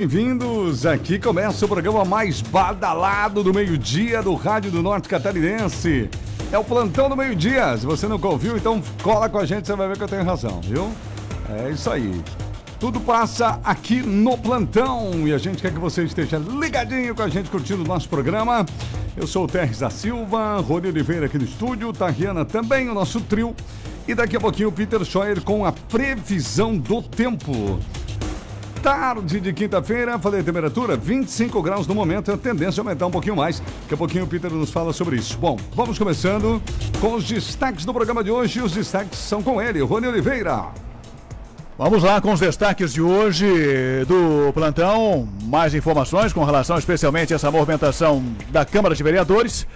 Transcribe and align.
Bem-vindos! 0.00 0.86
Aqui 0.86 1.18
começa 1.18 1.64
o 1.64 1.68
programa 1.68 2.04
mais 2.04 2.40
badalado 2.40 3.42
do 3.42 3.52
meio-dia 3.52 4.22
do 4.22 4.32
Rádio 4.36 4.70
do 4.70 4.80
Norte 4.80 5.08
Catarinense. 5.08 6.08
É 6.52 6.56
o 6.56 6.62
plantão 6.62 7.08
do 7.08 7.16
meio-dia. 7.16 7.76
Se 7.76 7.84
você 7.84 8.06
nunca 8.06 8.28
ouviu, 8.28 8.56
então 8.56 8.80
cola 9.02 9.28
com 9.28 9.38
a 9.38 9.44
gente, 9.44 9.66
você 9.66 9.74
vai 9.74 9.88
ver 9.88 9.96
que 9.96 10.04
eu 10.04 10.08
tenho 10.08 10.22
razão, 10.22 10.60
viu? 10.60 10.88
É 11.50 11.72
isso 11.72 11.90
aí. 11.90 12.22
Tudo 12.78 13.00
passa 13.00 13.58
aqui 13.64 14.00
no 14.00 14.38
plantão 14.38 15.26
e 15.26 15.34
a 15.34 15.38
gente 15.38 15.60
quer 15.60 15.72
que 15.72 15.80
você 15.80 16.04
esteja 16.04 16.38
ligadinho 16.38 17.12
com 17.12 17.22
a 17.22 17.28
gente 17.28 17.50
curtindo 17.50 17.82
o 17.82 17.88
nosso 17.88 18.08
programa. 18.08 18.64
Eu 19.16 19.26
sou 19.26 19.46
o 19.46 19.48
Terres 19.48 19.80
da 19.80 19.90
Silva, 19.90 20.60
Rony 20.60 20.90
Oliveira 20.90 21.26
aqui 21.26 21.38
no 21.38 21.44
estúdio, 21.44 21.92
Tariana 21.92 22.44
também, 22.44 22.88
o 22.88 22.94
nosso 22.94 23.20
trio. 23.22 23.52
E 24.06 24.14
daqui 24.14 24.36
a 24.36 24.40
pouquinho 24.40 24.68
o 24.68 24.72
Peter 24.72 25.04
Scheuer 25.04 25.42
com 25.42 25.66
a 25.66 25.72
previsão 25.72 26.78
do 26.78 27.02
tempo. 27.02 27.80
Tarde 28.82 29.40
de 29.40 29.52
quinta-feira, 29.52 30.18
falei 30.18 30.42
temperatura 30.42 30.96
25 30.96 31.60
graus 31.62 31.86
no 31.86 31.94
momento, 31.94 32.30
a 32.30 32.36
tendência 32.36 32.80
a 32.80 32.82
aumentar 32.82 33.06
um 33.06 33.10
pouquinho 33.10 33.34
mais. 33.34 33.60
Daqui 33.60 33.94
a 33.94 33.96
pouquinho 33.96 34.24
o 34.24 34.26
Peter 34.26 34.50
nos 34.50 34.70
fala 34.70 34.92
sobre 34.92 35.16
isso. 35.16 35.36
Bom, 35.36 35.58
vamos 35.74 35.98
começando 35.98 36.62
com 37.00 37.14
os 37.14 37.24
destaques 37.24 37.84
do 37.84 37.92
programa 37.92 38.22
de 38.22 38.30
hoje. 38.30 38.62
Os 38.62 38.72
destaques 38.72 39.18
são 39.18 39.42
com 39.42 39.60
ele, 39.60 39.80
Rony 39.80 40.06
Oliveira. 40.06 40.66
Vamos 41.76 42.02
lá 42.02 42.20
com 42.20 42.32
os 42.32 42.40
destaques 42.40 42.92
de 42.92 43.02
hoje 43.02 43.46
do 44.06 44.52
plantão. 44.52 45.28
Mais 45.44 45.74
informações 45.74 46.32
com 46.32 46.44
relação 46.44 46.78
especialmente 46.78 47.32
a 47.32 47.36
essa 47.36 47.50
movimentação 47.50 48.24
da 48.50 48.64
Câmara 48.64 48.94
de 48.94 49.02
Vereadores. 49.02 49.66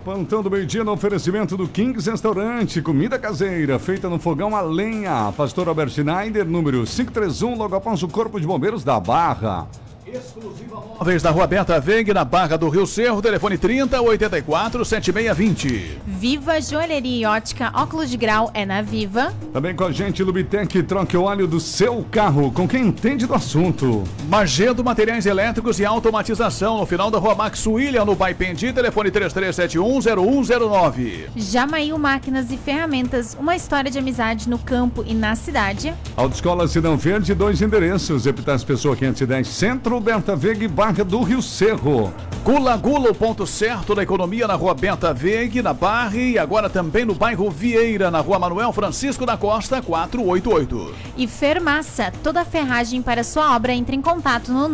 Plantão 0.06 0.42
do 0.42 0.50
meio-dia 0.50 0.86
no 0.86 0.94
oferecimento 0.94 1.58
do 1.58 1.68
Kings 1.68 2.10
Restaurante, 2.10 2.82
comida 2.82 3.20
caseira, 3.20 3.78
feita 3.78 4.08
no 4.08 4.18
fogão 4.18 4.56
a 4.56 4.62
lenha. 4.62 5.34
Pastor 5.36 5.68
Albert 5.68 5.90
Schneider, 5.90 6.46
número 6.46 6.86
531, 6.86 7.58
logo 7.58 7.76
após 7.76 8.02
o 8.04 8.08
Corpo 8.08 8.40
de 8.40 8.48
Bombeiros 8.48 8.86
da 8.86 9.02
Barra. 9.02 9.68
Exclusiva 10.14 10.84
Móveis 11.00 11.24
da 11.24 11.32
Rua 11.32 11.48
Berta 11.48 11.80
Veg, 11.80 12.14
na 12.14 12.24
Barra 12.24 12.56
do 12.56 12.70
Rio 12.70 12.86
Cerro, 12.86 13.22
telefone 13.22 13.58
30 13.58 14.00
84 14.02 14.86
7620. 14.86 15.98
Viva 16.06 16.62
Joalheria 16.62 17.22
e 17.22 17.26
Ótica, 17.26 17.72
óculos 17.74 18.10
de 18.10 18.18
grau 18.18 18.52
é 18.54 18.66
na 18.66 18.82
Viva. 18.82 19.34
Também 19.52 19.76
com 19.76 19.86
a 19.86 19.92
gente, 19.92 20.24
Lubitec, 20.24 20.84
troque 20.84 21.18
o 21.18 21.24
óleo 21.24 21.48
do 21.48 21.60
seu 21.60 22.06
carro, 22.12 22.52
com 22.52 22.68
quem 22.68 22.88
entende 22.88 23.26
do 23.26 23.34
assunto. 23.34 24.04
Magedo 24.30 24.84
Materiais 24.84 25.26
Elétricos 25.26 25.80
e 25.80 25.86
Automatização, 25.86 26.78
no 26.78 26.86
final 26.86 27.10
da 27.10 27.18
Rua 27.18 27.34
Max 27.34 27.66
William, 27.66 28.06
no 28.06 28.16
Baipendi, 28.16 28.72
telefone 28.72 29.10
33710109. 29.12 31.30
Jamail 31.36 31.98
Máquinas 31.98 32.52
e 32.52 32.58
Ferramentas, 32.58 33.36
uma 33.40 33.56
história 33.56 33.90
de 33.90 33.98
amizade 33.98 34.48
no 34.48 34.60
campo 34.60 35.04
e 35.08 35.14
na 35.14 35.36
cidade. 35.36 35.94
Autoescola 36.16 36.68
Cidão 36.68 36.98
Verde, 36.98 37.34
dois 37.34 37.62
endereços, 37.62 38.28
Epitácio 38.28 38.68
Pessoa 38.68 38.96
510 38.96 39.48
Centro, 39.48 40.03
Berta 40.04 40.36
Veg, 40.36 40.68
Barra 40.68 41.06
do 41.06 41.24
Rio 41.24 41.42
Cerro. 41.42 42.14
Gula 42.44 42.76
Gula, 42.76 43.10
o 43.10 43.16
ponto 43.16 43.48
certo 43.48 43.96
da 43.96 44.04
economia 44.04 44.46
na 44.46 44.56
rua 44.56 44.74
Berta 44.74 45.14
Veg, 45.14 45.62
na 45.62 45.74
Barra 45.74 46.18
e 46.18 46.38
agora 46.38 46.70
também 46.70 47.06
no 47.06 47.16
bairro 47.16 47.50
Vieira, 47.50 48.12
na 48.12 48.20
rua 48.20 48.38
Manuel 48.38 48.74
Francisco 48.74 49.26
da 49.26 49.38
Costa, 49.38 49.82
488. 49.82 50.94
E 51.16 51.26
Fermassa, 51.26 52.12
toda 52.22 52.42
a 52.42 52.46
ferragem 52.46 53.02
para 53.02 53.24
sua 53.24 53.56
obra, 53.56 53.74
entre 53.74 53.96
em 53.96 54.02
contato 54.02 54.52
no 54.52 54.68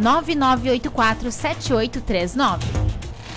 999847839. 0.00 2.60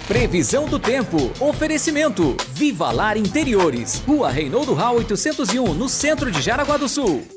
Previsão 0.07 0.65
do 0.65 0.79
tempo. 0.79 1.17
Oferecimento. 1.41 2.37
Viva 2.53 2.89
Lar 2.91 3.17
Interiores. 3.17 4.01
Rua 4.07 4.29
Reinaldo 4.29 4.73
Rau 4.73 4.95
801, 4.95 5.73
no 5.73 5.89
centro 5.89 6.31
de 6.31 6.41
Jaraguá 6.41 6.77
do 6.77 6.87
Sul. 6.87 7.36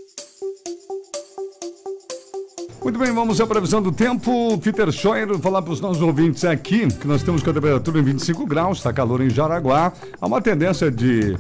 Muito 2.83 2.99
bem, 2.99 3.13
vamos 3.13 3.39
à 3.41 3.47
previsão 3.47 3.83
do 3.83 3.93
tempo. 3.93 4.57
Peter 4.59 4.91
Scheuer, 4.91 5.39
falar 5.39 5.61
para 5.61 5.73
os 5.73 5.81
nossos 5.81 6.01
ouvintes 6.03 6.45
aqui 6.45 6.89
que 6.89 7.07
nós 7.07 7.23
temos 7.23 7.43
com 7.43 7.51
a 7.51 7.53
temperatura 7.53 8.01
em 8.01 8.03
25 8.03 8.47
graus, 8.47 8.79
está 8.79 8.91
calor 8.91 9.21
em 9.21 9.29
Jaraguá. 9.29 9.93
Há 10.19 10.27
uma 10.27 10.41
tendência 10.41 10.91
de, 10.91 11.37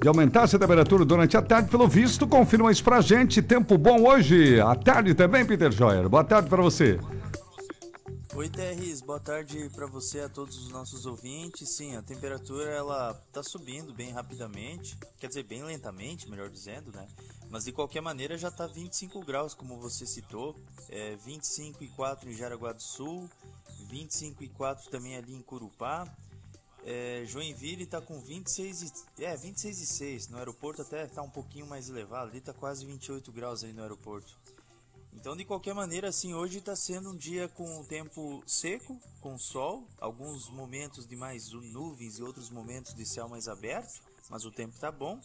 de 0.00 0.08
aumentar 0.08 0.42
essa 0.42 0.58
temperatura 0.58 1.04
durante 1.04 1.34
a 1.34 1.40
tarde, 1.40 1.70
pelo 1.70 1.88
visto. 1.88 2.26
Confirma 2.26 2.70
isso 2.70 2.84
para 2.84 2.98
a 2.98 3.00
gente. 3.00 3.40
Tempo 3.40 3.78
bom 3.78 4.06
hoje. 4.06 4.60
À 4.60 4.74
tarde 4.74 5.14
também, 5.14 5.46
Peter 5.46 5.72
Scheuer. 5.72 6.08
Boa 6.10 6.22
tarde 6.22 6.48
para 6.50 6.62
você. 6.62 7.00
Oi, 8.36 8.50
Terris, 8.50 9.00
boa 9.00 9.18
tarde 9.18 9.70
para 9.74 9.86
você 9.86 10.20
a 10.20 10.28
todos 10.28 10.58
os 10.58 10.68
nossos 10.68 11.06
ouvintes. 11.06 11.70
Sim, 11.70 11.96
a 11.96 12.02
temperatura 12.02 12.70
ela 12.70 13.14
tá 13.32 13.42
subindo 13.42 13.94
bem 13.94 14.12
rapidamente, 14.12 14.94
quer 15.18 15.28
dizer, 15.28 15.44
bem 15.44 15.64
lentamente, 15.64 16.28
melhor 16.28 16.50
dizendo, 16.50 16.92
né? 16.92 17.06
Mas 17.50 17.64
de 17.64 17.72
qualquer 17.72 18.00
maneira 18.00 18.36
já 18.36 18.50
tá 18.50 18.66
25 18.66 19.24
graus, 19.24 19.54
como 19.54 19.78
você 19.78 20.06
citou, 20.06 20.56
é 20.88 21.16
25 21.16 21.84
e 21.84 21.88
4 21.88 22.28
em 22.30 22.34
Jaraguá 22.34 22.72
do 22.72 22.82
Sul, 22.82 23.28
25 23.88 24.42
e 24.42 24.48
4 24.48 24.90
também 24.90 25.16
ali 25.16 25.34
em 25.34 25.42
Curupá. 25.42 26.06
É, 26.84 27.24
Joinville 27.26 27.82
está 27.82 28.00
com 28.00 28.20
26 28.20 28.82
e, 29.18 29.24
é, 29.24 29.36
26 29.36 29.80
e 29.80 29.86
6. 29.86 30.28
No 30.28 30.38
aeroporto 30.38 30.82
até 30.82 31.04
está 31.04 31.22
um 31.22 31.30
pouquinho 31.30 31.66
mais 31.66 31.88
elevado, 31.88 32.30
ali 32.30 32.38
está 32.38 32.52
quase 32.52 32.84
28 32.84 33.32
graus 33.32 33.64
aí 33.64 33.72
no 33.72 33.82
aeroporto. 33.82 34.36
Então, 35.12 35.34
de 35.34 35.44
qualquer 35.44 35.74
maneira, 35.74 36.08
assim, 36.08 36.34
hoje 36.34 36.58
está 36.58 36.76
sendo 36.76 37.10
um 37.10 37.16
dia 37.16 37.48
com 37.48 37.80
o 37.80 37.84
tempo 37.84 38.42
seco, 38.46 39.00
com 39.20 39.38
sol, 39.38 39.88
alguns 39.98 40.50
momentos 40.50 41.06
de 41.06 41.16
mais 41.16 41.50
nuvens 41.50 42.18
e 42.18 42.22
outros 42.22 42.50
momentos 42.50 42.94
de 42.94 43.04
céu 43.06 43.26
mais 43.28 43.48
aberto, 43.48 44.02
mas 44.28 44.44
o 44.44 44.50
tempo 44.50 44.74
está 44.74 44.92
bom. 44.92 45.18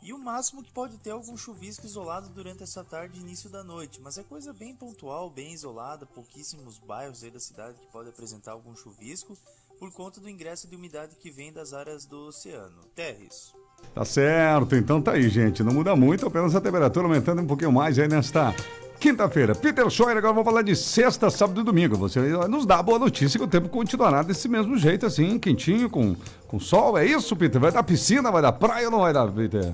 E 0.00 0.12
o 0.12 0.18
máximo 0.18 0.62
que 0.62 0.72
pode 0.72 0.96
ter 0.98 1.10
algum 1.10 1.36
chuvisco 1.36 1.84
isolado 1.84 2.28
durante 2.28 2.62
essa 2.62 2.84
tarde 2.84 3.18
e 3.18 3.20
início 3.20 3.50
da 3.50 3.64
noite, 3.64 4.00
mas 4.00 4.16
é 4.16 4.22
coisa 4.22 4.52
bem 4.52 4.74
pontual, 4.74 5.28
bem 5.28 5.52
isolada, 5.52 6.06
pouquíssimos 6.06 6.78
bairros 6.78 7.24
aí 7.24 7.30
da 7.30 7.40
cidade 7.40 7.78
que 7.78 7.92
podem 7.92 8.10
apresentar 8.10 8.52
algum 8.52 8.74
chuvisco 8.76 9.36
por 9.78 9.92
conta 9.92 10.20
do 10.20 10.28
ingresso 10.28 10.68
de 10.68 10.76
umidade 10.76 11.16
que 11.16 11.30
vem 11.30 11.52
das 11.52 11.72
áreas 11.72 12.04
do 12.04 12.28
oceano. 12.28 12.82
Terres. 12.94 13.52
Tá 13.94 14.04
certo, 14.04 14.74
então 14.74 15.00
tá 15.00 15.12
aí, 15.12 15.28
gente. 15.28 15.62
Não 15.62 15.72
muda 15.72 15.94
muito, 15.94 16.26
apenas 16.26 16.54
a 16.54 16.60
temperatura 16.60 17.06
aumentando 17.06 17.42
um 17.42 17.46
pouquinho 17.46 17.72
mais 17.72 17.98
aí 17.98 18.08
nesta 18.08 18.54
Quinta-feira, 18.98 19.54
Peter 19.54 19.88
Scheuer, 19.88 20.16
agora 20.16 20.32
vamos 20.32 20.44
falar 20.44 20.62
de 20.62 20.74
sexta, 20.74 21.30
sábado 21.30 21.60
e 21.60 21.64
domingo. 21.64 21.96
Você 21.96 22.18
nos 22.48 22.66
dá 22.66 22.80
a 22.80 22.82
boa 22.82 22.98
notícia 22.98 23.38
que 23.38 23.44
o 23.44 23.48
tempo 23.48 23.68
continuará 23.68 24.24
desse 24.24 24.48
mesmo 24.48 24.76
jeito, 24.76 25.06
assim, 25.06 25.38
quentinho, 25.38 25.88
com, 25.88 26.16
com 26.48 26.58
sol. 26.58 26.98
É 26.98 27.06
isso, 27.06 27.36
Peter? 27.36 27.60
Vai 27.60 27.70
dar 27.70 27.84
piscina, 27.84 28.32
vai 28.32 28.42
dar 28.42 28.50
praia 28.50 28.86
ou 28.86 28.90
não 28.90 28.98
vai 28.98 29.12
dar, 29.12 29.30
Peter? 29.30 29.72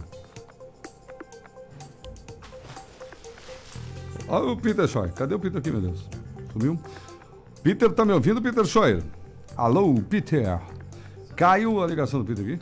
Olha 4.35 4.51
o 4.51 4.57
Peter 4.57 4.89
Scheuer. 4.89 5.13
Cadê 5.13 5.33
o 5.33 5.39
Peter 5.39 5.59
aqui, 5.59 5.71
meu 5.71 5.81
Deus? 5.81 6.09
Sumiu? 6.53 6.77
Peter, 7.63 7.93
tá 7.93 8.05
me 8.05 8.13
ouvindo, 8.13 8.43
Peter 8.43 8.65
Scheuer? 8.65 9.01
Alô, 9.57 9.95
Peter. 10.11 10.59
Caiu 11.37 11.81
a 11.81 11.87
ligação 11.87 12.21
do 12.21 12.27
Peter 12.27 12.45
aqui? 12.45 12.59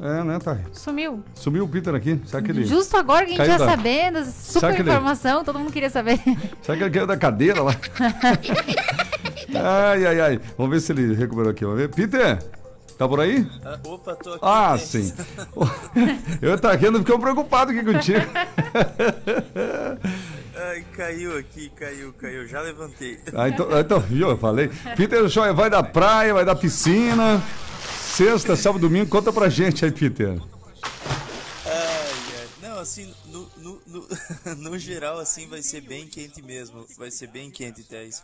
É, 0.00 0.22
né, 0.22 0.38
Thay? 0.38 0.58
Sumiu. 0.72 1.24
Sumiu 1.34 1.64
o 1.64 1.68
Peter 1.68 1.92
aqui. 1.92 2.20
Será 2.26 2.40
que 2.42 2.52
ele. 2.52 2.64
Justo 2.64 2.96
agora 2.96 3.26
que 3.26 3.32
a 3.32 3.38
gente 3.38 3.46
já 3.46 3.58
da... 3.58 3.66
sabendo, 3.66 4.24
super 4.24 4.74
ele... 4.74 4.82
informação, 4.82 5.42
todo 5.42 5.58
mundo 5.58 5.72
queria 5.72 5.90
saber. 5.90 6.20
Será 6.62 6.78
que 6.78 6.84
ele 6.84 6.90
caiu 6.90 7.08
da 7.08 7.16
cadeira 7.16 7.62
lá? 7.62 7.74
ai, 9.52 10.06
ai, 10.06 10.20
ai. 10.20 10.40
Vamos 10.56 10.70
ver 10.70 10.80
se 10.80 10.92
ele 10.92 11.12
recuperou 11.12 11.50
aqui. 11.50 11.64
Vamos 11.64 11.80
ver. 11.80 11.88
Peter! 11.88 12.38
Tá 12.96 13.08
por 13.08 13.20
aí? 13.20 13.46
Ah, 13.64 13.78
opa, 13.84 14.14
tô 14.14 14.30
aqui. 14.30 14.40
Ah, 14.42 14.78
sim. 14.78 15.12
eu 16.40 16.58
tá 16.58 16.72
aqui, 16.72 16.86
eu 16.86 16.92
não 16.92 17.00
fiquei 17.00 17.18
preocupado 17.18 17.72
aqui 17.72 17.82
contigo. 17.82 18.20
Ai, 20.56 20.84
caiu 20.96 21.36
aqui, 21.36 21.68
caiu, 21.70 22.12
caiu. 22.14 22.48
Já 22.48 22.62
levantei. 22.62 23.20
Ah, 23.34 23.48
então, 23.48 23.68
então 23.78 24.00
viu, 24.00 24.30
eu 24.30 24.38
falei. 24.38 24.70
Peter 24.96 25.28
Show 25.28 25.54
vai 25.54 25.68
da 25.68 25.82
praia, 25.82 26.32
vai 26.32 26.46
da 26.46 26.54
piscina. 26.56 27.42
sexta, 28.14 28.56
sábado, 28.56 28.80
domingo. 28.80 29.10
Conta 29.10 29.30
pra 29.30 29.50
gente 29.50 29.84
aí, 29.84 29.90
Peter. 29.90 30.30
Ai, 30.30 30.40
ai. 31.66 32.48
Não, 32.62 32.78
assim, 32.78 33.14
no, 33.26 33.46
no, 33.58 33.82
no, 33.86 34.08
no 34.70 34.78
geral, 34.78 35.18
assim, 35.18 35.46
vai 35.46 35.60
ser 35.60 35.82
bem 35.82 36.06
quente 36.06 36.40
mesmo. 36.40 36.86
Vai 36.96 37.10
ser 37.10 37.26
bem 37.26 37.50
quente, 37.50 37.82
Thés. 37.82 38.22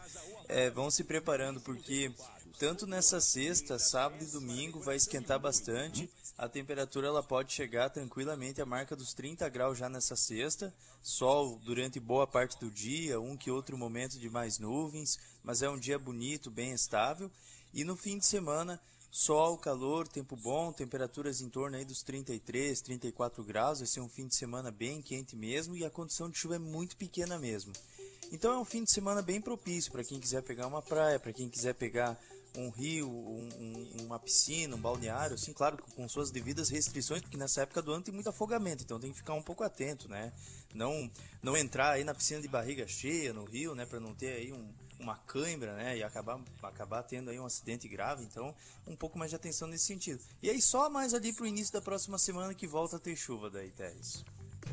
É, 0.49 0.71
vão 0.71 0.91
se 0.91 1.05
preparando, 1.05 1.61
porque 1.61 2.11
tanto 2.59 2.87
nessa 2.87 3.21
sexta, 3.21 3.79
sábado 3.79 4.23
e 4.23 4.27
domingo 4.27 4.81
vai 4.81 4.97
esquentar 4.97 5.39
bastante. 5.39 6.09
A 6.37 6.49
temperatura 6.49 7.09
ela 7.09 7.23
pode 7.23 7.53
chegar 7.53 7.91
tranquilamente 7.91 8.61
à 8.61 8.67
marca 8.67 8.97
dos 8.97 9.13
30 9.13 9.49
graus 9.49 9.79
já 9.79 9.89
nessa 9.89 10.17
sexta. 10.17 10.75
Sol 11.03 11.61
durante 11.65 12.01
boa 12.01 12.27
parte 12.27 12.59
do 12.59 12.71
dia, 12.71 13.21
um 13.21 13.37
que 13.37 13.51
outro 13.51 13.77
momento 13.77 14.19
de 14.19 14.31
mais 14.31 14.59
nuvens, 14.59 15.19
mas 15.43 15.63
é 15.63 15.69
um 15.69 15.79
dia 15.79 15.99
bonito, 15.99 16.51
bem 16.51 16.73
estável. 16.73 17.31
E 17.73 17.85
no 17.85 17.97
fim 17.97 18.19
de 18.19 18.27
semana, 18.27 18.81
sol, 19.11 19.59
calor, 19.59 20.09
tempo 20.09 20.35
bom, 20.35 20.73
temperaturas 20.73 21.43
em 21.43 21.51
torno 21.51 21.77
aí 21.77 21.85
dos 21.85 22.03
33, 22.03 22.81
34 22.81 23.45
graus. 23.45 23.79
Vai 23.79 23.87
ser 23.87 24.01
um 24.01 24.09
fim 24.09 24.27
de 24.27 24.35
semana 24.35 24.71
bem 24.71 25.03
quente 25.03 25.37
mesmo 25.37 25.77
e 25.77 25.85
a 25.85 25.91
condição 25.91 26.31
de 26.31 26.39
chuva 26.39 26.57
é 26.57 26.59
muito 26.59 26.97
pequena 26.97 27.39
mesmo. 27.39 27.73
Então 28.33 28.55
é 28.55 28.59
um 28.59 28.65
fim 28.65 28.83
de 28.83 28.91
semana 28.91 29.21
bem 29.21 29.41
propício 29.41 29.93
para 29.93 30.03
quem 30.03 30.19
quiser 30.19 30.43
pegar 30.43 30.67
uma 30.67 30.81
praia, 30.81 31.21
para 31.21 31.35
quem 31.35 31.51
quiser 31.51 31.75
pegar 31.75 32.19
um 32.57 32.71
rio, 32.71 33.09
um, 33.09 33.49
um, 33.59 34.05
uma 34.05 34.19
piscina, 34.19 34.77
um 34.77 34.81
balneário, 34.81 35.35
assim, 35.35 35.53
claro, 35.53 35.79
com 35.95 36.09
suas 36.09 36.31
devidas 36.31 36.69
restrições, 36.69 37.23
porque 37.23 37.37
nessa 37.37 37.63
época 37.63 37.81
do 37.81 37.93
ano 37.93 38.05
tem 38.05 38.13
muito 38.13 38.29
afogamento, 38.29 38.83
então 38.85 39.01
tem 39.01 39.11
que 39.11 39.17
ficar 39.17 39.35
um 39.35 39.43
pouco 39.43 39.65
atento, 39.65 40.09
né? 40.09 40.33
Não, 40.75 41.11
não 41.43 41.57
entrar 41.57 41.93
aí 41.93 42.05
na 42.05 42.15
piscina 42.15 42.41
de 42.41 42.49
barriga 42.49 42.87
cheia 42.87 43.33
no 43.33 43.45
rio, 43.45 43.75
né, 43.75 43.87
para 43.87 44.01
não 44.01 44.15
ter 44.15 44.33
aí 44.33 44.53
um, 44.53 44.69
uma 44.99 45.17
cãibra, 45.17 45.75
né, 45.75 45.99
e 45.99 46.03
acabar, 46.03 46.41
acabar 46.63 47.03
tendo 47.03 47.31
aí 47.31 47.39
um 47.39 47.47
acidente 47.47 47.89
grave, 47.89 48.23
então 48.25 48.55
um 48.87 48.97
pouco 48.97 49.19
mais 49.19 49.31
de 49.31 49.37
atenção 49.37 49.69
nesse 49.69 49.85
sentido. 49.85 50.21
E 50.43 50.51
aí 50.51 50.61
só 50.61 50.91
mais 50.91 51.15
ali 51.15 51.33
pro 51.33 51.47
início 51.47 51.73
da 51.73 51.81
próxima 51.81 52.19
semana 52.19 52.55
que 52.55 52.67
volta 52.67 52.97
a 52.97 52.99
ter 52.99 53.17
chuva 53.17 53.51
daí, 53.51 53.71
Teres. 53.71 54.25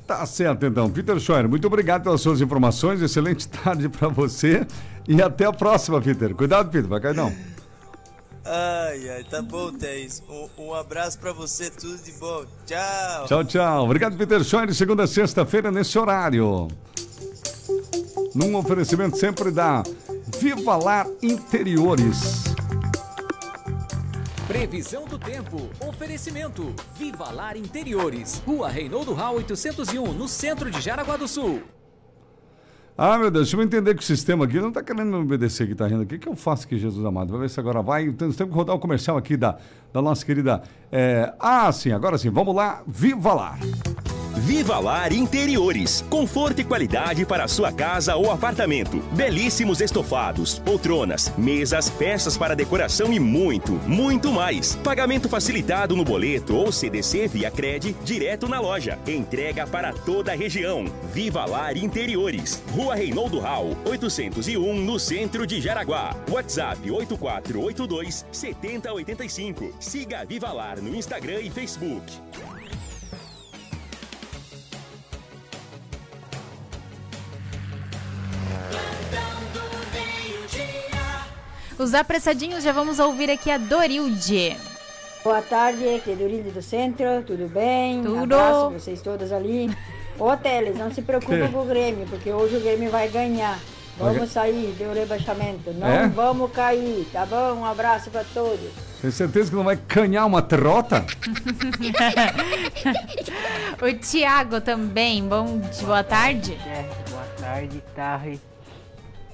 Tá 0.05 0.25
certo, 0.25 0.65
então. 0.65 0.89
Peter 0.89 1.19
Scheuer, 1.19 1.47
muito 1.47 1.65
obrigado 1.67 2.03
pelas 2.03 2.21
suas 2.21 2.41
informações. 2.41 3.01
Excelente 3.01 3.47
tarde 3.49 3.89
para 3.89 4.07
você. 4.07 4.65
E 5.07 5.21
até 5.21 5.45
a 5.45 5.53
próxima, 5.53 6.01
Peter. 6.01 6.33
Cuidado, 6.35 6.69
Peter. 6.69 6.87
Vai 6.87 6.99
cair 6.99 7.15
não. 7.15 7.31
Ai, 8.45 9.09
ai, 9.09 9.23
tá 9.23 9.41
bom, 9.41 9.71
Thaís. 9.71 10.23
Um, 10.29 10.49
um 10.57 10.73
abraço 10.73 11.19
para 11.19 11.31
você, 11.33 11.69
tudo 11.69 11.97
de 12.01 12.11
bom. 12.13 12.45
Tchau. 12.65 13.25
Tchau, 13.25 13.43
tchau. 13.43 13.85
Obrigado, 13.85 14.17
Peter 14.17 14.43
Scheuer. 14.43 14.73
Segunda 14.73 15.03
a 15.03 15.07
sexta-feira, 15.07 15.71
nesse 15.71 15.97
horário. 15.97 16.67
Num 18.33 18.55
oferecimento 18.55 19.17
sempre 19.17 19.51
da 19.51 19.83
Viva 20.39 20.75
Lar 20.77 21.07
Interiores. 21.21 22.43
Previsão 24.47 25.05
do 25.05 25.19
tempo. 25.19 25.69
Oferecimento. 25.87 26.73
Viva 26.95 27.31
Lar 27.31 27.55
Interiores. 27.55 28.41
Rua 28.45 28.69
Reinaldo 28.69 29.13
Rau 29.13 29.35
801, 29.35 30.13
no 30.13 30.27
centro 30.27 30.71
de 30.71 30.81
Jaraguá 30.81 31.17
do 31.17 31.27
Sul. 31.27 31.61
Ah, 33.01 33.17
meu 33.17 33.31
Deus, 33.31 33.45
deixa 33.47 33.55
eu 33.55 33.63
entender 33.63 33.95
que 33.95 34.01
o 34.01 34.05
sistema 34.05 34.43
aqui 34.43 34.59
não 34.59 34.67
está 34.67 34.83
querendo 34.83 35.05
me 35.05 35.15
obedecer 35.15 35.65
que 35.65 35.71
está 35.71 35.87
rindo 35.87 36.01
aqui. 36.01 36.15
O 36.15 36.19
que 36.19 36.27
eu 36.27 36.35
faço 36.35 36.65
aqui, 36.65 36.77
Jesus 36.77 37.05
amado? 37.05 37.31
Vai 37.31 37.39
ver 37.39 37.49
se 37.49 37.57
agora 37.57 37.81
vai. 37.81 38.11
Temos 38.11 38.35
que 38.35 38.43
rodar 38.43 38.75
o 38.75 38.79
comercial 38.79 39.15
aqui 39.15 39.37
da, 39.37 39.57
da 39.93 40.01
nossa 40.01 40.25
querida. 40.25 40.61
É... 40.91 41.31
Ah, 41.39 41.71
sim, 41.71 41.93
agora 41.93 42.17
sim. 42.17 42.29
Vamos 42.29 42.53
lá. 42.53 42.83
Viva 42.85 43.33
lá! 43.33 43.57
Viva 44.39 44.79
Lar 44.79 45.11
Interiores. 45.11 46.01
Conforto 46.09 46.61
e 46.61 46.63
qualidade 46.63 47.25
para 47.25 47.47
sua 47.47 47.73
casa 47.73 48.15
ou 48.15 48.31
apartamento. 48.31 48.99
Belíssimos 49.11 49.81
estofados, 49.81 50.59
poltronas, 50.59 51.31
mesas, 51.37 51.89
peças 51.89 52.37
para 52.37 52.55
decoração 52.55 53.11
e 53.11 53.19
muito, 53.19 53.73
muito 53.85 54.31
mais. 54.31 54.75
Pagamento 54.77 55.27
facilitado 55.27 55.95
no 55.95 56.05
boleto 56.05 56.55
ou 56.55 56.71
CDC 56.71 57.27
via 57.27 57.51
Cred 57.51 57.93
direto 58.05 58.47
na 58.47 58.61
loja. 58.61 58.97
Entrega 59.05 59.67
para 59.67 59.91
toda 59.91 60.31
a 60.31 60.35
região. 60.35 60.85
Viva 61.13 61.45
Lar 61.45 61.75
Interiores. 61.75 62.63
Rua 62.71 62.95
Reinaldo 62.95 63.39
Rau, 63.39 63.75
801, 63.85 64.73
no 64.79 64.97
centro 64.97 65.45
de 65.45 65.59
Jaraguá. 65.59 66.15
WhatsApp 66.29 66.89
8482 66.89 68.25
7085. 68.31 69.73
Siga 69.79 70.23
Viva 70.23 70.51
Lar 70.53 70.81
no 70.81 70.95
Instagram 70.95 71.41
e 71.41 71.49
Facebook. 71.49 72.03
Os 81.77 81.93
apressadinhos 81.93 82.63
já 82.63 82.71
vamos 82.73 82.99
ouvir 82.99 83.29
aqui 83.31 83.49
a 83.49 83.57
Dorilde. 83.57 84.55
Boa 85.23 85.41
tarde, 85.41 85.95
aqui 85.95 86.11
é 86.11 86.15
Dorilde 86.15 86.51
do 86.51 86.61
Centro, 86.61 87.23
tudo 87.25 87.47
bem? 87.47 88.01
Tudo. 88.03 88.35
Abraço 88.35 88.69
vocês 88.71 89.01
todas 89.01 89.31
ali. 89.31 89.69
Ô 90.17 90.35
Teles, 90.35 90.77
não 90.77 90.91
se 90.93 91.01
preocupe 91.01 91.47
com 91.51 91.61
o 91.61 91.65
Grêmio, 91.65 92.05
porque 92.07 92.31
hoje 92.31 92.57
o 92.57 92.59
Grêmio 92.59 92.91
vai 92.91 93.07
ganhar. 93.07 93.57
Vamos 93.97 94.29
sair 94.31 94.73
do 94.77 94.93
rebaixamento, 94.93 95.73
não 95.73 95.85
É? 95.85 96.07
vamos 96.07 96.51
cair, 96.53 97.05
tá 97.11 97.25
bom? 97.25 97.55
Um 97.55 97.65
abraço 97.65 98.09
para 98.09 98.23
todos. 98.33 98.71
Tem 99.01 99.11
certeza 99.11 99.49
que 99.49 99.55
não 99.57 99.63
vai 99.65 99.75
canhar 99.75 100.25
uma 100.25 100.41
trota? 100.41 101.05
O 103.81 103.93
Tiago 103.93 104.59
também, 104.59 105.23
bom 105.23 105.59
dia, 105.59 105.85
boa 105.85 106.03
tarde. 106.03 106.57
É, 106.65 106.83
boa 107.09 107.23
tarde, 107.39 107.81
Tarre. 107.95 108.39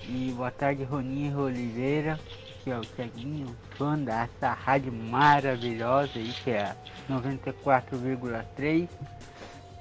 E 0.07 0.31
boa 0.35 0.51
tarde, 0.51 0.83
Roninho 0.83 1.39
Oliveira, 1.39 2.19
que 2.63 2.69
é 2.69 2.77
o 2.77 2.81
Tiaguinho, 2.81 3.55
fã 3.77 3.97
dessa 3.97 4.53
rádio 4.53 4.91
maravilhosa 4.93 6.11
aí, 6.15 6.31
que 6.43 6.51
é 6.51 6.63
a 6.63 6.75
94,3. 7.09 8.87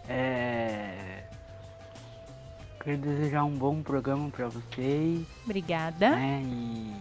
É... 0.08 1.24
Quero 2.82 2.98
desejar 2.98 3.44
um 3.44 3.56
bom 3.56 3.82
programa 3.82 4.28
para 4.30 4.48
vocês, 4.48 5.26
Obrigada. 5.44 6.10
né? 6.10 6.42
E. 6.44 6.94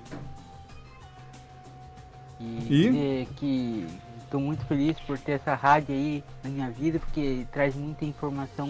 E, 2.39 2.45
E? 2.69 2.89
dizer 2.89 3.27
que 3.35 3.87
estou 4.23 4.39
muito 4.39 4.65
feliz 4.65 4.97
por 5.01 5.17
ter 5.19 5.33
essa 5.33 5.53
rádio 5.55 5.93
aí 5.93 6.23
na 6.43 6.49
minha 6.49 6.69
vida, 6.69 6.99
porque 6.99 7.45
traz 7.51 7.75
muita 7.75 8.05
informação 8.05 8.69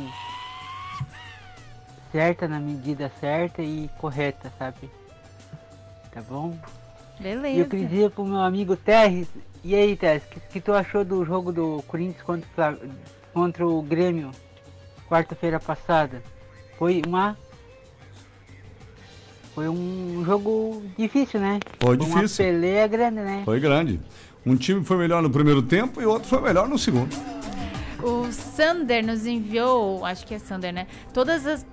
certa 2.13 2.48
na 2.48 2.60
medida 2.60 3.12
certa 3.19 3.63
e 3.63 3.89
correta, 3.98 4.54
sabe? 4.57 4.89
Tá 6.12 6.21
bom? 6.21 6.56
E 7.19 7.27
eu 7.27 7.42
queria 7.42 7.65
Beleza. 7.65 7.88
dizer 7.88 8.12
pro 8.12 8.24
meu 8.24 8.39
amigo 8.39 8.77
Terres, 8.77 9.27
e 9.63 9.74
aí 9.75 9.98
Terres, 9.98 10.24
o 10.24 10.30
que, 10.30 10.39
que 10.39 10.62
tu 10.62 10.74
achou 10.74 11.04
do 11.04 11.25
jogo 11.25 11.51
do 11.51 11.83
Corinthians 11.88 12.21
contra, 12.21 12.74
o 12.74 13.34
contra 13.34 13.67
o 13.67 13.82
Grêmio 13.82 14.29
quarta-feira 15.10 15.60
passada? 15.60 16.22
Foi 16.77 17.01
uma. 17.05 17.36
Foi 19.55 19.67
um 19.70 20.24
jogo 20.25 20.84
difícil, 20.98 21.39
né? 21.39 21.60
Foi 21.79 21.96
Uma 21.96 22.05
difícil. 22.05 22.46
peleia 22.46 22.88
grande, 22.88 23.20
né? 23.22 23.41
Foi 23.46 23.60
grande. 23.60 24.00
Um 24.46 24.55
time 24.55 24.84
foi 24.84 24.98
melhor 24.98 25.22
no 25.22 25.29
primeiro 25.29 25.62
tempo 25.62 26.01
e 26.01 26.05
o 26.05 26.10
outro 26.10 26.27
foi 26.27 26.41
melhor 26.41 26.67
no 26.67 26.77
segundo. 26.77 27.15
O 28.01 28.32
Sander 28.32 29.05
nos 29.05 29.25
enviou, 29.25 30.03
acho 30.05 30.25
que 30.25 30.34
é 30.34 30.39
Sander, 30.39 30.74
né? 30.74 30.88
Todas 31.13 31.46
as. 31.46 31.65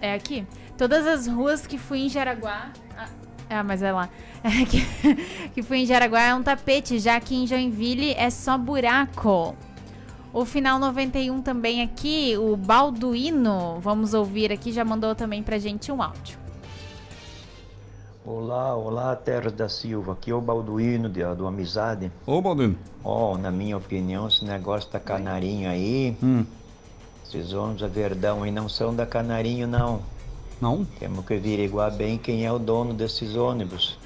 É 0.00 0.14
aqui? 0.14 0.46
Todas 0.76 1.06
as 1.06 1.26
ruas 1.26 1.66
que 1.66 1.78
fui 1.78 2.00
em 2.00 2.08
Jaraguá. 2.08 2.70
Ah, 2.96 3.08
ah, 3.50 3.64
mas 3.64 3.82
é 3.82 3.92
lá. 3.92 4.08
É 4.44 4.64
que, 4.64 4.80
que 5.54 5.62
fui 5.62 5.78
em 5.78 5.86
Jaraguá 5.86 6.20
é 6.22 6.34
um 6.34 6.42
tapete, 6.42 7.00
já 7.00 7.18
que 7.18 7.34
em 7.34 7.46
Joinville 7.48 8.12
é 8.12 8.30
só 8.30 8.56
buraco. 8.56 9.56
O 10.32 10.44
final 10.44 10.78
91 10.78 11.42
também 11.42 11.82
aqui, 11.82 12.36
o 12.38 12.56
Balduino, 12.56 13.80
vamos 13.80 14.14
ouvir 14.14 14.52
aqui, 14.52 14.70
já 14.70 14.84
mandou 14.84 15.14
também 15.16 15.42
pra 15.42 15.58
gente 15.58 15.90
um 15.90 16.00
áudio. 16.02 16.38
Olá, 18.24 18.74
olá, 18.76 19.14
Terra 19.16 19.50
da 19.50 19.68
Silva. 19.68 20.12
Aqui 20.12 20.30
é 20.30 20.34
o 20.34 20.40
Balduíno 20.40 21.08
de- 21.08 21.24
do 21.34 21.46
Amizade. 21.46 22.10
Ô, 22.26 22.40
Baldino. 22.42 22.76
Ó, 23.04 23.36
na 23.38 23.50
minha 23.50 23.76
opinião, 23.76 24.26
esse 24.28 24.44
negócio 24.44 24.90
da 24.92 24.98
canarinho 25.00 25.68
aí, 25.70 26.16
Hum. 26.22 26.44
Esses 27.28 27.52
ônibus 27.52 27.82
a 27.82 27.88
Verdão 27.88 28.44
aí 28.44 28.52
não 28.52 28.68
são 28.68 28.94
da 28.94 29.04
canarinho, 29.04 29.66
não. 29.66 30.00
Não? 30.60 30.84
Temos 30.84 31.26
que 31.26 31.34
averiguar 31.34 31.90
bem 31.90 32.16
quem 32.16 32.46
é 32.46 32.52
o 32.52 32.58
dono 32.58 32.94
desses 32.94 33.34
ônibus. 33.34 33.98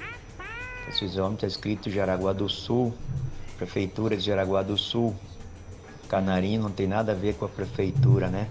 Esses 0.89 1.17
ônibus 1.17 1.41
tá 1.41 1.47
escrito 1.47 1.89
Jaraguá 1.89 2.33
do 2.33 2.49
Sul, 2.49 2.93
Prefeitura 3.57 4.17
de 4.17 4.23
Jaraguá 4.23 4.63
do 4.63 4.77
Sul. 4.77 5.15
Canarinho 6.09 6.63
não 6.63 6.71
tem 6.71 6.87
nada 6.87 7.11
a 7.11 7.15
ver 7.15 7.35
com 7.35 7.45
a 7.45 7.49
prefeitura, 7.49 8.27
né? 8.27 8.49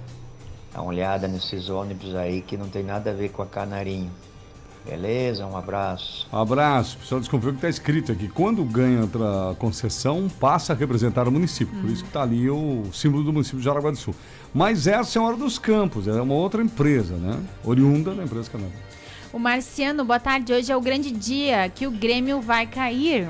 Dá 0.72 0.80
uma 0.80 0.90
olhada 0.90 1.26
nesses 1.26 1.68
ônibus 1.68 2.14
aí 2.14 2.40
que 2.40 2.56
não 2.56 2.68
tem 2.68 2.84
nada 2.84 3.10
a 3.10 3.14
ver 3.14 3.30
com 3.30 3.42
a 3.42 3.46
Canarinho. 3.46 4.10
Beleza? 4.84 5.46
Um 5.46 5.56
abraço. 5.56 6.26
Um 6.32 6.38
abraço. 6.38 6.96
O 6.96 7.00
pessoal 7.00 7.20
desconfiou 7.20 7.52
que 7.52 7.58
está 7.58 7.68
escrito 7.68 8.12
aqui. 8.12 8.28
Quando 8.28 8.64
ganha 8.64 9.02
outra 9.02 9.54
concessão, 9.58 10.28
passa 10.40 10.72
a 10.72 10.76
representar 10.76 11.28
o 11.28 11.32
município. 11.32 11.78
Por 11.80 11.90
isso 11.90 12.02
que 12.02 12.08
está 12.08 12.22
ali 12.22 12.48
o 12.48 12.84
símbolo 12.92 13.22
do 13.22 13.32
município 13.32 13.58
de 13.58 13.64
Jaraguá 13.64 13.90
do 13.90 13.96
Sul. 13.96 14.14
Mas 14.54 14.86
essa 14.86 15.18
é 15.18 15.22
a 15.22 15.24
Hora 15.24 15.36
dos 15.36 15.58
Campos. 15.58 16.08
É 16.08 16.20
uma 16.20 16.34
outra 16.34 16.62
empresa, 16.62 17.14
né? 17.16 17.38
Oriunda 17.64 18.14
da 18.14 18.24
empresa 18.24 18.50
Canadá. 18.50 18.72
O 19.32 19.38
Marciano, 19.38 20.04
boa 20.04 20.18
tarde. 20.18 20.52
Hoje 20.52 20.72
é 20.72 20.76
o 20.76 20.80
grande 20.80 21.10
dia 21.10 21.68
que 21.68 21.86
o 21.86 21.90
Grêmio 21.90 22.40
vai 22.40 22.66
cair. 22.66 23.28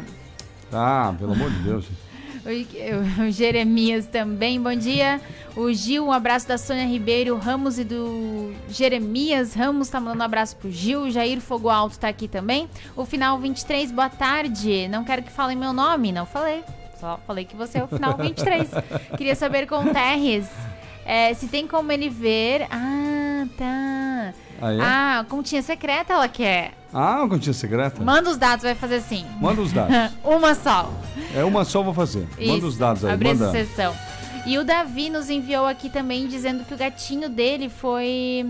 Ah, 0.72 1.14
pelo 1.18 1.32
amor 1.32 1.50
de 1.50 1.58
Deus. 1.58 1.84
O, 2.42 3.24
o 3.24 3.30
Jeremias 3.30 4.06
também, 4.06 4.58
bom 4.58 4.74
dia. 4.74 5.20
O 5.56 5.72
Gil, 5.72 6.06
um 6.06 6.12
abraço 6.12 6.46
da 6.46 6.56
Sônia 6.56 6.86
Ribeiro 6.86 7.36
Ramos 7.36 7.78
e 7.78 7.84
do 7.84 8.52
Jeremias 8.68 9.54
Ramos 9.54 9.88
tá 9.88 9.98
mandando 9.98 10.22
um 10.22 10.24
abraço 10.24 10.56
pro 10.56 10.70
Gil. 10.70 11.02
O 11.02 11.10
Jair 11.10 11.40
Fogo 11.40 11.68
Alto 11.68 11.98
tá 11.98 12.08
aqui 12.08 12.28
também. 12.28 12.68
O 12.96 13.04
final 13.04 13.38
23, 13.38 13.90
boa 13.90 14.08
tarde. 14.08 14.88
Não 14.88 15.04
quero 15.04 15.22
que 15.22 15.30
falem 15.30 15.56
meu 15.56 15.72
nome, 15.72 16.12
não 16.12 16.24
falei. 16.24 16.62
Só 17.00 17.18
falei 17.26 17.44
que 17.44 17.56
você 17.56 17.78
é 17.78 17.84
o 17.84 17.88
final 17.88 18.16
23. 18.16 18.68
Queria 19.16 19.34
saber 19.34 19.66
com 19.66 19.76
o 19.80 19.92
Terres 19.92 20.46
é, 21.04 21.34
se 21.34 21.48
tem 21.48 21.66
como 21.66 21.90
ele 21.90 22.08
ver. 22.08 22.66
Ah, 22.70 23.44
tá. 23.58 24.32
Ah, 24.62 24.72
é? 24.72 24.78
Ah, 24.80 25.26
continha 25.28 25.62
secreta 25.62 26.12
ela 26.12 26.28
quer. 26.28 26.72
Ah, 26.92 27.26
continha 27.28 27.54
secreta? 27.54 28.02
Manda 28.02 28.30
os 28.30 28.36
dados, 28.36 28.62
vai 28.62 28.74
fazer 28.74 28.96
assim. 28.96 29.26
Manda 29.40 29.60
os 29.60 29.72
dados. 29.72 29.96
Uma 30.22 30.54
só. 30.54 30.92
É 31.34 31.42
uma 31.42 31.64
só, 31.64 31.82
vou 31.82 31.94
fazer. 31.94 32.28
Manda 32.38 32.42
Isso, 32.42 32.66
os 32.66 32.76
dados 32.76 33.04
aí. 33.04 33.14
Essa 33.14 33.24
Manda. 33.24 33.50
sessão. 33.50 33.94
E 34.46 34.58
o 34.58 34.64
Davi 34.64 35.10
nos 35.10 35.28
enviou 35.30 35.66
aqui 35.66 35.88
também 35.90 36.26
dizendo 36.26 36.64
que 36.64 36.72
o 36.74 36.76
gatinho 36.76 37.28
dele 37.28 37.68
foi 37.68 38.46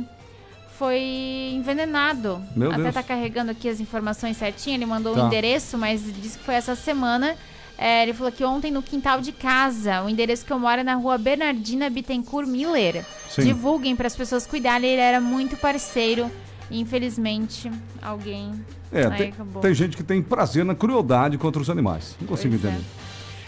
foi 0.79 1.53
envenenado. 1.55 2.41
Meu 2.57 2.71
Até 2.73 2.83
Deus. 2.85 2.95
tá 2.95 3.03
carregando 3.03 3.51
aqui 3.51 3.69
as 3.69 3.81
informações 3.81 4.37
certinho. 4.39 4.77
Ele 4.77 4.87
mandou 4.87 5.13
o 5.13 5.17
Tá. 5.17 5.27
endereço, 5.27 5.77
mas 5.77 6.03
disse 6.23 6.39
que 6.39 6.45
foi 6.45 6.55
essa 6.55 6.75
semana. 6.75 7.37
É, 7.77 8.03
ele 8.03 8.15
falou 8.15 8.33
que 8.33 8.43
ontem 8.45 8.71
no 8.71 8.83
quintal 8.83 9.21
de 9.21 9.31
casa, 9.33 10.03
o 10.03 10.09
endereço 10.09 10.45
que 10.47 10.53
eu 10.53 10.59
moro 10.59 10.81
é 10.81 10.85
na 10.85 10.95
rua 10.95 11.19
Bernardina 11.19 11.91
Bittencourt 11.91 12.47
Miller. 12.49 13.05
Sim. 13.29 13.43
Divulguem 13.43 13.95
para 13.95 14.07
as 14.07 14.17
pessoas 14.17 14.47
cuidarem. 14.47 14.91
Ele 14.91 15.01
era 15.03 15.21
muito 15.21 15.57
parceiro. 15.57 16.31
Infelizmente, 16.71 17.71
alguém 18.01 18.53
É, 18.93 19.09
tem, 19.11 19.29
acabou. 19.31 19.61
tem 19.61 19.75
gente 19.75 19.97
que 19.97 20.03
tem 20.03 20.23
prazer 20.23 20.65
na 20.65 20.75
crueldade 20.75 21.37
contra 21.37 21.61
os 21.61 21.69
animais. 21.69 22.17
Não 22.21 22.27
consigo 22.29 22.59
Pois 22.59 22.73
é. 22.73 22.79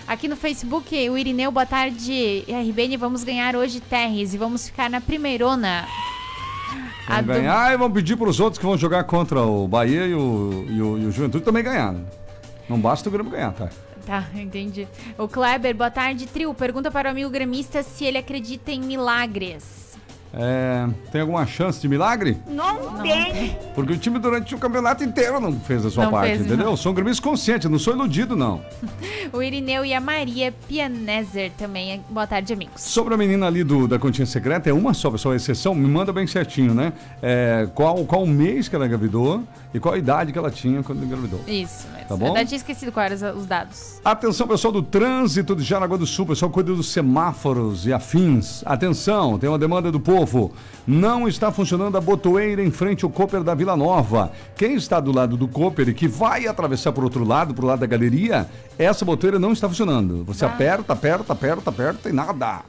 Aqui 0.07 0.29
no 0.29 0.37
Facebook, 0.37 0.95
o 1.11 1.17
Irineu, 1.17 1.51
boa 1.51 1.65
tarde. 1.65 2.45
RBN, 2.49 2.97
vamos 2.97 3.25
ganhar 3.25 3.57
hoje 3.57 3.81
Terres 3.81 4.35
e 4.35 4.39
vamos 4.39 4.67
ficar 4.67 4.91
na 4.91 5.01
primeirona. 5.01 5.87
Vamos 7.09 7.27
do- 7.27 7.33
ganhar 7.33 7.73
e 7.73 7.77
vamos 7.77 7.95
pedir 7.95 8.17
para 8.17 8.29
os 8.29 8.39
outros 8.41 8.59
que 8.59 8.65
vão 8.67 8.77
jogar 8.77 9.05
contra 9.05 9.41
o 9.43 9.67
Bahia 9.67 10.07
e 10.07 10.15
o, 10.15 10.67
e 10.69 10.83
o, 10.83 10.99
e 10.99 11.07
o 11.07 11.11
Juventude 11.13 11.45
também 11.45 11.63
ganhar. 11.63 11.93
né? 11.93 12.05
Não 12.69 12.79
basta 12.79 13.09
o 13.09 13.13
Grêmio 13.13 13.31
ganhar, 13.33 13.53
tá? 13.53 13.69
Tá, 14.05 14.25
entendi. 14.35 14.87
O 15.17 15.29
Kleber, 15.29 15.75
boa 15.75 15.91
tarde. 15.91 16.27
Trio, 16.27 16.53
pergunta 16.53 16.91
para 16.91 17.09
o 17.09 17.13
amigo 17.13 17.31
gremista 17.31 17.83
se 17.83 18.05
ele 18.05 18.19
acredita 18.19 18.71
em 18.73 18.81
milagres. 18.81 19.92
É, 20.35 20.87
tem 21.11 21.21
alguma 21.21 21.47
chance 21.47 21.81
de 21.81 21.89
milagre? 21.89 22.39
Não, 22.49 23.03
tem. 23.03 23.57
Porque 23.75 23.93
o 23.93 23.99
time 23.99 24.19
durante 24.19 24.55
o 24.55 24.59
campeonato 24.59 25.05
inteiro 25.05 25.39
não 25.41 25.53
fez 25.53 25.85
a 25.85 25.91
sua 25.91 26.05
Não 26.05 26.11
parte, 26.11 26.29
fez, 26.31 26.41
entendeu? 26.47 26.67
não. 26.67 26.77
Sou 26.77 26.93
um 26.93 26.95
gremista 26.95 27.23
consciente, 27.23 27.69
não 27.69 27.79
sou 27.79 27.93
iludido, 27.95 28.35
não. 28.37 28.61
O 29.33 29.43
Irineu 29.43 29.83
e 29.85 29.95
a 29.95 30.01
Maria 30.01 30.53
Pianezer 30.69 31.53
também. 31.57 32.03
Boa 32.11 32.27
tarde, 32.27 32.53
amigos. 32.53 32.83
Sobre 32.83 33.15
a 33.15 33.17
menina 33.17 33.47
ali 33.47 33.65
do, 33.65 33.89
da 33.89 33.99
continha 33.99 34.27
secreta, 34.27 34.69
é 34.69 34.73
uma 34.75 34.93
só, 34.93 35.11
pessoal, 35.11 35.35
exceção, 35.35 35.75
me 35.75 35.89
manda 35.89 36.13
bem 36.13 36.27
certinho, 36.27 36.75
né? 36.75 36.93
É, 37.23 37.67
qual, 37.75 38.05
qual 38.05 38.23
o 38.25 38.27
mês 38.27 38.69
que 38.69 38.77
ela 38.77 38.85
engravidou 38.85 39.43
e 39.73 39.81
qual 39.81 39.95
a 39.95 39.99
idade 39.99 40.33
que 40.33 40.39
ela 40.39 40.51
tinha 40.51 40.83
quando 40.83 41.03
engravidou. 41.03 41.41
Isso, 41.47 41.87
mas 41.93 42.07
Tá 42.09 42.17
bom? 42.17 42.27
eu 42.27 42.33
até 42.33 42.45
tinha 42.45 42.59
esquecido 42.59 42.93
quais 42.93 43.23
eram 43.23 43.39
os 43.39 43.47
dados. 43.47 44.01
Atenção, 44.05 44.47
pessoal 44.47 44.71
do 44.73 44.83
trânsito 44.83 45.57
de 45.57 45.63
Jaraguá 45.63 45.97
do 45.97 46.07
Sul, 46.07 46.27
pessoal 46.27 46.51
cuida 46.51 46.75
dos 46.75 46.93
semáforos 46.93 47.87
e 47.87 47.93
afins. 47.93 48.63
Atenção, 48.67 49.39
tem 49.39 49.49
uma 49.49 49.59
demanda 49.59 49.91
do 49.91 50.01
povo. 50.01 50.22
Não 50.87 51.29
está 51.29 51.53
funcionando 51.53 51.97
a 51.97 52.01
botoeira 52.01 52.63
em 52.63 52.71
frente 52.71 53.05
ao 53.05 53.11
Cooper 53.11 53.43
da 53.43 53.55
Vila 53.55 53.77
Nova. 53.77 54.33
Quem 54.57 54.75
está 54.75 54.99
do 54.99 55.13
lado 55.13 55.37
do 55.37 55.47
Cooper 55.47 55.89
e 55.89 55.95
que 55.95 56.09
vai 56.09 56.47
atravessar 56.47 56.93
para 56.93 57.03
o 57.03 57.05
outro 57.05 57.25
lado, 57.25 57.55
para 57.55 57.65
o 57.65 57.69
lado 57.69 57.81
da 57.81 57.87
galeria, 57.87 58.49
essa 58.79 59.05
botoeira 59.05 59.39
não 59.39 59.53
está 59.53 59.69
funcionando. 59.69 60.25
Você 60.25 60.45
aperta, 60.45 60.93
aperta, 60.93 61.33
aperta, 61.33 61.71
aperta 61.71 62.09
e 62.09 62.13
nada. 62.13 62.63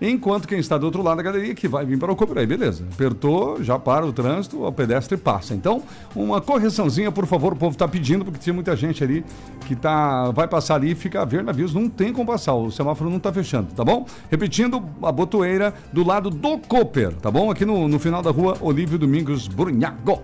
Enquanto 0.00 0.46
quem 0.46 0.58
está 0.58 0.78
do 0.78 0.86
outro 0.86 1.02
lado 1.02 1.16
da 1.16 1.22
galeria, 1.22 1.54
que 1.54 1.66
vai 1.66 1.84
vir 1.84 1.98
para 1.98 2.12
o 2.12 2.16
Cooper, 2.16 2.38
aí 2.38 2.46
beleza. 2.46 2.84
Apertou, 2.92 3.62
já 3.62 3.78
para 3.78 4.06
o 4.06 4.12
trânsito, 4.12 4.64
o 4.64 4.72
pedestre 4.72 5.16
passa. 5.16 5.54
Então, 5.54 5.82
uma 6.14 6.40
correçãozinha, 6.40 7.10
por 7.10 7.26
favor, 7.26 7.52
o 7.52 7.56
povo 7.56 7.72
está 7.72 7.88
pedindo, 7.88 8.24
porque 8.24 8.38
tinha 8.38 8.54
muita 8.54 8.76
gente 8.76 9.02
ali 9.02 9.24
que 9.66 9.74
tá, 9.74 10.30
vai 10.30 10.46
passar 10.46 10.76
ali 10.76 10.92
e 10.92 10.94
fica 10.94 11.22
a 11.22 11.24
ver 11.24 11.42
navios, 11.42 11.74
não 11.74 11.88
tem 11.88 12.12
como 12.12 12.26
passar, 12.26 12.54
o 12.54 12.70
semáforo 12.70 13.10
não 13.10 13.16
está 13.16 13.32
fechando, 13.32 13.68
tá 13.74 13.84
bom? 13.84 14.06
Repetindo, 14.30 14.82
a 15.02 15.10
botoeira 15.10 15.74
do 15.92 16.06
lado 16.06 16.30
do 16.30 16.58
Cooper, 16.58 17.14
tá 17.14 17.30
bom? 17.30 17.50
Aqui 17.50 17.64
no, 17.64 17.88
no 17.88 17.98
final 17.98 18.22
da 18.22 18.30
rua 18.30 18.56
Olívio 18.60 18.98
Domingos 18.98 19.48
Brunhago. 19.48 20.22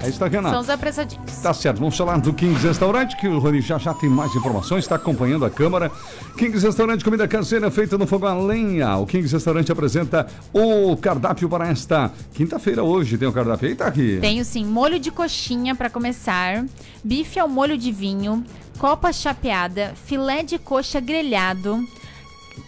É 0.00 0.08
isso, 0.08 0.18
tá, 0.18 0.28
Renato? 0.28 0.54
São 0.54 0.60
os 0.60 0.70
apressadinhos. 0.70 1.32
Tá 1.42 1.52
certo, 1.52 1.78
vamos 1.78 1.96
falar 1.96 2.18
do 2.18 2.32
Kings 2.32 2.64
Restaurante, 2.66 3.16
que 3.16 3.26
o 3.26 3.38
Rony 3.38 3.60
já 3.60 3.78
já 3.78 3.92
tem 3.92 4.08
mais 4.08 4.34
informações, 4.34 4.84
está 4.84 4.94
acompanhando 4.94 5.44
a 5.44 5.50
Câmara. 5.50 5.90
Kings 6.36 6.64
Restaurante, 6.64 7.04
comida 7.04 7.26
caseira 7.26 7.70
feita 7.70 7.98
no 7.98 8.06
fogão 8.06 8.28
a 8.28 8.40
lenha. 8.40 8.96
O 8.96 9.06
Kings 9.06 9.32
Restaurante 9.32 9.72
apresenta 9.72 10.26
o 10.52 10.96
cardápio 10.96 11.48
para 11.48 11.68
esta 11.68 12.12
quinta-feira 12.32 12.84
hoje. 12.84 13.18
Tem 13.18 13.26
o 13.26 13.32
cardápio 13.32 13.68
aí, 13.68 13.74
tá 13.74 13.86
aqui. 13.86 14.18
Tenho 14.20 14.44
sim, 14.44 14.64
molho 14.64 15.00
de 15.00 15.10
coxinha 15.10 15.74
para 15.74 15.90
começar, 15.90 16.64
bife 17.02 17.40
ao 17.40 17.48
molho 17.48 17.76
de 17.76 17.90
vinho, 17.90 18.44
copa 18.78 19.12
chapeada, 19.12 19.94
filé 20.06 20.44
de 20.44 20.58
coxa 20.58 21.00
grelhado, 21.00 21.84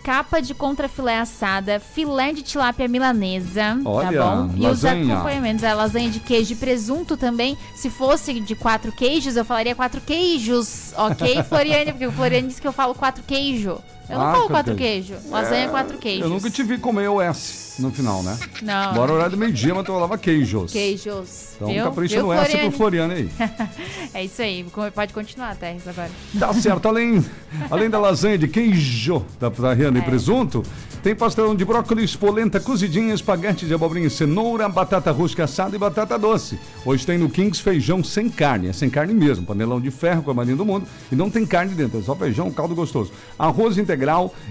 capa 0.02 0.40
de 0.40 0.54
contrafilé 0.54 1.18
assada, 1.18 1.80
filé 1.80 2.32
de 2.32 2.42
tilápia 2.42 2.88
milanesa, 2.88 3.78
Olha, 3.85 4.20
tá 4.20 4.37
bom? 4.37 4.50
E 4.54 4.59
os 4.59 4.82
lasanha. 4.82 5.14
acompanhamentos, 5.14 5.64
a 5.64 5.75
lasanha 5.75 6.11
de 6.11 6.20
queijo 6.20 6.52
e 6.52 6.56
presunto 6.56 7.16
também. 7.16 7.56
Se 7.75 7.90
fosse 7.90 8.38
de 8.40 8.54
quatro 8.54 8.92
queijos, 8.92 9.37
eu 9.37 9.44
falaria 9.44 9.75
quatro 9.75 10.00
queijos, 10.00 10.92
ok, 10.97 11.42
Floriane? 11.44 11.92
Porque 11.92 12.06
o 12.06 12.12
Floriane 12.12 12.49
disse 12.49 12.61
que 12.61 12.68
eu 12.68 12.73
falo 12.73 12.94
quatro 12.94 13.23
queijo. 13.26 13.78
Eu 14.11 14.19
não 14.19 14.26
Ah, 14.26 14.33
falo 14.33 14.49
quatro 14.49 14.75
queijo. 14.75 15.14
queijo. 15.14 15.31
Lasanha 15.31 15.64
é 15.64 15.69
quatro 15.69 15.99
queijos. 15.99 16.23
Eu 16.23 16.29
nunca 16.29 16.50
te 16.50 16.62
vi 16.62 16.79
comer 16.79 17.09
o 17.09 17.21
S 17.21 17.81
no 17.81 17.90
final, 17.90 18.23
né? 18.23 18.37
Não. 18.62 18.93
Bora 18.95 19.12
horário 19.12 19.31
do 19.33 19.37
meio-dia, 19.38 19.75
mas 19.75 19.85
tu 19.87 19.93
falava 19.93 20.19
queijos. 20.19 20.73
Queijos. 20.73 21.50
Então 21.57 21.69
viu? 21.69 21.85
capricha 21.85 22.17
Viu, 22.17 22.26
no 22.26 22.33
S 22.33 22.50
pro 22.59 22.71
Floriane? 22.73 22.76
Floriano 22.76 23.12
aí. 23.14 23.31
É 24.12 24.25
isso 24.25 24.43
aí, 24.43 24.67
pode 24.93 25.12
continuar, 25.14 25.55
Terres, 25.55 25.87
agora. 25.87 26.11
Tá 26.37 26.52
certo, 26.52 26.88
além, 26.88 27.25
além 27.71 27.88
da 27.88 27.99
lasanha 28.00 28.37
de 28.37 28.49
queijo 28.49 29.25
da, 29.38 29.49
Rihanna 29.73 29.99
É. 29.99 30.02
e 30.02 30.05
presunto, 30.05 30.64
tem 31.00 31.14
pastelão 31.14 31.55
de 31.55 31.64
brócolis, 31.64 32.17
polenta 32.17 32.59
cozidinha, 32.59 33.14
espaguete 33.14 33.67
de 33.67 33.73
abobrinha 33.73 34.11
cenoura, 34.11 34.69
batata 34.69 35.12
rústica 35.12 35.45
assada 35.45 35.76
e 35.76 35.79
batata 35.79 36.19
doce. 36.19 36.59
Hoje 36.85 37.07
tem 37.07 37.17
no 37.19 37.31
Kings 37.31 37.62
feijão 37.62 38.02
sem 38.02 38.29
carne, 38.29 38.67
é 38.69 38.73
sem 38.73 38.90
carne 38.90 39.14
mesmo, 39.14 39.47
panelão 39.47 39.81
de 39.81 39.93
ferro 39.93 40.25
com 40.25 40.33
a 40.33 40.35
marinha 40.35 40.57
do 40.57 40.64
mundo 40.64 40.87
e 41.12 41.14
não 41.14 41.31
tem 41.31 41.47
carne 41.47 41.73
dentro, 41.75 42.00
é 42.00 42.02
só 42.02 42.17
feijão, 42.17 42.50
caldo 42.50 42.75
gostoso. 42.75 43.12
Arroz 43.38 43.79
integral 43.79 44.00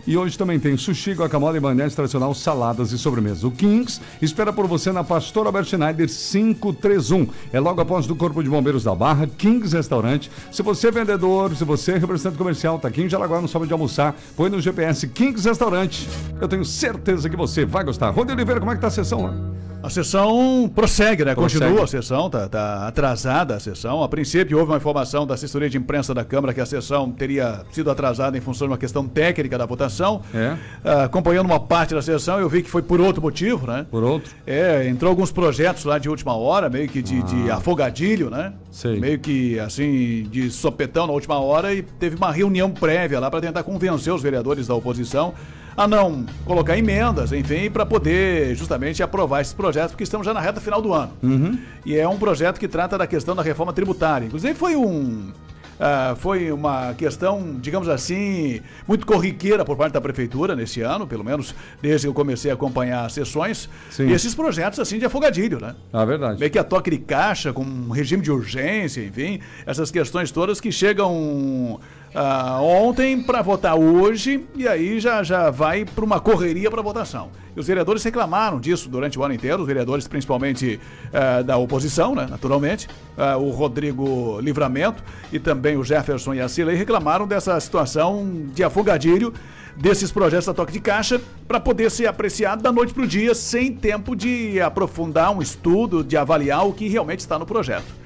e 0.06 0.18
hoje 0.18 0.38
também 0.38 0.60
tem 0.60 0.78
sushi, 0.78 1.14
guacamole, 1.14 1.60
maionese 1.60 1.96
tradicional, 1.96 2.34
saladas 2.34 2.92
e 2.92 2.98
sobremesas. 2.98 3.44
O 3.44 3.52
Kings 3.52 4.00
espera 4.22 4.54
por 4.54 4.68
você 4.68 4.92
na 4.92 5.04
Pastor 5.04 5.48
Albert 5.48 5.66
Schneider 5.66 6.08
531. 6.08 7.28
É 7.52 7.60
logo 7.60 7.82
após 7.82 8.06
do 8.06 8.16
Corpo 8.16 8.44
de 8.44 8.50
Bombeiros 8.50 8.84
da 8.84 8.94
Barra, 8.94 9.28
Kings 9.28 9.76
Restaurante. 9.76 10.32
Se 10.52 10.62
você 10.62 10.90
é 10.90 10.92
vendedor, 10.92 11.56
se 11.56 11.64
você 11.64 11.94
é 11.94 11.98
representante 11.98 12.38
comercial, 12.38 12.78
tá 12.78 12.88
aqui 12.88 13.02
em 13.02 13.10
Jaraguá, 13.10 13.42
não 13.42 13.48
sabe 13.48 13.68
de 13.68 13.74
almoçar, 13.74 14.16
põe 14.36 14.50
no 14.50 14.62
GPS 14.62 15.08
Kings 15.08 15.48
Restaurante. 15.48 16.08
Eu 16.40 16.48
tenho 16.48 16.64
certeza 16.64 17.30
que 17.30 17.36
você 17.36 17.66
vai 17.66 17.84
gostar. 17.84 18.10
Rony 18.12 18.32
Oliveira, 18.32 18.60
como 18.60 18.72
é 18.72 18.76
que 18.76 18.82
tá 18.82 18.88
a 18.88 18.92
sessão 18.92 19.24
lá? 19.24 19.69
A 19.82 19.90
sessão 19.90 20.70
prossegue, 20.74 21.24
né? 21.24 21.34
Prossegue. 21.34 21.64
Continua 21.64 21.84
a 21.86 21.88
sessão, 21.88 22.30
tá, 22.30 22.50
tá 22.50 22.88
atrasada 22.88 23.56
a 23.56 23.60
sessão. 23.60 24.04
A 24.04 24.10
princípio, 24.10 24.58
houve 24.58 24.72
uma 24.72 24.78
informação 24.78 25.26
da 25.26 25.36
assessoria 25.36 25.70
de 25.70 25.78
imprensa 25.78 26.14
da 26.14 26.26
Câmara 26.26 26.54
que 26.54 26.60
a 26.60 26.66
sessão 26.66 27.10
teria 27.10 27.62
sido 27.72 27.90
atrasada 27.90 28.38
em 28.38 28.42
função 28.42 28.68
de 28.68 28.74
uma 28.74 28.78
questão 28.78 29.08
técnica 29.08 29.58
da 29.58 29.66
votação. 29.66 30.22
É. 30.34 30.58
Ah, 30.84 31.04
acompanhando 31.06 31.46
uma 31.46 31.60
parte 31.60 31.96
da 31.96 32.02
sessão, 32.02 32.40
eu 32.40 32.50
vi 32.50 32.62
que 32.62 32.70
foi 32.70 32.82
por 32.82 33.00
outro 33.00 33.22
motivo, 33.22 33.66
né? 33.66 33.86
Por 33.90 34.04
outro? 34.04 34.34
É, 34.46 34.88
entrou 34.88 35.10
alguns 35.10 35.32
projetos 35.32 35.86
lá 35.86 35.98
de 35.98 36.10
última 36.10 36.36
hora, 36.36 36.70
meio 36.70 36.90
que 36.90 37.02
de, 37.02 37.24
de 37.24 37.50
afogadilho, 37.50 38.30
né? 38.30 38.52
Ah. 38.54 38.60
Sei. 38.72 39.00
Meio 39.00 39.18
que, 39.18 39.58
assim, 39.60 40.28
de 40.30 40.52
sopetão 40.52 41.08
na 41.08 41.14
última 41.14 41.40
hora 41.40 41.74
e 41.74 41.82
teve 41.82 42.18
uma 42.18 42.32
reunião 42.32 42.70
prévia 42.70 43.20
lá 43.20 43.32
para 43.32 43.42
tentar 43.42 43.64
convencer 43.64 44.14
os 44.14 44.22
vereadores 44.22 44.68
da 44.68 44.76
oposição 44.76 45.34
a 45.80 45.88
não 45.88 46.26
colocar 46.46 46.78
emendas, 46.78 47.32
enfim, 47.32 47.72
para 47.72 47.86
poder 47.86 48.54
justamente 48.54 49.02
aprovar 49.02 49.40
esses 49.40 49.54
projetos, 49.54 49.92
porque 49.92 50.04
estamos 50.04 50.26
já 50.26 50.34
na 50.34 50.42
reta 50.42 50.60
final 50.60 50.82
do 50.82 50.94
ano. 50.94 51.14
Uhum. 51.24 51.58
E 51.86 51.96
é 51.96 52.06
um 52.06 52.18
projeto 52.18 52.60
que 52.60 52.68
trata 52.68 52.98
da 52.98 53.08
questão 53.08 53.34
da 53.34 53.42
reforma 53.42 53.72
tributária. 53.72 54.26
Inclusive 54.26 54.54
foi 54.56 54.76
um. 54.76 55.32
ah, 55.80 56.16
foi 56.18 56.52
uma 56.52 56.94
questão, 56.96 57.56
digamos 57.62 57.88
assim, 57.88 58.60
muito 58.86 59.06
corriqueira 59.06 59.64
por 59.64 59.78
parte 59.78 59.94
da 59.94 60.02
prefeitura 60.02 60.54
nesse 60.54 60.82
ano, 60.82 61.08
pelo 61.08 61.24
menos 61.24 61.56
desde 61.82 62.08
que 62.08 62.10
eu 62.10 62.14
comecei 62.14 62.52
a 62.52 62.56
acompanhar 62.56 63.06
as 63.06 63.14
sessões. 63.14 63.70
Sim. 63.90 64.08
E 64.08 64.12
esses 64.12 64.36
projetos 64.36 64.82
assim 64.82 65.00
de 65.00 65.06
afogadilho, 65.06 65.62
né? 65.62 65.76
Ah, 65.94 66.04
verdade. 66.04 66.42
Meio 66.42 66.52
que 66.52 66.60
a 66.60 66.64
toque 66.66 66.90
de 66.90 66.98
caixa, 66.98 67.54
com 67.54 67.64
um 67.64 67.92
regime 67.92 68.22
de 68.22 68.30
urgência, 68.30 69.02
enfim, 69.02 69.40
essas 69.66 69.90
questões 69.90 70.30
todas 70.30 70.60
que 70.60 70.74
chegam 70.74 71.80
ah, 72.14 72.60
ontem 72.62 73.22
para 73.22 73.42
votar 73.42 73.76
hoje 73.76 74.46
e 74.56 74.68
aí 74.68 75.00
já, 75.00 75.22
já 75.22 75.50
vai 75.50 75.86
para 75.86 76.04
uma 76.04 76.20
correria 76.20 76.70
para 76.70 76.82
votação. 76.82 77.30
E 77.56 77.60
os 77.60 77.68
vereadores 77.68 78.04
reclamaram 78.04 78.60
disso 78.60 78.90
durante 78.90 79.20
o 79.20 79.24
ano 79.24 79.34
inteiro, 79.34 79.62
os 79.62 79.68
vereadores 79.68 80.08
principalmente 80.08 80.80
ah, 81.14 81.42
da 81.42 81.58
oposição, 81.58 82.16
né, 82.16 82.28
naturalmente, 82.30 82.88
ah, 83.18 83.38
o 83.38 83.50
Rodrigo 83.52 84.40
Livramento 84.42 85.04
e 85.32 85.40
também 85.40 85.78
o 85.78 85.84
Jefferson 85.84 86.34
e 86.34 86.42
a 86.42 86.50
Cilei 86.50 86.76
reclamaram 86.76 87.28
dessa 87.28 87.60
situação 87.60 88.48
de 88.54 88.64
afogadilho 88.64 89.34
desses 89.76 90.12
projetos 90.12 90.48
da 90.48 90.54
Toque 90.54 90.74
de 90.74 90.80
Caixa 90.80 91.22
para 91.48 91.60
poder 91.60 91.90
ser 91.90 92.08
apreciado 92.08 92.62
da 92.62 92.72
noite 92.72 92.94
para 92.94 93.04
o 93.04 93.08
dia 93.08 93.34
sem 93.34 93.74
tempo 93.74 94.16
de 94.16 94.60
aprofundar 94.60 95.32
um 95.32 95.42
estudo, 95.42 96.04
de 96.04 96.18
avaliar 96.18 96.68
o 96.68 96.74
que 96.74 96.88
realmente 96.90 97.20
está 97.20 97.40
no 97.40 97.46
projeto. 97.46 97.99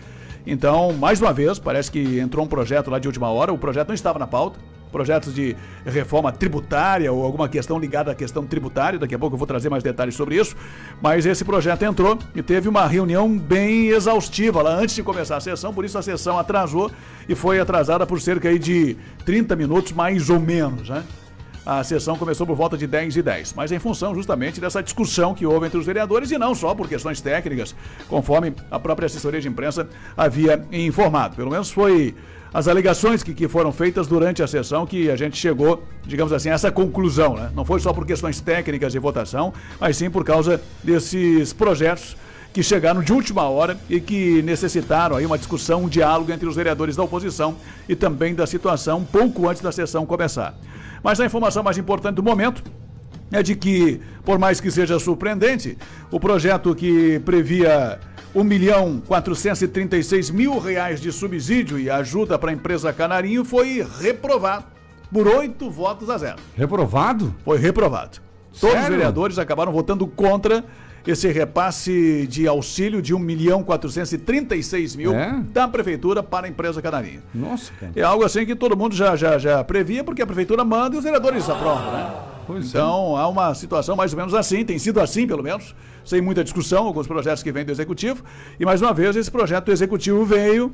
Então, 0.46 0.94
mais 0.94 1.22
uma 1.22 1.32
vez, 1.32 1.58
parece 1.58 1.90
que 1.92 2.20
entrou 2.20 2.46
um 2.46 2.48
projeto 2.48 2.92
lá 2.92 3.00
de 3.00 3.08
última 3.08 3.30
hora, 3.30 3.54
o 3.54 3.58
projeto 3.58 3.88
não 3.88 3.96
estava 3.96 4.20
na 4.20 4.28
pauta. 4.28 4.60
Projetos 4.92 5.34
de 5.34 5.56
reforma 5.84 6.32
tributária 6.32 7.12
ou 7.12 7.26
alguma 7.26 7.50
questão 7.50 7.80
ligada 7.80 8.12
à 8.12 8.16
questão 8.16 8.46
tributária, 8.46 9.00
daqui 9.00 9.16
a 9.16 9.18
pouco 9.18 9.34
eu 9.34 9.40
vou 9.40 9.48
trazer 9.48 9.68
mais 9.68 9.82
detalhes 9.82 10.14
sobre 10.14 10.36
isso. 10.36 10.56
Mas 11.02 11.26
esse 11.26 11.44
projeto 11.44 11.82
entrou 11.82 12.20
e 12.36 12.44
teve 12.44 12.70
uma 12.70 12.86
reunião 12.86 13.36
bem 13.36 13.88
exaustiva 13.88 14.62
lá 14.62 14.76
antes 14.76 14.94
de 14.94 15.02
começar 15.02 15.38
a 15.38 15.40
sessão, 15.40 15.74
por 15.74 15.84
isso 15.84 15.98
a 15.98 16.04
sessão 16.04 16.38
atrasou 16.38 16.92
e 17.28 17.34
foi 17.34 17.60
atrasada 17.60 18.06
por 18.06 18.22
cerca 18.22 18.58
de 18.60 18.96
30 19.26 19.56
minutos, 19.56 19.94
mais 19.94 20.30
ou 20.30 20.40
menos, 20.40 20.90
né? 20.90 21.04
A 21.65 21.82
sessão 21.82 22.17
começou 22.17 22.46
por 22.46 22.58
volta 22.58 22.77
de 22.77 22.86
10 22.86 23.15
e 23.15 23.22
10, 23.22 23.53
mas 23.53 23.72
em 23.72 23.79
função 23.79 24.13
justamente 24.13 24.60
dessa 24.60 24.84
discussão 24.84 25.34
que 25.34 25.46
houve 25.46 25.67
entre 25.67 25.77
os 25.77 25.86
vereadores 25.86 26.29
e 26.29 26.38
não 26.38 26.53
só 26.53 26.75
por 26.75 26.89
questões 26.89 27.22
técnicas, 27.22 27.74
conforme 28.10 28.53
a 28.70 28.77
própria 28.77 29.05
assessoria 29.05 29.39
de 29.39 29.48
imprensa 29.48 29.88
havia 30.17 30.62
informado. 30.74 31.38
Pelo 31.38 31.50
menos 31.50 31.72
foi 31.72 32.13
as 32.53 32.67
alegações 32.67 33.24
que, 33.24 33.34
que 33.34 33.48
foram 33.48 33.72
feitas 33.72 34.08
durante 34.08 34.43
a 34.43 34.48
sessão 34.48 34.86
que 34.86 35.10
a 35.10 35.15
gente 35.15 35.38
chegou, 35.38 35.84
digamos 36.05 36.34
assim, 36.34 36.50
a 36.50 36.53
essa 36.53 36.70
conclusão. 36.70 37.36
Né? 37.36 37.50
Não 37.55 37.63
foi 37.63 37.79
só 37.79 37.93
por 37.93 38.05
questões 38.05 38.41
técnicas 38.41 38.91
de 38.91 39.00
votação, 39.00 39.53
mas 39.79 39.96
sim 39.96 40.10
por 40.10 40.25
causa 40.25 40.62
desses 40.84 41.53
projetos 41.53 42.17
que 42.53 42.62
chegaram 42.62 43.01
de 43.01 43.12
última 43.12 43.43
hora 43.50 43.77
e 43.89 44.00
que 44.00 44.41
necessitaram 44.43 45.15
aí 45.15 45.25
uma 45.25 45.38
discussão, 45.38 45.86
um 45.86 45.89
diálogo 45.89 46.32
entre 46.32 46.48
os 46.48 46.55
vereadores 46.55 46.96
da 46.96 47.03
oposição 47.03 47.55
e 47.88 47.96
também 47.96 48.36
da 48.36 48.46
situação 48.46 49.03
pouco 49.03 49.48
antes 49.48 49.62
da 49.62 49.72
sessão 49.72 50.05
começar. 50.05 50.53
Mas 51.04 51.20
a 51.20 51.26
informação 51.26 51.62
mais 51.62 51.78
importante 51.78 52.16
do 52.16 52.24
momento 52.24 52.64
é 53.32 53.44
de 53.44 53.56
que, 53.56 54.00
por 54.24 54.40
mais 54.40 54.62
que 54.62 54.72
seja 54.72 54.98
surpreendente, 54.98 55.78
o 56.10 56.20
projeto 56.20 56.74
que 56.74 57.20
previa 57.20 58.00
1 58.34 58.44
milhão 58.44 59.02
436 59.06 60.30
mil 60.30 60.58
reais 60.60 61.02
de 61.02 61.12
subsídio 61.12 61.78
e 61.78 61.90
ajuda 61.90 62.40
para 62.40 62.52
a 62.52 62.54
empresa 62.54 62.94
Canarinho 62.94 63.44
foi 63.44 63.86
reprovado 64.00 64.66
por 65.12 65.28
oito 65.28 65.70
votos 65.70 66.10
a 66.10 66.18
zero. 66.18 66.38
Reprovado? 66.56 67.36
Foi 67.44 67.58
reprovado. 67.58 68.20
Todos 68.60 68.82
os 68.82 68.88
vereadores 68.88 69.38
acabaram 69.38 69.72
votando 69.72 70.08
contra 70.08 70.64
esse 71.06 71.28
repasse 71.32 72.26
de 72.28 72.48
auxílio 72.48 73.02
de 73.02 73.14
1 73.14 73.20
milhão 73.20 73.64
436 73.64 74.96
mil 74.96 75.14
É? 75.14 75.42
da 75.52 75.68
prefeitura 75.68 76.24
para 76.24 76.46
a 76.48 76.50
empresa 76.50 76.82
Canarinho. 76.82 77.22
Nossa, 77.34 77.72
cara. 77.80 77.92
É 77.96 78.02
algo 78.04 78.24
assim 78.24 78.46
que 78.46 78.56
todo 78.56 78.76
mundo 78.78 78.96
já, 78.96 79.16
já, 79.16 79.38
já 79.38 79.64
previa, 79.64 80.04
porque 80.04 80.22
a 80.22 80.26
prefeitura 80.26 80.64
manda 80.64 80.96
e 80.96 80.98
os 81.00 81.04
vereadores 81.04 81.50
aprovam, 81.50 81.92
né? 81.92 82.10
Pois 82.46 82.66
é. 82.66 82.68
então, 82.68 83.16
há 83.16 83.28
uma 83.28 83.54
situação 83.56 83.96
mais 83.96 84.12
ou 84.14 84.18
menos 84.18 84.34
assim, 84.34 84.66
tem 84.66 84.78
sido 84.78 85.00
assim, 85.00 85.26
pelo 85.26 85.42
menos, 85.42 85.74
sem 86.04 86.22
muita 86.22 86.44
discussão, 86.44 86.86
alguns 86.86 87.08
projetos 87.08 87.42
que 87.42 87.52
vêm 87.52 87.64
do 87.64 87.72
Executivo. 87.72 88.24
E, 88.60 88.66
mais 88.66 88.82
uma 88.82 88.94
vez, 88.94 89.16
esse 89.16 89.32
projeto 89.32 89.66
do 89.66 89.72
Executivo 89.72 90.26
veio, 90.26 90.72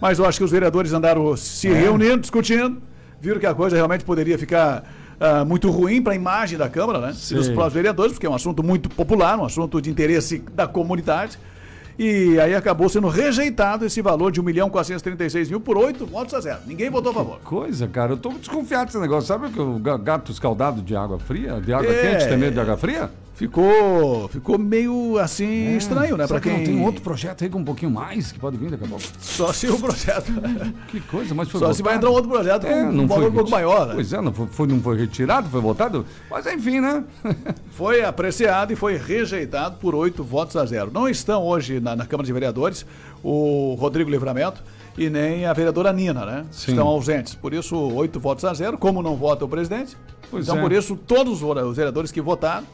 mas 0.00 0.18
eu 0.18 0.26
acho 0.26 0.38
que 0.38 0.44
os 0.44 0.50
vereadores 0.50 0.92
andaram 0.92 1.34
se 1.36 1.68
É. 1.68 1.72
reunindo, 1.72 2.18
discutindo, 2.18 2.82
viram 3.20 3.40
que 3.40 3.46
a 3.46 3.54
coisa 3.54 3.74
realmente 3.74 4.04
poderia 4.04 4.38
ficar 4.38 4.84
ah, 5.20 5.44
muito 5.44 5.70
ruim 5.70 6.00
para 6.02 6.12
a 6.12 6.16
imagem 6.16 6.56
da 6.58 6.68
Câmara, 6.68 7.00
né? 7.00 7.08
E 7.08 7.34
dos 7.34 7.46
Sim. 7.46 7.52
próprios 7.52 7.74
vereadores, 7.74 8.12
porque 8.12 8.26
é 8.26 8.30
um 8.30 8.34
assunto 8.34 8.62
muito 8.62 8.88
popular, 8.88 9.38
um 9.38 9.44
assunto 9.44 9.80
de 9.82 9.90
interesse 9.90 10.38
da 10.54 10.66
comunidade. 10.66 11.38
E 11.98 12.38
aí 12.38 12.54
acabou 12.54 12.88
sendo 12.88 13.08
rejeitado 13.08 13.84
esse 13.84 14.00
valor 14.00 14.30
de 14.30 14.40
1 14.40 14.44
milhão 14.44 14.70
436 14.70 15.50
mil 15.50 15.60
por 15.60 15.76
8 15.76 16.06
votos 16.06 16.32
a 16.32 16.40
zero. 16.40 16.60
Ninguém 16.64 16.88
votou 16.88 17.10
a 17.10 17.14
favor. 17.14 17.40
Coisa, 17.42 17.88
cara, 17.88 18.12
eu 18.12 18.16
tô 18.16 18.28
desconfiado 18.30 18.86
desse 18.86 18.98
negócio. 19.00 19.26
Sabe 19.26 19.48
que 19.50 19.60
o 19.60 19.80
ga- 19.80 19.96
gato 19.96 20.30
escaldado 20.30 20.80
de 20.80 20.94
água 20.94 21.18
fria? 21.18 21.60
De 21.60 21.72
água 21.72 21.90
É. 21.90 22.12
quente 22.12 22.28
tem 22.28 22.38
medo 22.38 22.52
de 22.54 22.60
água 22.60 22.76
fria? 22.76 23.10
Ficou, 23.38 24.26
ficou 24.28 24.58
meio 24.58 25.16
assim 25.18 25.76
estranho, 25.76 26.16
né? 26.16 26.26
Pra 26.26 26.26
Será 26.26 26.40
que 26.40 26.48
quem 26.48 26.58
não 26.58 26.64
tem 26.64 26.84
outro 26.84 27.00
projeto 27.02 27.44
aí 27.44 27.48
com 27.48 27.60
um 27.60 27.64
pouquinho 27.64 27.90
mais 27.92 28.32
que 28.32 28.38
pode 28.38 28.56
vir 28.56 28.68
daqui 28.70 28.84
a 28.84 28.88
pouco? 28.88 29.04
Só 29.20 29.52
se 29.52 29.68
o 29.68 29.78
projeto. 29.78 30.32
Que 30.90 31.00
coisa, 31.02 31.34
mas 31.36 31.48
foi 31.48 31.60
Só 31.60 31.72
se 31.72 31.80
vai 31.80 31.94
entrar 31.94 32.10
um 32.10 32.14
outro 32.14 32.28
projeto 32.28 32.62
com 32.66 32.72
É, 32.72 32.82
um 32.84 32.92
não 32.92 33.06
valor 33.06 33.22
foi 33.22 33.30
um 33.30 33.34
pouco 33.34 33.50
maior, 33.50 33.86
né? 33.86 33.94
Pois 33.94 34.12
é, 34.12 34.20
não 34.20 34.32
foi, 34.32 34.46
foi- 34.48 34.66
não 34.66 34.80
foi 34.80 34.96
retirado, 34.98 35.48
foi 35.48 35.60
votado. 35.60 36.04
Mas 36.28 36.46
enfim, 36.46 36.80
né? 36.80 37.04
Foi 37.70 38.02
apreciado 38.02 38.72
e 38.72 38.76
foi 38.76 38.96
rejeitado 38.96 39.76
por 39.78 39.94
oito 39.94 40.24
votos 40.24 40.56
a 40.56 40.66
zero. 40.66 40.90
Não 40.92 41.08
estão 41.08 41.44
hoje 41.46 41.78
na, 41.78 41.94
na 41.94 42.04
Câmara 42.06 42.26
de 42.26 42.32
Vereadores 42.32 42.84
o 43.22 43.76
Rodrigo 43.78 44.10
Livramento 44.10 44.60
e 44.96 45.08
nem 45.08 45.46
a 45.46 45.52
vereadora 45.52 45.92
Nina, 45.92 46.26
né? 46.26 46.44
Sim. 46.50 46.72
Estão 46.72 46.88
ausentes. 46.88 47.36
Por 47.36 47.54
isso, 47.54 47.76
oito 47.76 48.18
votos 48.18 48.44
a 48.44 48.52
zero. 48.52 48.76
Como 48.76 49.00
não 49.00 49.14
vota 49.14 49.44
o 49.44 49.48
presidente, 49.48 49.96
Pois 50.28 50.44
então 50.44 50.58
é. 50.58 50.60
por 50.60 50.72
isso 50.72 50.96
todos 50.96 51.40
os 51.40 51.76
vereadores 51.76 52.10
que 52.10 52.20
votaram 52.20 52.66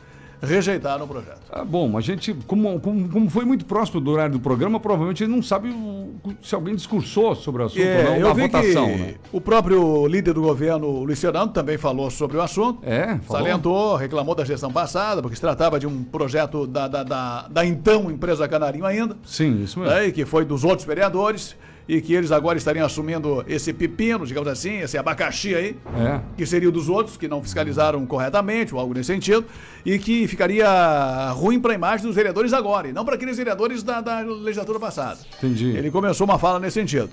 rejeitaram 0.48 1.04
o 1.04 1.09
projeto. 1.09 1.40
Ah, 1.50 1.64
bom, 1.64 1.96
a 1.96 2.00
gente, 2.00 2.35
como, 2.46 2.78
como, 2.80 3.09
como 3.09 3.30
foi 3.30 3.44
muito 3.44 3.64
próximo 3.64 4.00
do 4.00 4.11
horário 4.11 4.33
do 4.35 4.40
programa, 4.40 4.78
provavelmente 4.80 5.22
ele 5.24 5.33
não 5.33 5.42
sabe 5.42 5.68
o- 5.70 6.11
se 6.42 6.54
alguém 6.54 6.74
discursou 6.74 7.35
sobre 7.35 7.62
o 7.62 7.66
assunto 7.66 7.80
ou 7.80 7.87
É, 7.87 8.04
não 8.04 8.16
eu 8.16 8.28
na 8.28 8.35
vi 8.35 8.42
votação, 8.42 8.87
que 8.90 8.96
né? 8.96 9.14
o 9.33 9.40
próprio 9.40 10.07
líder 10.07 10.35
do 10.35 10.42
governo, 10.42 11.04
Luiz 11.04 11.20
Fernando, 11.20 11.52
também 11.52 11.76
falou 11.78 12.11
sobre 12.11 12.37
o 12.37 12.42
assunto. 12.42 12.80
É, 12.83 13.18
falou. 13.18 13.42
Salientou, 13.42 13.96
reclamou 13.96 14.35
da 14.35 14.44
gestão 14.44 14.72
passada, 14.72 15.20
porque 15.22 15.35
se 15.37 15.40
tratava 15.40 15.78
de 15.78 15.87
um 15.87 16.02
projeto 16.04 16.66
da, 16.66 16.88
da, 16.88 17.02
da, 17.02 17.48
da 17.48 17.64
então 17.64 18.11
empresa 18.11 18.46
Canarinho 18.48 18.85
ainda, 18.87 19.16
Sim, 19.24 19.62
isso 19.62 19.78
mesmo. 19.78 19.94
né, 19.94 20.07
e 20.09 20.12
que 20.12 20.24
foi 20.24 20.44
dos 20.44 20.64
outros 20.64 20.87
vereadores, 20.87 21.57
e 21.88 22.00
que 22.00 22.14
eles 22.14 22.32
agora 22.32 22.56
estariam 22.56 22.86
assumindo 22.86 23.44
esse 23.46 23.72
pepino, 23.72 24.26
digamos 24.26 24.48
assim, 24.48 24.78
esse 24.78 24.96
abacaxi 24.96 25.54
aí, 25.54 25.76
É. 25.96 26.20
que 26.36 26.46
seria 26.46 26.68
o 26.68 26.72
dos 26.72 26.88
outros, 26.88 27.16
que 27.16 27.28
não 27.28 27.42
fiscalizaram 27.42 28.04
corretamente, 28.06 28.74
ou 28.74 28.80
algo 28.80 28.94
nesse 28.94 29.12
sentido, 29.12 29.44
e 29.84 29.98
que 29.98 30.26
ficaria 30.26 31.30
ruim 31.32 31.60
para 31.60 31.72
a 31.72 31.74
imagem 31.74 32.06
dos 32.06 32.14
vereadores 32.16 32.52
agora, 32.52 32.88
e 32.88 32.92
não 32.92 33.04
para 33.04 33.16
aqueles 33.16 33.36
vereadores 33.36 33.82
da, 33.82 34.00
da 34.00 34.20
legislatura 34.20 34.80
passada. 34.80 35.18
Entendi. 35.38 35.66
Ele 35.76 35.90
começou 35.90 36.26
uma 36.26 36.38
fala 36.38 36.58
nesse 36.58 36.80
sentido. 36.80 37.10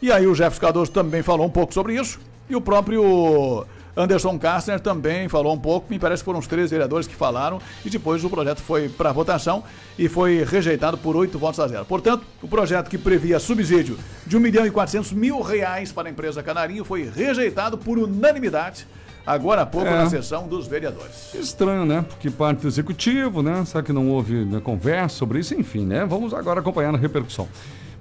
E 0.00 0.10
aí 0.10 0.26
o 0.26 0.34
Jefferson 0.34 0.60
Cardoso 0.60 0.90
também 0.90 1.22
falou 1.22 1.46
um 1.46 1.50
pouco 1.50 1.74
sobre 1.74 1.94
isso, 1.94 2.18
e 2.48 2.56
o 2.56 2.60
próprio 2.60 3.66
Anderson 3.96 4.38
Kastner 4.38 4.80
também 4.80 5.28
falou 5.28 5.54
um 5.54 5.58
pouco, 5.58 5.86
me 5.90 5.98
parece 5.98 6.22
que 6.22 6.24
foram 6.24 6.38
os 6.40 6.46
três 6.46 6.70
vereadores 6.70 7.06
que 7.06 7.14
falaram, 7.14 7.60
e 7.84 7.90
depois 7.90 8.24
o 8.24 8.30
projeto 8.30 8.60
foi 8.60 8.88
para 8.88 9.12
votação 9.12 9.62
e 9.98 10.08
foi 10.08 10.44
rejeitado 10.44 10.98
por 10.98 11.14
oito 11.16 11.38
votos 11.38 11.60
a 11.60 11.68
zero. 11.68 11.84
Portanto, 11.84 12.24
o 12.42 12.48
projeto 12.48 12.88
que 12.88 12.98
previa 12.98 13.38
subsídio 13.38 13.96
de 14.26 14.36
1 14.36 14.40
milhão 14.40 14.66
e 14.66 14.70
400 14.70 15.12
mil 15.12 15.40
reais 15.40 15.92
para 15.92 16.08
a 16.08 16.10
empresa 16.10 16.42
Canarinho 16.42 16.84
foi 16.84 17.08
rejeitado 17.14 17.78
por 17.78 17.98
unanimidade, 17.98 18.86
agora 19.24 19.62
há 19.62 19.66
pouco 19.66 19.86
É. 19.86 19.90
na 19.96 20.10
sessão 20.10 20.48
dos 20.48 20.66
vereadores. 20.66 21.32
Estranho, 21.34 21.84
né? 21.86 22.04
Porque 22.08 22.30
parte 22.30 22.62
do 22.62 22.68
executivo, 22.68 23.42
né? 23.42 23.64
Será 23.64 23.82
que 23.82 23.92
não 23.92 24.08
houve 24.10 24.44
né, 24.44 24.60
conversa 24.60 25.16
sobre 25.16 25.38
isso? 25.38 25.54
Enfim, 25.54 25.84
né? 25.86 26.04
Vamos 26.04 26.34
agora 26.34 26.58
acompanhar 26.60 26.90
na 26.92 26.98
repercussão. 26.98 27.48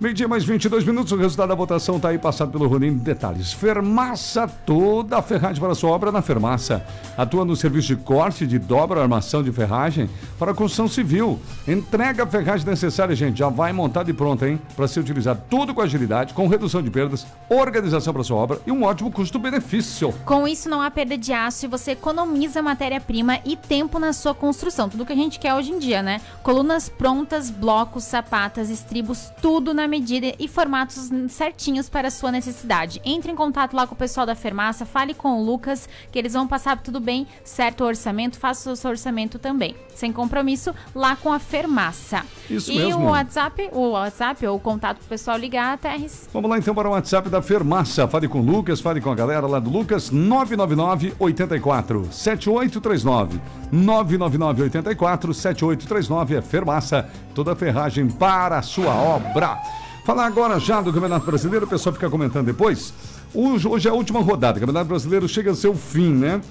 Meio-dia 0.02 0.28
mais 0.28 0.44
22 0.44 0.84
minutos, 0.86 1.12
o 1.12 1.16
resultado 1.16 1.50
da 1.50 1.56
votação 1.56 1.98
está 1.98 2.10
aí 2.10 2.18
passado 2.18 2.52
pelo 2.52 2.68
Rolim 2.68 2.94
de 2.94 3.02
detalhes. 3.02 3.54
Fermaça, 3.54 4.48
toda 4.48 5.18
a 5.18 5.22
ferragem 5.22 5.62
para 5.62 5.72
a 5.72 5.76
sua 5.76 5.92
obra 5.92 6.12
na 6.12 6.22
Fermaça. 6.22 6.86
Atua 7.16 7.46
no 7.46 7.56
serviço 7.56 7.90
de 7.90 7.96
corte, 7.98 8.46
de 8.48 8.58
dobra, 8.58 9.02
armação 9.02 9.44
de 9.44 9.52
ferragem 9.52 10.10
para 10.40 10.52
a 10.52 10.54
construção 10.54 10.88
civil. 10.88 11.40
Entrega 11.68 12.24
a 12.24 12.28
ferragem 12.28 12.66
necessária, 12.66 13.16
gente. 13.16 13.38
Já 13.38 13.50
vai 13.50 13.72
montada 13.72 14.10
e 14.10 14.14
pronta, 14.14 14.50
hein? 14.50 14.60
Para 14.76 14.88
ser 14.88 15.00
utilizado 15.00 15.44
tudo 15.50 15.74
com 15.74 15.82
agilidade, 15.82 16.34
com 16.34 16.48
redução 16.48 16.82
de 16.82 16.90
perdas, 16.90 17.26
organização 17.48 18.14
para 18.14 18.24
sua 18.24 18.38
obra 18.38 18.60
e 18.66 18.72
um 18.72 18.84
ótimo 18.84 19.12
custo-benefício. 19.12 20.14
Com 20.26 20.48
isso, 20.48 20.68
não 20.70 20.82
há 20.82 20.90
perda 20.90 21.18
de 21.18 21.32
aço 21.32 21.66
e 21.66 21.70
você 21.70 21.92
economiza 21.92 22.62
matéria-prima 22.62 23.40
e 23.46 23.56
tempo 23.56 24.00
na 24.00 24.12
sua 24.12 24.34
construção. 24.34 24.90
Tudo 24.90 25.06
que 25.06 25.14
a 25.14 25.16
gente 25.16 25.40
quer 25.40 25.54
hoje 25.54 25.72
em 25.72 25.80
dia, 25.80 26.02
né? 26.02 26.20
Colunas 26.42 26.90
prontas, 26.90 27.50
blocos, 27.50 28.04
sapatas, 28.04 28.70
estribos, 28.70 29.32
tudo 29.42 29.74
na 29.74 29.88
medida 29.94 30.34
e 30.40 30.48
formatos 30.48 31.12
certinhos 31.30 31.88
para 31.88 32.08
a 32.08 32.12
sua 32.12 32.32
necessidade. 32.32 33.00
Entre 33.06 33.32
em 33.32 33.36
contato 33.36 33.76
lá 33.76 33.86
com 33.86 33.94
o 33.94 33.98
pessoal 33.98 34.26
da 34.26 34.34
Fermaça, 34.34 34.88
fale 34.88 35.14
com 35.14 35.40
o 35.40 35.46
Lucas, 35.46 35.88
que 36.12 36.18
eles 36.18 36.34
vão 36.34 36.48
passar 36.48 36.82
tudo 36.82 37.00
bem, 37.00 37.28
certo 37.44 37.84
o 37.84 37.88
orçamento, 37.88 38.40
faça 38.40 38.72
o 38.72 38.76
seu 38.76 38.90
orçamento 38.90 39.38
também. 39.38 39.76
Sem 39.94 40.12
compromisso, 40.12 40.74
lá 40.96 41.16
com 41.16 41.32
a 41.32 41.38
Fermaça. 41.38 42.24
Isso 42.50 42.72
e 42.72 42.78
mesmo. 42.78 43.06
o 43.06 43.10
WhatsApp, 43.12 43.70
o 43.72 43.92
WhatsApp 43.92 44.48
ou 44.48 44.58
o 44.58 44.60
contato 44.60 44.98
pro 44.98 45.10
pessoal 45.10 45.38
ligar, 45.38 45.78
Terres. 45.78 46.28
Vamos 46.34 46.50
lá 46.50 46.58
então 46.58 46.74
para 46.74 46.90
o 46.90 46.92
WhatsApp 46.94 47.30
da 47.30 47.44
Fermaça. 47.44 48.08
Fale 48.08 48.28
com 48.28 48.40
o 48.40 48.44
Lucas, 48.44 48.82
fale 48.82 49.00
com 49.00 49.12
a 49.12 49.16
galera 49.16 49.46
lá 49.46 49.60
do 49.60 49.70
Lucas, 49.70 50.10
999 50.10 51.14
84 51.20 52.08
7839. 52.12 53.40
999 53.72 54.64
84 54.64 55.34
7839 55.36 56.36
é 56.36 56.42
Fermaça, 56.42 57.08
toda 57.36 57.54
a 57.54 57.56
ferragem 57.56 58.08
para 58.08 58.58
a 58.58 58.62
sua 58.64 58.96
obra. 58.96 59.83
Falar 60.04 60.26
agora 60.26 60.60
já 60.60 60.82
do 60.82 60.92
Campeonato 60.92 61.26
Brasileiro, 61.26 61.66
o 61.66 61.70
pessoal 61.70 61.94
fica 61.94 62.10
comentando 62.10 62.46
depois. 62.46 62.94
Hoje, 63.34 63.66
hoje 63.66 63.88
é 63.88 63.92
a 63.92 63.94
última 63.94 64.20
rodada. 64.20 64.58
O 64.58 64.60
Campeonato 64.60 64.90
Brasileiro 64.90 65.30
chega 65.30 65.50
ao 65.50 65.56
seu 65.56 65.74
fim, 65.74 66.14
né? 66.14 66.42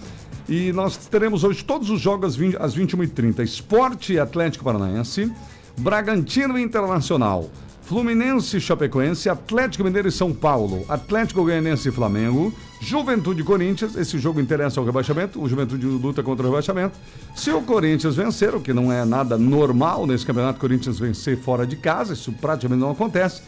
E 0.49 0.73
nós 0.73 0.97
teremos 0.97 1.45
hoje 1.45 1.63
todos 1.63 1.91
os 1.91 2.01
jogos 2.01 2.31
às 2.31 2.37
20 2.37 2.57
às 2.57 2.75
21h30. 2.75 3.41
Esporte 3.41 4.19
Atlético 4.19 4.65
Paranaense, 4.65 5.31
Bragantino 5.79 6.59
Internacional, 6.59 7.51
Fluminense 7.83 8.59
Chapecoense, 8.59 9.29
Atlético 9.29 9.85
Mineiro 9.85 10.09
e 10.09 10.13
São 10.13 10.33
Paulo, 10.33 10.87
Atlético 10.89 11.43
Goianense 11.43 11.91
e 11.91 11.93
Flamengo, 11.93 12.55
Juventude 12.83 13.45
Corinthians. 13.45 13.95
Esse 13.95 14.19
jogo 14.19 14.41
interessa 14.41 14.81
ao 14.81 14.85
rebaixamento. 14.85 15.41
O 15.41 15.49
Juventude 15.49 15.87
luta 15.87 16.21
contra 16.21 16.45
o 16.45 16.49
rebaixamento. 16.51 16.99
Se 17.35 17.51
o 17.53 17.63
Corinthians 17.63 18.17
vencer, 18.17 18.55
o 18.57 18.61
que 18.61 18.73
não 18.73 18.93
é 18.93 19.05
nada 19.05 19.39
normal 19.39 20.05
nesse 20.05 20.27
campeonato, 20.27 20.59
Corinthians 20.59 20.99
vencer 20.99 21.39
fora 21.39 21.65
de 21.65 21.77
casa, 21.77 22.13
isso 22.13 22.33
praticamente 22.33 22.81
não 22.81 22.91
acontece 22.91 23.43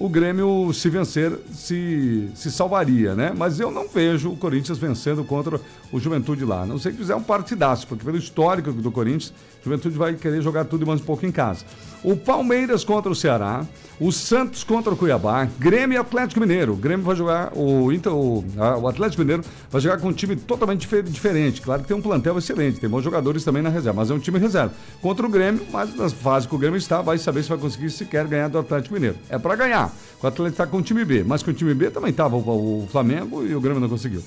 o 0.00 0.08
Grêmio, 0.08 0.72
se 0.72 0.88
vencer, 0.88 1.38
se, 1.52 2.30
se 2.34 2.50
salvaria, 2.50 3.14
né? 3.14 3.34
Mas 3.36 3.60
eu 3.60 3.70
não 3.70 3.86
vejo 3.86 4.30
o 4.30 4.36
Corinthians 4.36 4.78
vencendo 4.78 5.22
contra 5.22 5.60
o 5.92 5.98
Juventude 5.98 6.44
lá. 6.44 6.64
Não 6.64 6.78
sei 6.78 6.92
que 6.92 6.98
fizer 6.98 7.14
um 7.14 7.22
partidaço, 7.22 7.86
porque 7.86 8.04
pelo 8.04 8.16
histórico 8.16 8.72
do 8.72 8.90
Corinthians, 8.90 9.32
o 9.60 9.64
Juventude 9.64 9.96
vai 9.96 10.14
querer 10.14 10.42
jogar 10.42 10.64
tudo 10.64 10.84
e 10.84 10.86
mais 10.86 11.00
um 11.00 11.04
pouco 11.04 11.26
em 11.26 11.32
casa. 11.32 11.64
O 12.02 12.16
Palmeiras 12.16 12.82
contra 12.82 13.10
o 13.10 13.14
Ceará, 13.14 13.66
o 14.00 14.10
Santos 14.10 14.64
contra 14.64 14.90
o 14.90 14.96
Cuiabá, 14.96 15.46
Grêmio 15.58 15.96
e 15.96 15.98
Atlético 15.98 16.40
Mineiro. 16.40 16.72
O 16.72 16.76
Grêmio 16.76 17.04
vai 17.04 17.14
jogar, 17.14 17.52
o, 17.54 17.92
Inter, 17.92 18.12
o, 18.14 18.42
o 18.80 18.88
Atlético 18.88 19.20
Mineiro 19.20 19.44
vai 19.70 19.80
jogar 19.80 19.98
com 19.98 20.08
um 20.08 20.12
time 20.12 20.34
totalmente 20.34 20.88
diferente. 21.04 21.60
Claro 21.60 21.82
que 21.82 21.88
tem 21.88 21.96
um 21.96 22.00
plantel 22.00 22.38
excelente, 22.38 22.80
tem 22.80 22.88
bons 22.88 23.04
jogadores 23.04 23.44
também 23.44 23.60
na 23.62 23.68
reserva, 23.68 24.00
mas 24.00 24.10
é 24.10 24.14
um 24.14 24.18
time 24.18 24.38
reserva. 24.38 24.72
Contra 25.02 25.26
o 25.26 25.28
Grêmio, 25.28 25.66
mas 25.70 25.94
na 25.94 26.08
fase 26.08 26.48
que 26.48 26.54
o 26.54 26.58
Grêmio 26.58 26.78
está, 26.78 27.02
vai 27.02 27.18
saber 27.18 27.42
se 27.42 27.50
vai 27.50 27.58
conseguir 27.58 27.90
sequer 27.90 28.26
ganhar 28.26 28.48
do 28.48 28.58
Atlético 28.58 28.94
Mineiro. 28.94 29.16
É 29.28 29.38
para 29.38 29.54
ganhar. 29.54 29.92
O 30.22 30.26
Atlético 30.26 30.48
está 30.48 30.66
com 30.66 30.78
o 30.78 30.82
time 30.82 31.04
B, 31.04 31.22
mas 31.22 31.42
com 31.42 31.50
o 31.50 31.54
time 31.54 31.74
B 31.74 31.90
também 31.90 32.10
estava 32.10 32.34
o, 32.34 32.84
o 32.84 32.88
Flamengo 32.90 33.44
e 33.46 33.54
o 33.54 33.60
Grêmio 33.60 33.80
não 33.80 33.88
conseguiu. 33.88 34.22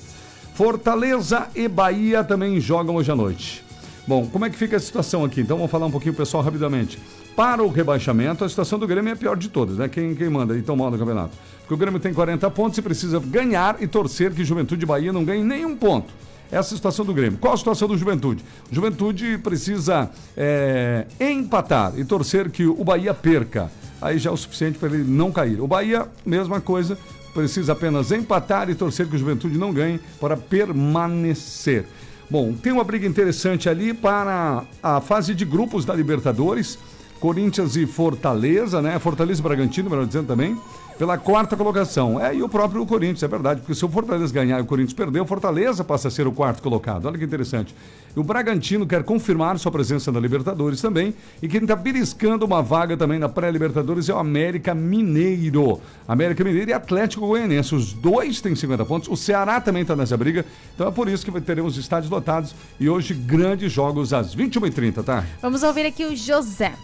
Fortaleza 0.54 1.48
e 1.52 1.66
Bahia 1.66 2.22
também 2.22 2.60
jogam 2.60 2.94
hoje 2.94 3.10
à 3.10 3.16
noite. 3.16 3.64
Bom, 4.06 4.26
como 4.26 4.44
é 4.44 4.50
que 4.50 4.56
fica 4.56 4.76
a 4.76 4.80
situação 4.80 5.24
aqui? 5.24 5.40
Então 5.40 5.56
vamos 5.56 5.70
falar 5.70 5.86
um 5.86 5.90
pouquinho, 5.90 6.14
pessoal, 6.14 6.44
rapidamente. 6.44 6.96
Para 7.34 7.64
o 7.64 7.68
rebaixamento, 7.68 8.44
a 8.44 8.48
situação 8.48 8.78
do 8.78 8.86
Grêmio 8.86 9.10
é 9.10 9.14
a 9.14 9.16
pior 9.16 9.36
de 9.36 9.48
todas, 9.48 9.78
né? 9.78 9.88
Quem, 9.88 10.14
quem 10.14 10.30
manda 10.30 10.56
então 10.56 10.76
mal 10.76 10.92
no 10.92 10.98
campeonato? 10.98 11.32
Porque 11.58 11.74
o 11.74 11.76
Grêmio 11.76 11.98
tem 11.98 12.14
40 12.14 12.48
pontos 12.52 12.78
e 12.78 12.82
precisa 12.82 13.18
ganhar 13.18 13.82
e 13.82 13.88
torcer 13.88 14.32
que 14.32 14.44
Juventude 14.44 14.84
e 14.84 14.86
Bahia 14.86 15.12
não 15.12 15.24
ganhem 15.24 15.42
nenhum 15.42 15.74
ponto. 15.74 16.12
Essa 16.52 16.72
é 16.72 16.74
a 16.74 16.76
situação 16.76 17.04
do 17.04 17.12
Grêmio. 17.12 17.36
Qual 17.40 17.52
a 17.52 17.56
situação 17.56 17.88
do 17.88 17.98
Juventude? 17.98 18.44
Juventude 18.70 19.38
precisa 19.38 20.08
é, 20.36 21.06
empatar 21.18 21.94
e 21.96 22.04
torcer 22.04 22.48
que 22.48 22.64
o 22.64 22.84
Bahia 22.84 23.12
perca. 23.12 23.72
Aí 24.00 24.18
já 24.18 24.30
é 24.30 24.32
o 24.32 24.36
suficiente 24.36 24.78
para 24.78 24.88
ele 24.90 25.02
não 25.02 25.32
cair. 25.32 25.60
O 25.60 25.66
Bahia, 25.66 26.06
mesma 26.24 26.60
coisa, 26.60 26.96
precisa 27.34 27.72
apenas 27.72 28.12
empatar 28.12 28.70
e 28.70 28.74
torcer 28.74 29.08
que 29.08 29.16
o 29.16 29.18
Juventude 29.18 29.58
não 29.58 29.72
ganhe 29.72 30.00
para 30.20 30.36
permanecer. 30.36 31.84
Bom, 32.30 32.54
tem 32.54 32.72
uma 32.72 32.84
briga 32.84 33.06
interessante 33.06 33.68
ali 33.68 33.92
para 33.92 34.64
a 34.82 35.00
fase 35.00 35.34
de 35.34 35.44
grupos 35.44 35.84
da 35.84 35.94
Libertadores. 35.94 36.78
Corinthians 37.24 37.74
e 37.74 37.86
Fortaleza, 37.86 38.82
né? 38.82 38.98
Fortaleza 38.98 39.40
e 39.40 39.42
Bragantino, 39.42 39.88
melhor 39.88 40.04
dizendo 40.04 40.26
também, 40.26 40.60
pela 40.98 41.16
quarta 41.16 41.56
colocação. 41.56 42.20
É, 42.20 42.34
e 42.36 42.42
o 42.42 42.50
próprio 42.50 42.84
Corinthians, 42.84 43.22
é 43.22 43.28
verdade, 43.28 43.60
porque 43.60 43.74
se 43.74 43.82
o 43.82 43.88
Fortaleza 43.88 44.30
ganhar 44.30 44.58
e 44.58 44.60
o 44.60 44.66
Corinthians 44.66 44.92
perder, 44.92 45.22
o 45.22 45.24
Fortaleza 45.24 45.82
passa 45.82 46.08
a 46.08 46.10
ser 46.10 46.26
o 46.26 46.32
quarto 46.32 46.62
colocado. 46.62 47.06
Olha 47.06 47.16
que 47.16 47.24
interessante. 47.24 47.74
E 48.14 48.20
o 48.20 48.22
Bragantino 48.22 48.86
quer 48.86 49.02
confirmar 49.04 49.58
sua 49.58 49.72
presença 49.72 50.12
na 50.12 50.20
Libertadores 50.20 50.82
também, 50.82 51.14
e 51.42 51.48
quem 51.48 51.62
está 51.62 51.74
beliscando 51.74 52.44
uma 52.44 52.60
vaga 52.60 52.94
também 52.94 53.18
na 53.18 53.26
pré-Libertadores 53.26 54.10
é 54.10 54.12
o 54.12 54.18
América 54.18 54.74
Mineiro. 54.74 55.80
América 56.06 56.44
Mineiro 56.44 56.72
e 56.72 56.74
Atlético 56.74 57.26
Goianiense. 57.26 57.74
Os 57.74 57.94
dois 57.94 58.42
têm 58.42 58.54
50 58.54 58.84
pontos, 58.84 59.08
o 59.08 59.16
Ceará 59.16 59.62
também 59.62 59.80
está 59.80 59.96
nessa 59.96 60.14
briga, 60.14 60.44
então 60.74 60.86
é 60.86 60.90
por 60.90 61.08
isso 61.08 61.24
que 61.24 61.40
teremos 61.40 61.78
estádios 61.78 62.10
lotados 62.10 62.54
e 62.78 62.86
hoje 62.86 63.14
grandes 63.14 63.72
jogos 63.72 64.12
às 64.12 64.36
21h30, 64.36 65.02
tá? 65.02 65.24
Vamos 65.40 65.62
ouvir 65.62 65.86
aqui 65.86 66.04
o 66.04 66.14
José. 66.14 66.74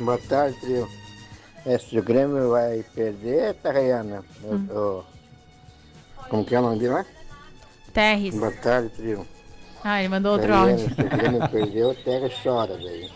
Boa 0.00 0.18
tarde, 0.18 0.58
trio. 0.60 0.88
É, 1.64 1.78
se 1.78 1.98
o 1.98 2.02
Grêmio 2.02 2.50
vai 2.50 2.84
perder, 2.94 3.54
Tarraiana. 3.54 4.24
Hum. 4.42 4.66
O, 4.70 5.04
como 6.28 6.44
que 6.44 6.54
é 6.54 6.58
o 6.58 6.62
nome 6.62 6.78
dele 6.78 6.94
lá? 6.94 7.06
Terres. 7.92 8.34
Boa 8.34 8.52
tarde, 8.52 8.88
trio. 8.90 9.26
Ah, 9.82 10.00
ele 10.00 10.08
mandou 10.08 10.32
outro 10.32 10.52
áudio. 10.52 10.78
Se 10.78 11.00
o 11.00 11.08
Grêmio 11.08 11.46
perdeu, 11.48 11.94
Terra 12.04 12.28
chora, 12.42 12.76
velho. 12.76 13.10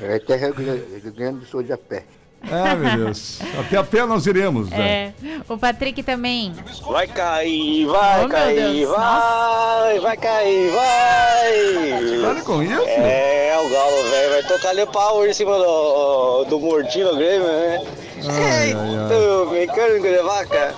É, 0.00 0.14
é 0.14 0.18
Terra 0.18 0.50
Rio 0.50 1.12
Grande 1.12 1.40
do 1.40 1.46
Sul 1.46 1.62
de 1.62 1.72
a 1.72 1.78
pé. 1.78 2.04
Ah, 2.42 2.74
meu 2.74 2.96
Deus. 2.96 3.40
Até 3.58 3.76
a 3.76 3.84
pé 3.84 4.06
nós 4.06 4.26
iremos. 4.26 4.70
É. 4.72 5.12
Né? 5.20 5.42
O 5.48 5.58
Patrick 5.58 6.02
também. 6.02 6.54
Vai 6.88 7.06
cair, 7.06 7.86
vai 7.86 8.24
oh, 8.24 8.28
cair, 8.28 8.86
vai, 8.86 8.98
Nossa. 8.98 10.00
vai 10.00 10.16
cair, 10.16 10.70
vai. 10.70 12.20
Para 12.22 12.42
com 12.42 12.62
isso? 12.62 12.82
É, 12.86 13.58
o 13.58 13.68
Galo, 13.68 14.10
velho, 14.10 14.30
vai 14.30 14.42
tocar 14.44 14.68
ali 14.70 14.86
pau 14.86 15.26
em 15.26 15.32
cima 15.32 15.58
do, 15.58 16.44
do 16.44 16.60
Mortino 16.60 17.16
Grêmio, 17.16 17.46
né? 17.46 17.82
Ai, 18.26 18.68
Eita, 18.68 19.50
mecânico 19.50 20.06
de 20.06 20.22
vaca. 20.22 20.74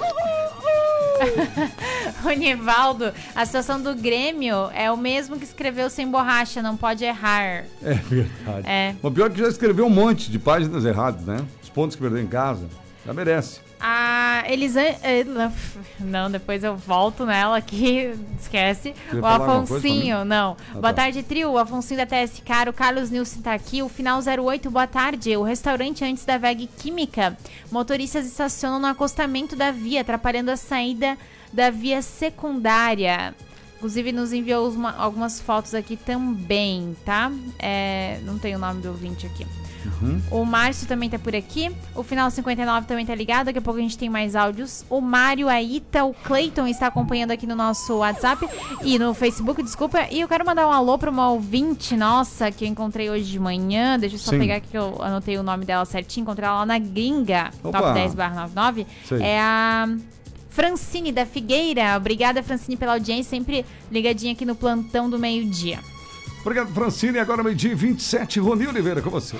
o 2.24 2.28
Nivaldo, 2.30 3.12
a 3.34 3.46
situação 3.46 3.80
do 3.80 3.94
Grêmio 3.94 4.70
é 4.74 4.90
o 4.90 4.96
mesmo 4.96 5.38
que 5.38 5.44
escreveu 5.44 5.90
sem 5.90 6.08
borracha, 6.08 6.62
não 6.62 6.76
pode 6.76 7.04
errar. 7.04 7.64
É 7.82 7.94
verdade. 7.94 8.66
É. 8.66 8.94
O 9.02 9.10
pior 9.10 9.26
é 9.26 9.30
que 9.30 9.38
já 9.38 9.48
escreveu 9.48 9.86
um 9.86 9.90
monte 9.90 10.30
de 10.30 10.38
páginas 10.38 10.84
erradas, 10.84 11.24
né? 11.24 11.44
Os 11.62 11.68
pontos 11.68 11.96
que 11.96 12.02
perdeu 12.02 12.20
em 12.20 12.26
casa. 12.26 12.66
Já 13.04 13.12
merece. 13.12 13.69
A 13.80 14.44
Elisane. 14.46 14.96
Não, 15.98 16.30
depois 16.30 16.62
eu 16.62 16.76
volto 16.76 17.24
nela 17.24 17.56
aqui. 17.56 18.14
Esquece. 18.38 18.94
O 19.12 19.24
Afonsinho, 19.24 20.24
não. 20.24 20.56
Ah, 20.70 20.72
boa 20.74 20.92
tá. 20.92 21.02
tarde, 21.02 21.22
trio. 21.22 21.50
O 21.50 21.58
Afonsinho 21.58 21.98
da 21.98 22.06
TSK. 22.06 22.68
O 22.68 22.72
Carlos 22.72 23.10
Nilson 23.10 23.40
tá 23.40 23.54
aqui. 23.54 23.82
O 23.82 23.88
final 23.88 24.20
08, 24.20 24.70
boa 24.70 24.86
tarde. 24.86 25.36
O 25.36 25.42
restaurante 25.42 26.04
antes 26.04 26.24
da 26.24 26.36
VEG 26.38 26.66
Química. 26.66 27.36
Motoristas 27.70 28.26
estacionam 28.26 28.80
no 28.80 28.86
acostamento 28.86 29.56
da 29.56 29.70
via, 29.70 30.00
atrapalhando 30.00 30.50
a 30.50 30.56
saída 30.56 31.16
da 31.52 31.70
via 31.70 32.02
secundária. 32.02 33.34
Inclusive, 33.76 34.12
nos 34.12 34.32
enviou 34.32 34.68
uma, 34.70 34.94
algumas 34.94 35.40
fotos 35.40 35.74
aqui 35.74 35.96
também, 35.96 36.94
tá? 37.04 37.32
É, 37.58 38.20
não 38.24 38.38
tem 38.38 38.54
o 38.54 38.58
nome 38.58 38.82
do 38.82 38.88
ouvinte 38.88 39.26
aqui. 39.26 39.46
Uhum. 39.84 40.20
O 40.30 40.44
Márcio 40.44 40.86
também 40.86 41.08
tá 41.08 41.18
por 41.18 41.34
aqui. 41.34 41.70
O 41.94 42.02
final 42.02 42.30
59 42.30 42.86
também 42.86 43.06
tá 43.06 43.14
ligado. 43.14 43.46
Daqui 43.46 43.58
a 43.58 43.62
pouco 43.62 43.78
a 43.78 43.82
gente 43.82 43.96
tem 43.96 44.08
mais 44.08 44.36
áudios. 44.36 44.84
O 44.88 45.00
Mário, 45.00 45.48
a 45.48 45.60
Ita, 45.62 46.04
o 46.04 46.14
Cleiton 46.14 46.66
está 46.66 46.86
acompanhando 46.86 47.30
aqui 47.30 47.46
no 47.46 47.54
nosso 47.54 47.98
WhatsApp 47.98 48.48
e 48.82 48.98
no 48.98 49.14
Facebook, 49.14 49.62
desculpa. 49.62 50.06
E 50.10 50.20
eu 50.20 50.28
quero 50.28 50.44
mandar 50.44 50.66
um 50.66 50.72
alô 50.72 50.98
para 50.98 51.10
uma 51.10 51.30
ouvinte 51.30 51.96
nossa 51.96 52.50
que 52.50 52.64
eu 52.64 52.68
encontrei 52.68 53.10
hoje 53.10 53.24
de 53.24 53.38
manhã. 53.38 53.98
Deixa 53.98 54.16
eu 54.16 54.20
só 54.20 54.30
Sim. 54.30 54.38
pegar 54.38 54.56
aqui 54.56 54.68
que 54.68 54.78
eu 54.78 54.96
anotei 55.00 55.38
o 55.38 55.42
nome 55.42 55.64
dela 55.64 55.84
certinho. 55.84 56.22
Encontrei 56.22 56.46
ela 56.46 56.58
lá 56.58 56.66
na 56.66 56.78
Gringa, 56.78 57.50
Opa. 57.62 57.80
top 57.80 57.94
10 57.94 58.14
99. 58.14 58.86
É 59.20 59.40
a. 59.40 59.88
Francine 60.50 61.12
da 61.12 61.24
Figueira. 61.24 61.96
Obrigada, 61.96 62.42
Francine, 62.42 62.76
pela 62.76 62.94
audiência. 62.94 63.30
Sempre 63.30 63.64
ligadinha 63.90 64.32
aqui 64.32 64.44
no 64.44 64.56
plantão 64.56 65.08
do 65.08 65.18
meio-dia. 65.18 65.78
Obrigado, 66.40 66.72
Francine. 66.72 67.18
Agora 67.18 67.42
meio-dia 67.42 67.74
27. 67.76 68.40
Rony 68.40 68.66
Oliveira, 68.66 69.02
com 69.02 69.10
você. 69.10 69.36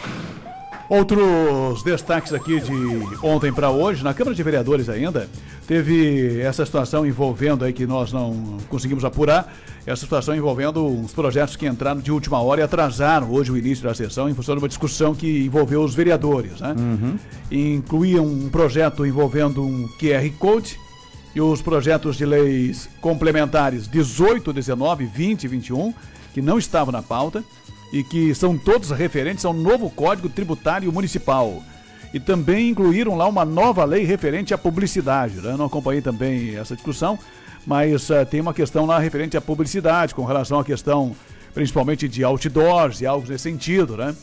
Outros 0.88 1.84
destaques 1.84 2.32
aqui 2.32 2.60
de 2.60 2.72
ontem 3.22 3.52
para 3.52 3.70
hoje, 3.70 4.02
na 4.02 4.12
Câmara 4.12 4.34
de 4.34 4.42
Vereadores 4.42 4.88
ainda, 4.88 5.28
teve 5.64 6.40
essa 6.40 6.66
situação 6.66 7.06
envolvendo 7.06 7.64
aí 7.64 7.72
que 7.72 7.86
nós 7.86 8.12
não 8.12 8.58
conseguimos 8.68 9.04
apurar, 9.04 9.54
essa 9.86 10.00
situação 10.02 10.34
envolvendo 10.34 10.84
uns 10.84 11.12
projetos 11.12 11.54
que 11.54 11.64
entraram 11.64 12.00
de 12.00 12.10
última 12.10 12.42
hora 12.42 12.60
e 12.60 12.64
atrasaram 12.64 13.30
hoje 13.30 13.52
o 13.52 13.56
início 13.56 13.84
da 13.84 13.94
sessão 13.94 14.28
em 14.28 14.34
função 14.34 14.56
de 14.56 14.62
uma 14.62 14.66
discussão 14.66 15.14
que 15.14 15.44
envolveu 15.44 15.80
os 15.82 15.94
vereadores, 15.94 16.60
né? 16.60 16.74
Uhum. 16.76 17.16
Incluía 17.52 18.20
um 18.20 18.48
projeto 18.48 19.06
envolvendo 19.06 19.64
um 19.64 19.88
QR 20.00 20.28
Code 20.40 20.76
e 21.36 21.40
os 21.40 21.62
projetos 21.62 22.16
de 22.16 22.26
leis 22.26 22.88
complementares 23.00 23.86
18, 23.86 24.52
19, 24.52 25.06
20 25.06 25.44
e 25.44 25.48
21, 25.48 25.94
que 26.32 26.42
não 26.42 26.58
estavam 26.58 26.92
na 26.92 27.02
pauta 27.02 27.44
e 27.92 28.04
que 28.04 28.34
são 28.34 28.56
todos 28.56 28.90
referentes 28.90 29.44
ao 29.44 29.52
novo 29.52 29.90
Código 29.90 30.28
Tributário 30.28 30.92
Municipal. 30.92 31.62
E 32.12 32.18
também 32.18 32.70
incluíram 32.70 33.16
lá 33.16 33.26
uma 33.26 33.44
nova 33.44 33.84
lei 33.84 34.04
referente 34.04 34.52
à 34.54 34.58
publicidade. 34.58 35.36
Né? 35.36 35.52
Eu 35.52 35.58
não 35.58 35.66
acompanhei 35.66 36.02
também 36.02 36.56
essa 36.56 36.74
discussão, 36.74 37.18
mas 37.66 38.10
uh, 38.10 38.24
tem 38.28 38.40
uma 38.40 38.54
questão 38.54 38.86
lá 38.86 38.98
referente 38.98 39.36
à 39.36 39.40
publicidade, 39.40 40.14
com 40.14 40.24
relação 40.24 40.58
à 40.58 40.64
questão 40.64 41.14
principalmente 41.54 42.08
de 42.08 42.22
outdoors 42.22 43.00
e 43.00 43.06
algo 43.06 43.28
nesse 43.28 43.44
sentido. 43.44 43.96
Né? 43.96 44.14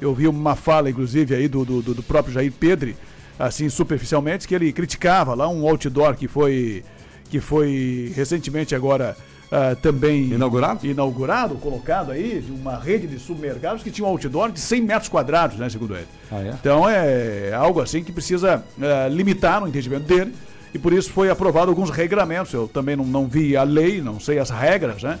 Eu 0.00 0.14
vi 0.14 0.28
uma 0.28 0.56
fala, 0.56 0.90
inclusive, 0.90 1.34
aí 1.34 1.48
do, 1.48 1.64
do, 1.64 1.82
do 1.82 2.02
próprio 2.02 2.34
Jair 2.34 2.52
Pedre, 2.52 2.96
assim, 3.38 3.68
superficialmente, 3.68 4.46
que 4.46 4.54
ele 4.54 4.72
criticava 4.72 5.34
lá 5.34 5.48
um 5.48 5.66
outdoor 5.66 6.16
que 6.16 6.28
foi, 6.28 6.84
que 7.28 7.40
foi 7.40 8.12
recentemente 8.14 8.74
agora 8.74 9.16
uh, 9.46 9.76
também 9.76 10.32
inaugurado? 10.32 10.86
inaugurado, 10.86 11.54
colocado 11.56 12.12
aí, 12.12 12.40
de 12.40 12.52
uma 12.52 12.76
rede 12.76 13.06
de 13.06 13.18
supermercados 13.18 13.82
que 13.82 13.90
tinha 13.90 14.06
um 14.06 14.10
outdoor 14.10 14.50
de 14.50 14.60
100 14.60 14.82
metros 14.82 15.08
quadrados, 15.08 15.58
né, 15.58 15.68
segundo 15.68 15.94
ele. 15.94 16.08
Ah, 16.30 16.40
é? 16.40 16.48
Então 16.50 16.88
é 16.88 17.52
algo 17.52 17.80
assim 17.80 18.02
que 18.02 18.12
precisa 18.12 18.62
uh, 18.78 19.12
limitar 19.12 19.60
no 19.60 19.68
entendimento 19.68 20.04
dele 20.04 20.34
E 20.74 20.78
por 20.78 20.92
isso 20.92 21.10
foi 21.12 21.30
aprovado 21.30 21.70
alguns 21.70 21.90
regramentos. 21.90 22.52
Eu 22.52 22.68
também 22.68 22.96
não, 22.96 23.04
não 23.04 23.26
vi 23.26 23.56
a 23.56 23.62
lei, 23.62 24.00
não 24.00 24.20
sei 24.20 24.38
as 24.38 24.50
regras, 24.50 25.02
né? 25.02 25.18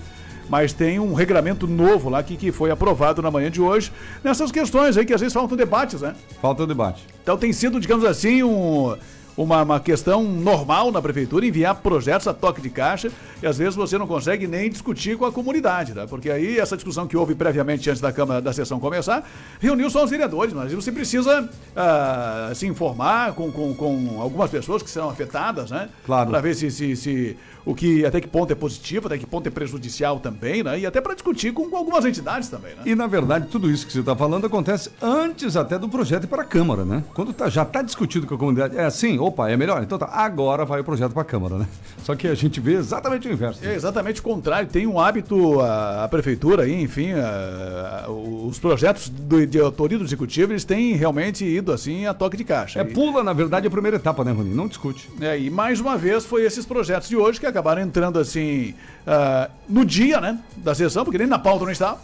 Mas 0.48 0.72
tem 0.72 0.98
um 0.98 1.12
regramento 1.12 1.66
novo 1.66 2.08
lá 2.08 2.22
que, 2.22 2.36
que 2.36 2.52
foi 2.52 2.70
aprovado 2.70 3.20
na 3.20 3.30
manhã 3.30 3.50
de 3.50 3.60
hoje, 3.60 3.90
nessas 4.22 4.52
questões 4.52 4.96
aí 4.96 5.04
que 5.04 5.12
às 5.12 5.20
vezes 5.20 5.34
faltam 5.34 5.56
debates, 5.56 6.00
né? 6.02 6.14
Falta 6.40 6.66
debate. 6.66 7.04
Então 7.22 7.36
tem 7.36 7.52
sido, 7.52 7.80
digamos 7.80 8.04
assim, 8.04 8.42
um, 8.42 8.96
uma, 9.36 9.62
uma 9.62 9.80
questão 9.80 10.22
normal 10.24 10.90
na 10.90 11.02
prefeitura 11.02 11.46
enviar 11.46 11.74
projetos 11.76 12.26
a 12.26 12.34
toque 12.34 12.60
de 12.60 12.70
caixa 12.70 13.10
e 13.42 13.46
às 13.46 13.58
vezes 13.58 13.74
você 13.74 13.98
não 13.98 14.06
consegue 14.06 14.46
nem 14.46 14.70
discutir 14.70 15.16
com 15.16 15.24
a 15.24 15.32
comunidade, 15.32 15.92
tá? 15.92 16.06
Porque 16.06 16.30
aí 16.30 16.58
essa 16.58 16.76
discussão 16.76 17.06
que 17.06 17.16
houve 17.16 17.34
previamente 17.34 17.88
antes 17.90 18.00
da 18.00 18.12
Câmara 18.12 18.40
da 18.40 18.52
sessão 18.52 18.80
começar, 18.80 19.28
reuniu 19.60 19.90
só 19.90 20.04
os 20.04 20.10
vereadores, 20.10 20.52
mas 20.54 20.72
você 20.72 20.90
precisa 20.90 21.48
ah, 21.74 22.50
se 22.54 22.66
informar 22.66 23.32
com, 23.34 23.52
com, 23.52 23.74
com 23.74 24.20
algumas 24.20 24.50
pessoas 24.50 24.82
que 24.82 24.90
serão 24.90 25.10
afetadas, 25.10 25.70
né? 25.70 25.88
Claro. 26.04 26.30
Para 26.30 26.40
ver 26.40 26.54
se, 26.54 26.70
se, 26.70 26.96
se 26.96 27.36
o 27.66 27.74
que 27.74 28.06
até 28.06 28.20
que 28.20 28.28
ponto 28.28 28.52
é 28.52 28.54
positivo, 28.54 29.08
até 29.08 29.18
que 29.18 29.26
ponto 29.26 29.46
é 29.48 29.50
prejudicial 29.50 30.20
também, 30.20 30.62
né? 30.62 30.78
E 30.78 30.86
até 30.86 31.00
para 31.00 31.14
discutir 31.14 31.52
com, 31.52 31.68
com 31.68 31.76
algumas 31.76 32.04
entidades 32.04 32.48
também, 32.48 32.74
né? 32.74 32.82
E 32.86 32.94
na 32.94 33.08
verdade, 33.08 33.48
tudo 33.48 33.68
isso 33.68 33.84
que 33.84 33.92
você 33.92 34.00
está 34.00 34.14
falando 34.14 34.46
acontece 34.46 34.90
antes 35.02 35.56
até 35.56 35.76
do 35.76 35.88
projeto 35.88 36.24
ir 36.24 36.28
para 36.28 36.42
a 36.42 36.44
Câmara, 36.44 36.84
né? 36.84 37.02
Quando 37.12 37.32
tá, 37.32 37.48
já 37.48 37.62
está 37.62 37.82
discutido 37.82 38.26
com 38.26 38.36
a 38.36 38.38
comunidade, 38.38 38.78
é 38.78 38.84
assim, 38.84 39.18
opa, 39.26 39.50
é 39.50 39.56
melhor, 39.56 39.82
então 39.82 39.98
tá, 39.98 40.06
agora 40.12 40.64
vai 40.64 40.80
o 40.80 40.84
projeto 40.84 41.12
para 41.12 41.22
a 41.22 41.24
Câmara, 41.24 41.56
né? 41.58 41.66
Só 42.04 42.14
que 42.14 42.26
a 42.28 42.34
gente 42.34 42.60
vê 42.60 42.74
exatamente 42.74 43.26
o 43.28 43.32
inverso. 43.32 43.64
É 43.66 43.74
exatamente 43.74 44.20
o 44.20 44.22
contrário. 44.22 44.68
Tem 44.68 44.86
um 44.86 44.98
hábito, 45.00 45.60
a, 45.60 46.04
a 46.04 46.08
prefeitura 46.08 46.62
aí, 46.64 46.80
enfim, 46.82 47.12
a- 47.12 48.04
a- 48.06 48.10
os 48.10 48.58
projetos 48.58 49.08
do, 49.08 49.46
de 49.46 49.58
autoria 49.60 49.98
do 49.98 50.04
executivo, 50.04 50.52
eles 50.52 50.64
têm 50.64 50.94
realmente 50.94 51.44
ido 51.44 51.72
assim 51.72 52.06
a 52.06 52.14
toque 52.14 52.36
de 52.36 52.44
caixa. 52.44 52.80
É, 52.80 52.84
pula, 52.84 53.22
na 53.22 53.32
verdade, 53.32 53.66
a 53.66 53.70
primeira 53.70 53.96
etapa, 53.96 54.22
né, 54.24 54.32
Rony? 54.32 54.54
Não 54.54 54.68
discute. 54.68 55.08
É, 55.20 55.38
e 55.38 55.50
mais 55.50 55.80
uma 55.80 55.96
vez 55.96 56.24
foi 56.24 56.44
esses 56.44 56.64
projetos 56.64 57.08
de 57.08 57.16
hoje 57.16 57.40
que 57.40 57.46
acabaram 57.46 57.82
entrando 57.82 58.18
assim 58.18 58.74
ah, 59.06 59.50
no 59.68 59.84
dia, 59.84 60.20
né, 60.20 60.38
da 60.56 60.74
sessão, 60.74 61.04
porque 61.04 61.18
nem 61.18 61.26
na 61.26 61.38
pauta 61.38 61.64
não 61.64 61.72
estava. 61.72 61.98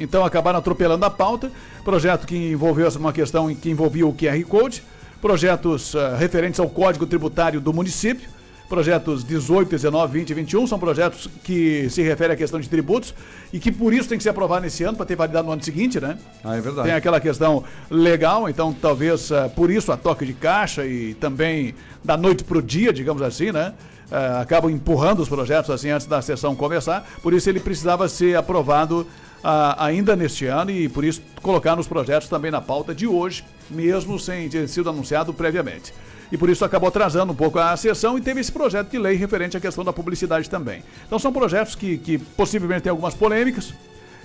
Então 0.00 0.24
acabaram 0.24 0.58
atropelando 0.60 1.04
a 1.04 1.10
pauta. 1.10 1.50
Projeto 1.84 2.26
que 2.26 2.36
envolveu 2.36 2.88
uma 2.96 3.12
questão 3.12 3.52
que 3.54 3.68
envolvia 3.70 4.06
o 4.06 4.12
QR 4.14 4.40
Code, 4.44 4.82
projetos 5.20 5.94
ah, 5.94 6.16
referentes 6.16 6.60
ao 6.60 6.68
Código 6.68 7.06
Tributário 7.06 7.60
do 7.60 7.72
município. 7.72 8.28
Projetos 8.68 9.24
18, 9.24 9.70
19, 9.70 10.18
20 10.18 10.30
e 10.30 10.34
21 10.34 10.66
são 10.66 10.78
projetos 10.78 11.26
que 11.42 11.88
se 11.88 12.02
referem 12.02 12.34
à 12.34 12.36
questão 12.36 12.60
de 12.60 12.68
tributos 12.68 13.14
e 13.50 13.58
que 13.58 13.72
por 13.72 13.94
isso 13.94 14.10
tem 14.10 14.18
que 14.18 14.22
ser 14.22 14.28
aprovado 14.28 14.60
nesse 14.60 14.84
ano 14.84 14.94
para 14.94 15.06
ter 15.06 15.16
validade 15.16 15.46
no 15.46 15.52
ano 15.52 15.64
seguinte, 15.64 15.98
né? 15.98 16.18
Ah, 16.44 16.54
é 16.54 16.60
verdade. 16.60 16.86
Tem 16.86 16.94
aquela 16.94 17.18
questão 17.18 17.64
legal, 17.90 18.46
então 18.46 18.74
talvez 18.74 19.32
ah, 19.32 19.48
por 19.48 19.70
isso 19.70 19.90
a 19.90 19.96
toque 19.96 20.26
de 20.26 20.34
caixa 20.34 20.84
e 20.84 21.14
também 21.14 21.74
da 22.04 22.14
noite 22.14 22.44
para 22.44 22.58
o 22.58 22.62
dia, 22.62 22.92
digamos 22.92 23.22
assim, 23.22 23.50
né? 23.50 23.72
Ah, 24.12 24.42
acabam 24.42 24.70
empurrando 24.70 25.20
os 25.20 25.30
projetos 25.30 25.70
assim 25.70 25.88
antes 25.88 26.06
da 26.06 26.20
sessão 26.20 26.54
começar, 26.54 27.08
por 27.22 27.32
isso 27.32 27.48
ele 27.48 27.60
precisava 27.60 28.06
ser 28.06 28.36
aprovado 28.36 29.06
ainda 29.42 30.16
neste 30.16 30.46
ano 30.46 30.70
e 30.70 30.88
por 30.88 31.04
isso 31.04 31.22
colocar 31.42 31.76
nos 31.76 31.86
projetos 31.86 32.28
também 32.28 32.50
na 32.50 32.60
pauta 32.60 32.94
de 32.94 33.06
hoje, 33.06 33.44
mesmo 33.70 34.18
sem 34.18 34.48
ter 34.48 34.68
sido 34.68 34.90
anunciado 34.90 35.32
previamente. 35.32 35.92
E 36.30 36.36
por 36.36 36.50
isso 36.50 36.64
acabou 36.64 36.88
atrasando 36.88 37.32
um 37.32 37.36
pouco 37.36 37.58
a 37.58 37.76
sessão 37.76 38.18
e 38.18 38.20
teve 38.20 38.40
esse 38.40 38.52
projeto 38.52 38.90
de 38.90 38.98
lei 38.98 39.16
referente 39.16 39.56
à 39.56 39.60
questão 39.60 39.82
da 39.82 39.92
publicidade 39.92 40.50
também. 40.50 40.82
Então 41.06 41.18
são 41.18 41.32
projetos 41.32 41.74
que, 41.74 41.96
que 41.96 42.18
possivelmente 42.18 42.82
têm 42.82 42.90
algumas 42.90 43.14
polêmicas, 43.14 43.72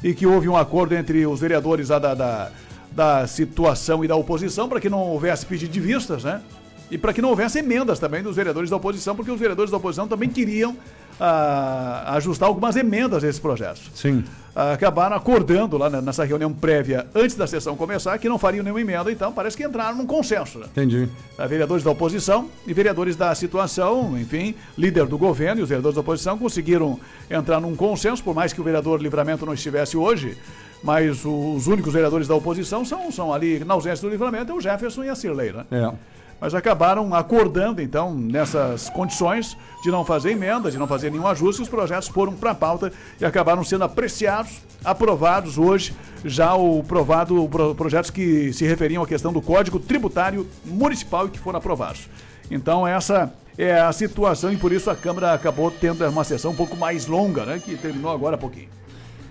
e 0.04 0.14
que 0.14 0.28
houve 0.28 0.50
um 0.50 0.58
acordo 0.58 0.94
entre 0.94 1.26
os 1.26 1.40
vereadores 1.40 1.88
da, 1.88 1.98
da, 1.98 2.52
da 2.92 3.26
situação 3.26 4.04
e 4.04 4.08
da 4.08 4.16
oposição 4.16 4.68
para 4.68 4.80
que 4.80 4.90
não 4.90 5.00
houvesse 5.00 5.46
pedido 5.46 5.72
de 5.72 5.80
vistas, 5.80 6.26
né? 6.26 6.42
E 6.94 6.98
para 6.98 7.12
que 7.12 7.24
não 7.24 7.30
houvesse 7.30 7.58
emendas 7.58 7.98
também 7.98 8.22
dos 8.22 8.36
vereadores 8.36 8.70
da 8.70 8.76
oposição, 8.76 9.16
porque 9.16 9.32
os 9.32 9.40
vereadores 9.40 9.72
da 9.72 9.78
oposição 9.78 10.08
também 10.08 10.30
queriam 10.30 10.78
ah, 11.20 12.14
ajustar 12.18 12.48
algumas 12.48 12.76
emendas 12.76 13.24
a 13.24 13.28
esses 13.28 13.42
projetos. 13.42 13.90
Sim. 13.96 14.24
Ah, 14.56 14.74
acabaram 14.74 15.16
acordando 15.16 15.76
lá 15.76 15.90
nessa 15.90 16.24
reunião 16.24 16.54
prévia 16.54 17.08
antes 17.16 17.36
da 17.36 17.48
sessão 17.48 17.76
começar 17.76 18.16
que 18.20 18.30
não 18.30 18.38
fariam 18.38 18.64
nenhuma 18.64 18.80
emenda, 18.80 19.12
então 19.12 19.32
parece 19.32 19.58
que 19.58 19.64
entraram 19.64 19.98
num 19.98 20.06
consenso. 20.06 20.60
Né? 20.60 20.68
Entendi. 20.68 21.10
Ah, 21.36 21.48
vereadores 21.48 21.84
da 21.84 21.90
oposição 21.90 22.48
e 22.68 22.74
vereadores 22.76 23.16
da 23.16 23.34
situação, 23.34 24.16
enfim, 24.16 24.54
líder 24.78 25.08
do 25.08 25.18
governo 25.18 25.62
e 25.62 25.64
os 25.64 25.70
vereadores 25.70 25.96
da 25.96 26.02
oposição 26.02 26.38
conseguiram 26.38 27.00
entrar 27.28 27.60
num 27.60 27.76
consenso, 27.76 28.24
por 28.24 28.36
mais 28.36 28.54
que 28.54 28.62
o 28.62 28.64
vereador 28.64 29.02
Livramento 29.02 29.48
não 29.48 29.56
estivesse 29.56 29.98
hoje, 29.98 30.38
mas 30.84 31.26
os 31.26 31.66
únicos 31.66 31.92
vereadores 31.92 32.28
da 32.28 32.36
oposição 32.36 32.86
são, 32.86 33.12
são 33.12 33.34
ali, 33.34 33.66
na 33.66 33.74
ausência 33.74 34.08
do 34.08 34.12
Livramento, 34.12 34.52
é 34.52 34.56
o 34.56 34.62
Jefferson 34.62 35.04
e 35.06 35.10
a 35.10 35.16
Cirlei, 35.16 35.52
né? 35.52 35.66
É. 35.72 36.13
Mas 36.44 36.54
acabaram 36.54 37.16
acordando, 37.16 37.82
então, 37.82 38.14
nessas 38.14 38.90
condições 38.90 39.56
de 39.82 39.90
não 39.90 40.04
fazer 40.04 40.32
emenda, 40.32 40.70
de 40.70 40.78
não 40.78 40.86
fazer 40.86 41.10
nenhum 41.10 41.26
ajuste, 41.26 41.62
os 41.62 41.70
projetos 41.70 42.10
foram 42.10 42.34
para 42.34 42.52
a 42.52 42.54
pauta 42.56 42.92
e 43.18 43.24
acabaram 43.24 43.64
sendo 43.64 43.86
apreciados, 43.86 44.60
aprovados 44.84 45.58
hoje, 45.58 45.96
já 46.26 46.54
o 46.54 46.84
provado, 46.84 47.48
pro- 47.48 47.74
projetos 47.74 48.10
que 48.10 48.52
se 48.52 48.66
referiam 48.66 49.02
à 49.02 49.08
questão 49.08 49.32
do 49.32 49.42
Código 49.42 49.80
Tributário 49.80 50.46
Municipal 50.66 51.28
e 51.28 51.30
que 51.30 51.40
foram 51.40 51.60
aprovados. 51.60 52.10
Então, 52.52 52.86
essa 52.86 53.34
é 53.58 53.80
a 53.80 53.94
situação 53.94 54.52
e 54.52 54.58
por 54.58 54.74
isso 54.74 54.90
a 54.90 54.98
Câmara 54.98 55.32
acabou 55.34 55.72
tendo 55.72 56.06
uma 56.10 56.26
sessão 56.26 56.52
um 56.52 56.56
pouco 56.56 56.76
mais 56.76 57.06
longa, 57.06 57.46
né? 57.46 57.62
Que 57.64 57.78
terminou 57.78 58.12
agora 58.12 58.36
há 58.36 58.38
pouquinho. 58.38 58.68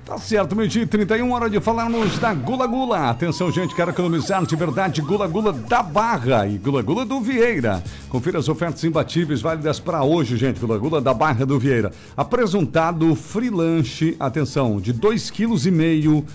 Tá 0.05 0.19
certo, 0.19 0.57
meio-dia 0.57 0.83
e 0.83 0.87
31, 0.87 1.31
hora 1.31 1.49
de 1.49 1.61
falarmos 1.61 2.19
da 2.19 2.35
Gula 2.35 2.67
Gula. 2.67 3.09
Atenção, 3.09 3.53
gente, 3.53 3.73
quero 3.73 3.93
economizar 3.93 4.45
de 4.45 4.57
verdade. 4.57 5.01
Gula 5.01 5.29
Gula 5.29 5.53
da 5.53 5.81
Barra 5.81 6.45
e 6.45 6.59
Gula 6.59 6.83
Gula 6.83 7.05
do 7.05 7.21
Vieira. 7.21 7.81
Confira 8.09 8.41
as 8.41 8.49
ofertas 8.49 8.83
imbatíveis 8.83 9.41
válidas 9.41 9.79
para 9.79 10.03
hoje, 10.03 10.37
gente. 10.37 10.59
Gula 10.59 10.77
Gula 10.77 11.01
da 11.01 11.15
Barra 11.15 11.47
do 11.47 11.57
Vieira. 11.57 11.93
Apresentado 12.17 13.15
free 13.15 13.49
lanche, 13.49 14.17
atenção, 14.19 14.81
de 14.81 14.93
2,5 14.93 16.23
kg. 16.23 16.27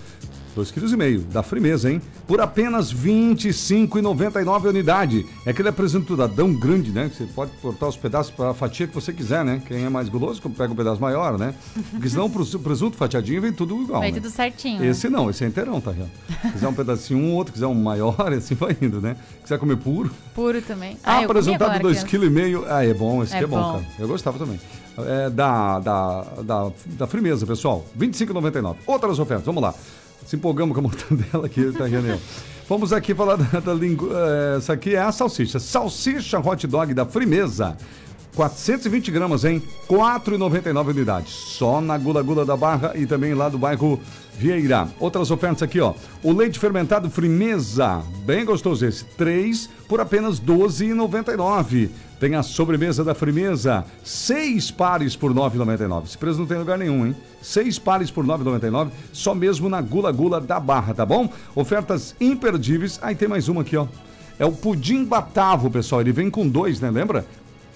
2,5 0.57 0.73
kg 0.73 1.19
da 1.31 1.43
Frimeza, 1.43 1.91
hein? 1.91 2.01
Por 2.25 2.41
apenas 2.41 2.91
R$ 2.91 3.09
25,99 3.09 4.65
a 4.65 4.69
unidade. 4.69 5.25
É 5.45 5.51
aquele 5.51 5.69
apresentadão 5.69 6.53
grande, 6.53 6.91
né? 6.91 7.09
Que 7.09 7.17
você 7.17 7.25
pode 7.25 7.51
cortar 7.61 7.87
os 7.87 7.97
pedaços 7.97 8.31
para 8.31 8.49
a 8.49 8.53
fatia 8.53 8.87
que 8.87 8.95
você 8.95 9.13
quiser, 9.13 9.45
né? 9.45 9.61
Quem 9.67 9.85
é 9.85 9.89
mais 9.89 10.09
guloso, 10.09 10.41
pega 10.49 10.73
um 10.73 10.75
pedaço 10.75 10.99
maior, 10.99 11.37
né? 11.37 11.53
Porque 11.91 12.09
senão 12.09 12.29
pro 12.29 12.45
presunto 12.59 12.97
fatiadinho 12.97 13.41
vem 13.41 13.53
tudo 13.53 13.81
igual. 13.81 13.99
Vai 13.99 14.11
né? 14.11 14.19
tudo 14.19 14.31
certinho. 14.31 14.83
Esse 14.83 15.09
não, 15.09 15.29
esse 15.29 15.43
é 15.43 15.47
inteirão, 15.47 15.79
tá 15.79 15.91
vendo? 15.91 16.09
Quiser 16.51 16.67
um 16.67 16.73
pedacinho, 16.73 17.19
um 17.19 17.35
outro, 17.35 17.53
quiser 17.53 17.67
um 17.67 17.75
maior, 17.75 18.15
assim 18.33 18.55
vai 18.55 18.75
indo, 18.81 18.99
né? 18.99 19.15
Quiser 19.43 19.59
comer 19.59 19.77
puro. 19.77 20.11
Puro 20.33 20.61
também. 20.61 20.97
Ah, 21.03 21.17
quando 21.17 21.25
apresentado 21.25 21.73
era 21.75 21.83
2,5 21.83 22.05
criança. 22.05 22.61
kg. 22.61 22.65
Ah, 22.69 22.85
é 22.85 22.93
bom, 22.93 23.23
esse 23.23 23.33
É 23.33 23.37
aqui 23.37 23.45
é 23.45 23.47
bom, 23.47 23.61
bom. 23.61 23.71
cara. 23.73 23.85
Eu 23.99 24.07
gostava 24.07 24.39
também. 24.39 24.59
É, 24.99 25.29
da, 25.29 25.79
da, 25.79 26.21
da, 26.43 26.71
da 26.85 27.07
Frimeza, 27.07 27.45
pessoal. 27.45 27.85
R$ 27.99 28.07
25,99. 28.07 28.77
Outras 28.87 29.19
ofertas, 29.19 29.45
vamos 29.45 29.61
lá. 29.61 29.73
Se 30.27 30.35
empolgamos 30.35 30.73
com 30.73 30.81
a 30.81 30.83
mortadela 30.83 31.45
aqui, 31.45 31.71
tá, 31.71 31.85
René? 31.85 32.19
Vamos 32.67 32.91
aqui 32.91 33.15
falar 33.15 33.37
da, 33.37 33.61
da 33.61 33.73
língua. 33.73 34.09
é, 34.13 34.57
Essa 34.57 34.73
aqui 34.73 34.93
é 34.93 34.99
a 34.99 35.09
salsicha. 35.09 35.57
Salsicha 35.57 36.37
hot 36.37 36.67
dog 36.67 36.93
da 36.93 37.05
Frimeza. 37.05 37.77
420 38.37 39.09
gramas, 39.09 39.43
hein? 39.43 39.63
R$ 39.89 39.95
4,99 39.97 40.89
unidade. 40.91 41.31
Só 41.31 41.81
na 41.81 41.97
Gula 41.97 42.21
Gula 42.21 42.45
da 42.45 42.55
Barra 42.55 42.91
e 42.93 43.07
também 43.07 43.33
lá 43.33 43.49
do 43.49 43.57
bairro 43.57 43.99
Vieira. 44.37 44.87
Outras 44.99 45.31
ofertas 45.31 45.63
aqui, 45.63 45.79
ó. 45.79 45.95
O 46.21 46.31
leite 46.31 46.59
fermentado 46.59 47.09
Frimeza, 47.09 48.03
bem 48.27 48.45
gostoso 48.45 48.85
esse. 48.85 49.03
3 49.03 49.67
por 49.87 49.99
apenas 49.99 50.37
R$ 50.37 50.45
12,99. 50.45 51.89
Tem 52.19 52.35
a 52.35 52.43
sobremesa 52.43 53.03
da 53.03 53.15
Frimeza, 53.15 53.83
seis 54.03 54.69
pares 54.69 55.15
por 55.15 55.31
R$ 55.31 55.39
9,99. 55.39 56.03
Esse 56.05 56.17
preço 56.17 56.37
não 56.37 56.45
tem 56.45 56.59
lugar 56.59 56.77
nenhum, 56.77 57.07
hein? 57.07 57.15
Seis 57.41 57.79
pares 57.79 58.11
por 58.11 58.23
R$ 58.23 58.33
9,99, 58.33 58.89
só 59.11 59.33
mesmo 59.33 59.67
na 59.67 59.81
Gula 59.81 60.11
Gula 60.11 60.39
da 60.39 60.59
Barra, 60.59 60.93
tá 60.93 61.05
bom? 61.07 61.27
Ofertas 61.55 62.15
imperdíveis. 62.21 62.99
Aí 63.01 63.15
tem 63.15 63.27
mais 63.27 63.49
uma 63.49 63.61
aqui, 63.61 63.75
ó. 63.75 63.87
É 64.37 64.45
o 64.45 64.51
pudim 64.51 65.03
batavo, 65.03 65.71
pessoal. 65.71 66.01
Ele 66.01 66.11
vem 66.11 66.29
com 66.29 66.47
dois, 66.47 66.79
né? 66.79 66.91
Lembra? 66.91 67.25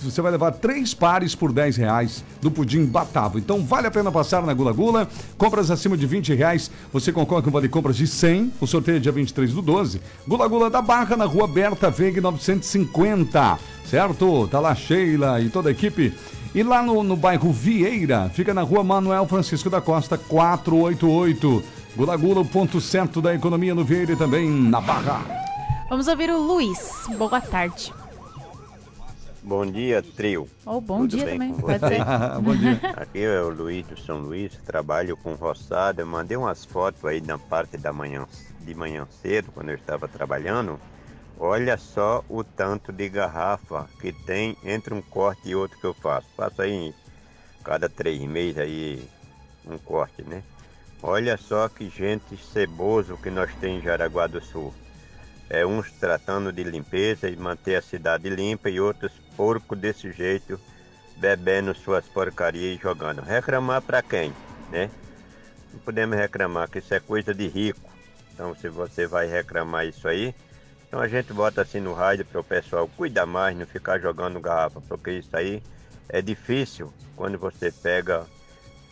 Você 0.03 0.21
vai 0.21 0.31
levar 0.31 0.51
três 0.51 0.93
pares 0.93 1.35
por 1.35 1.51
10 1.51 1.77
reais 1.77 2.23
do 2.41 2.49
pudim 2.49 2.85
Batavo. 2.85 3.37
Então 3.37 3.63
vale 3.63 3.87
a 3.87 3.91
pena 3.91 4.11
passar 4.11 4.41
na 4.43 4.53
Gula 4.53 4.73
Gula. 4.73 5.07
Compras 5.37 5.69
acima 5.69 5.95
de 5.95 6.05
20 6.05 6.33
reais, 6.33 6.71
você 6.91 7.11
concorre 7.11 7.43
com 7.43 7.51
vale 7.51 7.69
compras 7.69 7.95
de 7.95 8.07
100. 8.07 8.53
O 8.59 8.67
sorteio 8.67 8.97
é 8.97 8.99
dia 8.99 9.11
23 9.11 9.53
do 9.53 9.61
12. 9.61 10.01
Gula 10.27 10.47
Gula 10.47 10.69
da 10.69 10.81
Barra, 10.81 11.15
na 11.15 11.25
rua 11.25 11.47
Berta 11.47 11.89
Veiga 11.89 12.21
950. 12.21 13.59
Certo? 13.85 14.47
Tá 14.47 14.59
lá 14.59 14.73
Sheila 14.73 15.41
e 15.41 15.49
toda 15.49 15.69
a 15.69 15.71
equipe. 15.71 16.13
E 16.53 16.63
lá 16.63 16.83
no, 16.83 17.01
no 17.03 17.15
bairro 17.15 17.51
Vieira, 17.51 18.29
fica 18.33 18.53
na 18.53 18.61
rua 18.61 18.83
Manuel 18.83 19.25
Francisco 19.25 19.69
da 19.69 19.79
Costa 19.79 20.17
488. 20.17 21.63
Gula 21.95 22.17
Gula, 22.17 22.41
o 22.41 22.45
ponto 22.45 22.81
certo 22.81 23.21
da 23.21 23.33
economia 23.33 23.75
no 23.75 23.83
Vieira 23.83 24.13
e 24.13 24.15
também 24.15 24.49
na 24.49 24.81
Barra. 24.81 25.21
Vamos 25.89 26.07
ouvir 26.07 26.29
o 26.29 26.39
Luiz. 26.39 27.05
Boa 27.17 27.41
tarde. 27.41 27.93
Bom 29.43 29.65
dia, 29.65 30.03
trio. 30.03 30.47
Ou 30.65 30.79
bom 30.79 30.99
Tudo 30.99 31.17
dia 31.17 31.25
bem 31.25 31.39
também, 31.39 31.53
com 31.53 31.61
vocês? 31.61 32.03
Bom 32.43 32.55
dia. 32.55 32.79
Aqui 32.95 33.19
é 33.23 33.41
o 33.41 33.49
Luiz 33.49 33.87
do 33.87 33.99
São 33.99 34.19
Luís, 34.19 34.55
trabalho 34.65 35.17
com 35.17 35.33
roçada. 35.33 36.05
Mandei 36.05 36.37
umas 36.37 36.63
fotos 36.63 37.03
aí 37.03 37.21
na 37.21 37.39
parte 37.39 37.75
da 37.75 37.91
manhã, 37.91 38.27
de 38.59 38.75
manhã 38.75 39.07
cedo, 39.21 39.51
quando 39.51 39.69
eu 39.69 39.75
estava 39.75 40.07
trabalhando. 40.07 40.79
Olha 41.39 41.75
só 41.75 42.23
o 42.29 42.43
tanto 42.43 42.91
de 42.91 43.09
garrafa 43.09 43.89
que 43.99 44.13
tem 44.13 44.55
entre 44.63 44.93
um 44.93 45.01
corte 45.01 45.49
e 45.49 45.55
outro 45.55 45.79
que 45.79 45.85
eu 45.85 45.93
faço. 45.95 46.27
Faço 46.37 46.61
aí 46.61 46.93
cada 47.63 47.89
três 47.89 48.21
meses 48.21 48.59
aí 48.59 49.03
um 49.65 49.77
corte, 49.79 50.21
né? 50.21 50.43
Olha 51.01 51.35
só 51.35 51.67
que 51.67 51.89
gente 51.89 52.37
ceboso 52.37 53.17
que 53.17 53.31
nós 53.31 53.51
temos 53.55 53.79
em 53.79 53.81
Jaraguá 53.83 54.27
do 54.27 54.39
Sul. 54.39 54.71
É 55.49 55.65
uns 55.65 55.91
tratando 55.91 56.51
de 56.53 56.63
limpeza 56.63 57.27
e 57.27 57.35
manter 57.35 57.75
a 57.75 57.81
cidade 57.81 58.29
limpa 58.29 58.69
e 58.69 58.79
outros 58.79 59.11
porco 59.41 59.75
desse 59.75 60.11
jeito 60.11 60.59
bebendo 61.17 61.73
suas 61.73 62.05
porcarias 62.05 62.77
e 62.77 62.79
jogando. 62.79 63.21
Reclamar 63.23 63.81
para 63.81 63.99
quem, 64.03 64.31
né? 64.69 64.87
Não 65.73 65.79
podemos 65.79 66.15
reclamar 66.15 66.69
que 66.69 66.77
isso 66.77 66.93
é 66.93 66.99
coisa 66.99 67.33
de 67.33 67.47
rico. 67.47 67.89
Então 68.31 68.53
se 68.55 68.69
você 68.69 69.07
vai 69.07 69.25
reclamar 69.25 69.87
isso 69.87 70.07
aí, 70.07 70.35
então 70.87 70.99
a 70.99 71.07
gente 71.07 71.33
bota 71.33 71.63
assim 71.63 71.79
no 71.79 71.91
rádio 71.91 72.23
para 72.23 72.39
o 72.39 72.43
pessoal 72.43 72.87
cuidar 72.95 73.25
mais, 73.25 73.57
não 73.57 73.65
ficar 73.65 73.99
jogando 73.99 74.39
garrafa, 74.39 74.79
porque 74.87 75.09
isso 75.09 75.35
aí 75.35 75.63
é 76.07 76.21
difícil 76.21 76.93
quando 77.15 77.39
você 77.39 77.71
pega, 77.71 78.27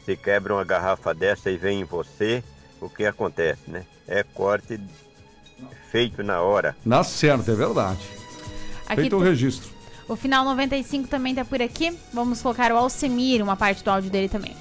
se 0.04 0.18
quebra 0.18 0.56
uma 0.56 0.64
garrafa 0.66 1.14
dessa 1.14 1.52
e 1.52 1.58
vem 1.58 1.82
em 1.82 1.84
você, 1.84 2.44
o 2.82 2.90
que 2.90 3.06
acontece, 3.06 3.70
né? 3.70 3.86
É 4.08 4.24
corte 4.24 4.80
feito 5.92 6.24
na 6.24 6.42
hora. 6.42 6.76
Na 6.84 7.04
certa, 7.04 7.52
é 7.52 7.56
verdade. 7.56 8.00
Aqui 8.88 9.02
Feito 9.02 9.16
o 9.16 9.20
tem- 9.20 9.30
registro. 9.30 9.79
O 10.10 10.16
final 10.16 10.44
95 10.44 11.08
também 11.08 11.36
tá 11.36 11.46
por 11.46 11.62
aqui. 11.62 11.96
Vamos 12.12 12.42
colocar 12.42 12.72
o 12.72 12.78
Alcemir, 12.78 13.44
uma 13.44 13.56
parte 13.56 13.84
do 13.84 13.92
áudio 13.92 14.10
dele 14.10 14.28
também. 14.28 14.56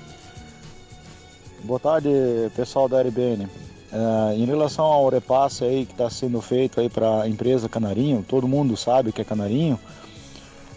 Boa 1.64 1.80
tarde, 1.80 2.11
pessoal 2.54 2.87
da 2.87 3.00
RBN. 3.00 3.48
É, 3.90 4.34
em 4.37 4.44
relação 4.44 4.84
ao 4.84 5.08
repasse 5.08 5.64
aí 5.64 5.87
que 5.87 5.92
está 5.92 6.11
sendo 6.11 6.38
feito 6.42 6.78
aí 6.78 6.90
para 6.90 7.22
a 7.22 7.28
empresa 7.28 7.66
Canarinho, 7.66 8.22
todo 8.28 8.46
mundo 8.46 8.76
sabe 8.76 9.11
que 9.11 9.22
é 9.22 9.24
Canarinho. 9.24 9.80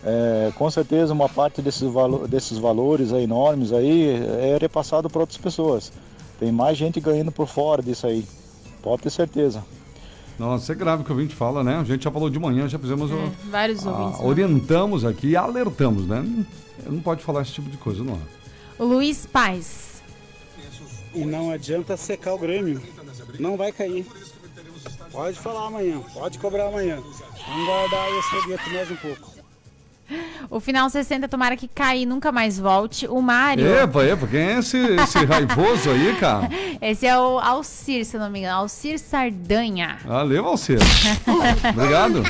É, 0.06 0.54
com 0.56 0.72
certeza 0.72 1.12
uma 1.12 1.28
parte 1.28 1.62
desses, 1.62 1.84
valo 1.92 2.26
desses 2.26 2.58
valores 2.58 3.12
aí 3.12 3.26
enormes 3.26 3.74
aí 3.74 4.24
é 4.40 4.58
repassado 4.60 5.10
para 5.10 5.20
outras 5.20 5.38
pessoas. 5.38 5.92
Tem 6.40 6.50
mais 6.50 6.78
gente 6.78 7.02
ganhando 7.02 7.32
por 7.32 7.46
fora 7.46 7.84
disso 7.84 8.08
aí. 8.08 8.26
Pode 8.82 9.04
ter 9.04 9.10
certeza. 9.10 9.62
Nossa, 10.42 10.72
é 10.72 10.76
grave 10.76 11.04
o 11.04 11.06
que 11.06 11.12
o 11.12 11.14
ouvinte 11.14 11.36
fala, 11.36 11.64
né? 11.64 11.78
A 11.78 11.84
gente 11.84 12.04
já 12.04 12.10
falou 12.10 12.28
de 12.28 12.40
manhã, 12.40 12.68
já 12.68 12.80
fizemos 12.80 13.12
o. 13.12 13.16
É, 13.16 13.32
vários 13.52 13.86
ah, 13.86 13.92
ouvintes. 13.92 14.20
né? 14.20 14.26
orientamos 14.26 15.06
aqui 15.06 15.28
e 15.28 15.36
alertamos, 15.36 16.08
né? 16.08 16.26
Não, 16.84 17.00
pode 17.00 17.24
falar 17.24 17.44
esse 17.44 17.52
tipo 17.52 17.70
de 17.70 17.78
coisa, 17.78 18.04
não 18.04 18.16
é? 18.16 18.20
O 18.80 18.86
Luiz 18.86 19.28
Paz. 19.28 20.02
E 21.14 21.24
não 21.24 21.52
adianta 21.52 21.96
secar 21.96 22.34
o 22.34 22.40
Grêmio. 22.40 22.82
Não 23.40 23.56
vai 23.56 23.72
cair. 23.72 24.04
Pode 25.12 25.38
falar 25.38 25.68
amanhã, 25.68 26.02
pode 26.12 26.40
cobrar 26.40 26.70
amanhã. 26.70 26.98
Vamos 27.48 27.66
guardar 27.68 28.10
esse 28.10 28.42
foguete 28.42 28.70
mais 28.72 28.90
um 28.90 28.96
pouco. 28.96 29.31
O 30.50 30.60
final 30.60 30.90
60, 30.90 31.28
tomara 31.28 31.56
que 31.56 31.68
caia 31.68 32.00
e 32.00 32.06
nunca 32.06 32.32
mais 32.32 32.60
volte. 32.60 33.08
O 33.08 33.22
Mário. 33.22 33.66
Epa, 33.66 34.04
epa, 34.04 34.28
quem 34.28 34.40
é 34.40 34.60
esse, 34.60 34.78
esse 34.78 35.24
raivoso 35.26 35.90
aí, 35.90 36.16
cara? 36.20 36.50
Esse 36.82 37.06
é 37.08 37.18
o 37.18 37.40
Alcir, 37.40 38.06
se 38.06 38.18
não 38.18 38.30
me 38.30 38.40
engano. 38.40 38.58
Alcir 38.58 39.00
Sardanha. 39.00 40.00
Valeu, 40.06 40.46
Alceiro. 40.46 40.82
Obrigado. 41.74 42.24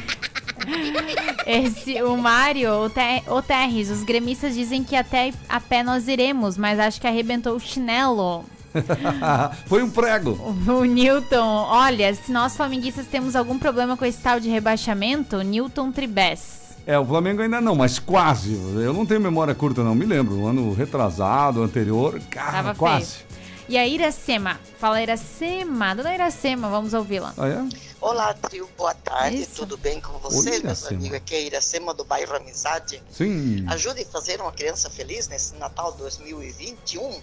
Esse, 1.45 2.01
o 2.03 2.15
Mário, 2.17 2.71
o, 2.85 2.89
Te, 2.89 3.23
o 3.27 3.41
Terres, 3.41 3.89
os 3.89 4.03
gremistas 4.03 4.53
dizem 4.53 4.83
que 4.83 4.95
até 4.95 5.33
a 5.49 5.59
pé 5.59 5.83
nós 5.83 6.07
iremos, 6.07 6.57
mas 6.57 6.79
acho 6.79 7.01
que 7.01 7.07
arrebentou 7.07 7.55
o 7.55 7.59
chinelo. 7.59 8.45
Foi 9.65 9.83
um 9.83 9.89
prego. 9.89 10.31
O 10.67 10.83
Newton, 10.83 11.65
olha, 11.67 12.13
se 12.13 12.31
nós 12.31 12.55
flamenguistas 12.55 13.05
temos 13.07 13.35
algum 13.35 13.57
problema 13.59 13.97
com 13.97 14.05
esse 14.05 14.21
tal 14.21 14.39
de 14.39 14.49
rebaixamento, 14.49 15.41
Newton 15.41 15.91
Tribes. 15.91 16.60
É, 16.85 16.97
o 16.97 17.05
Flamengo 17.05 17.41
ainda 17.41 17.61
não, 17.61 17.75
mas 17.75 17.99
quase. 17.99 18.53
Eu 18.53 18.93
não 18.93 19.05
tenho 19.05 19.21
memória 19.21 19.53
curta, 19.53 19.83
não. 19.83 19.93
Me 19.93 20.05
lembro. 20.05 20.35
O 20.35 20.47
ano 20.47 20.73
retrasado, 20.73 21.61
anterior, 21.61 22.19
cara, 22.29 22.51
Tava 22.51 22.75
quase. 22.75 23.17
feio. 23.17 23.31
E 23.69 23.77
a 23.77 23.87
Iracema, 23.87 24.59
fala 24.79 25.01
Iracema, 25.01 25.95
dona 25.95 26.13
Iracema, 26.13 26.69
vamos 26.69 26.93
ouvi-la. 26.93 27.33
Ah, 27.37 27.47
é? 27.47 27.69
Olá, 28.01 28.33
trio, 28.33 28.67
boa 28.77 28.93
tarde, 28.93 29.45
tudo 29.45 29.77
bem 29.77 30.01
com 30.01 30.11
vocês, 30.19 30.61
meus 30.61 30.81
Iracema. 30.81 30.99
amigos? 30.99 31.17
Aqui 31.17 31.35
é 31.35 31.43
Iracema 31.45 31.93
do 31.93 32.03
bairro 32.03 32.35
Amizade. 32.35 33.01
Sim. 33.09 33.63
Ajude 33.69 34.01
a 34.01 34.05
fazer 34.07 34.41
uma 34.41 34.51
criança 34.51 34.89
feliz 34.89 35.29
nesse 35.29 35.55
Natal 35.55 35.93
2021, 35.93 37.21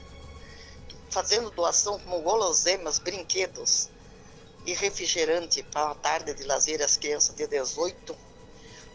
fazendo 1.11 1.51
doação 1.51 1.99
como 1.99 2.23
guloseimas, 2.23 2.99
brinquedos 2.99 3.91
e 4.65 4.73
refrigerante 4.73 5.63
para 5.65 5.87
uma 5.87 5.95
tarde 5.97 6.33
de 6.33 6.45
lazer 6.45 6.81
às 6.81 6.97
crianças 6.97 7.35
de 7.35 7.47
18 7.47 8.17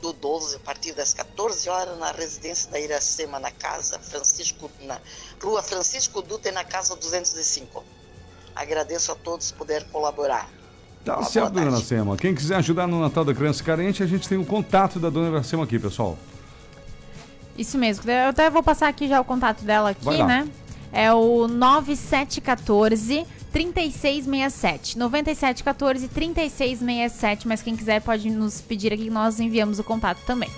do 0.03 0.11
12 0.11 0.57
a 0.57 0.59
partir 0.59 0.91
das 0.91 1.13
14 1.13 1.69
horas 1.69 1.97
na 1.97 2.11
residência 2.11 2.69
da 2.69 2.77
Iracema, 2.77 3.39
na 3.39 3.51
casa 3.51 3.97
Francisco, 3.97 4.69
na 4.81 4.99
rua 5.41 5.63
Francisco 5.63 6.21
Dutra, 6.21 6.51
na 6.51 6.65
casa 6.65 6.93
205. 6.93 7.81
Agradeço 8.53 9.13
a 9.13 9.15
todos 9.15 9.51
por 9.51 9.59
puder 9.59 9.85
colaborar. 9.85 10.49
Tá 11.05 11.15
Boa 11.15 11.25
certo, 11.25 11.53
dona. 11.53 11.67
Iracema. 11.67 12.17
Quem 12.17 12.35
quiser 12.35 12.57
ajudar 12.57 12.85
no 12.85 12.99
Natal 12.99 13.23
da 13.23 13.33
Criança 13.33 13.63
Carente, 13.63 14.03
a 14.03 14.05
gente 14.05 14.27
tem 14.27 14.37
o 14.37 14.45
contato 14.45 14.99
da 14.99 15.09
dona 15.09 15.29
Iracema 15.29 15.63
aqui, 15.63 15.79
pessoal. 15.79 16.17
Isso 17.57 17.77
mesmo, 17.77 18.11
eu 18.11 18.29
até 18.29 18.49
vou 18.49 18.61
passar 18.61 18.89
aqui 18.89 19.07
já 19.07 19.21
o 19.21 19.23
contato 19.23 19.63
dela 19.63 19.91
aqui, 19.91 20.21
né? 20.23 20.49
É 20.91 21.13
o 21.13 21.47
9714 21.47 23.25
3667. 23.53 24.97
9714 24.97 26.07
3667, 26.07 27.47
mas 27.47 27.61
quem 27.61 27.75
quiser 27.75 28.01
pode 28.01 28.29
nos 28.31 28.59
pedir 28.59 28.91
aqui 28.91 29.03
que 29.03 29.09
nós 29.11 29.39
enviamos 29.39 29.77
o 29.77 29.83
contato 29.83 30.19
também. 30.25 30.49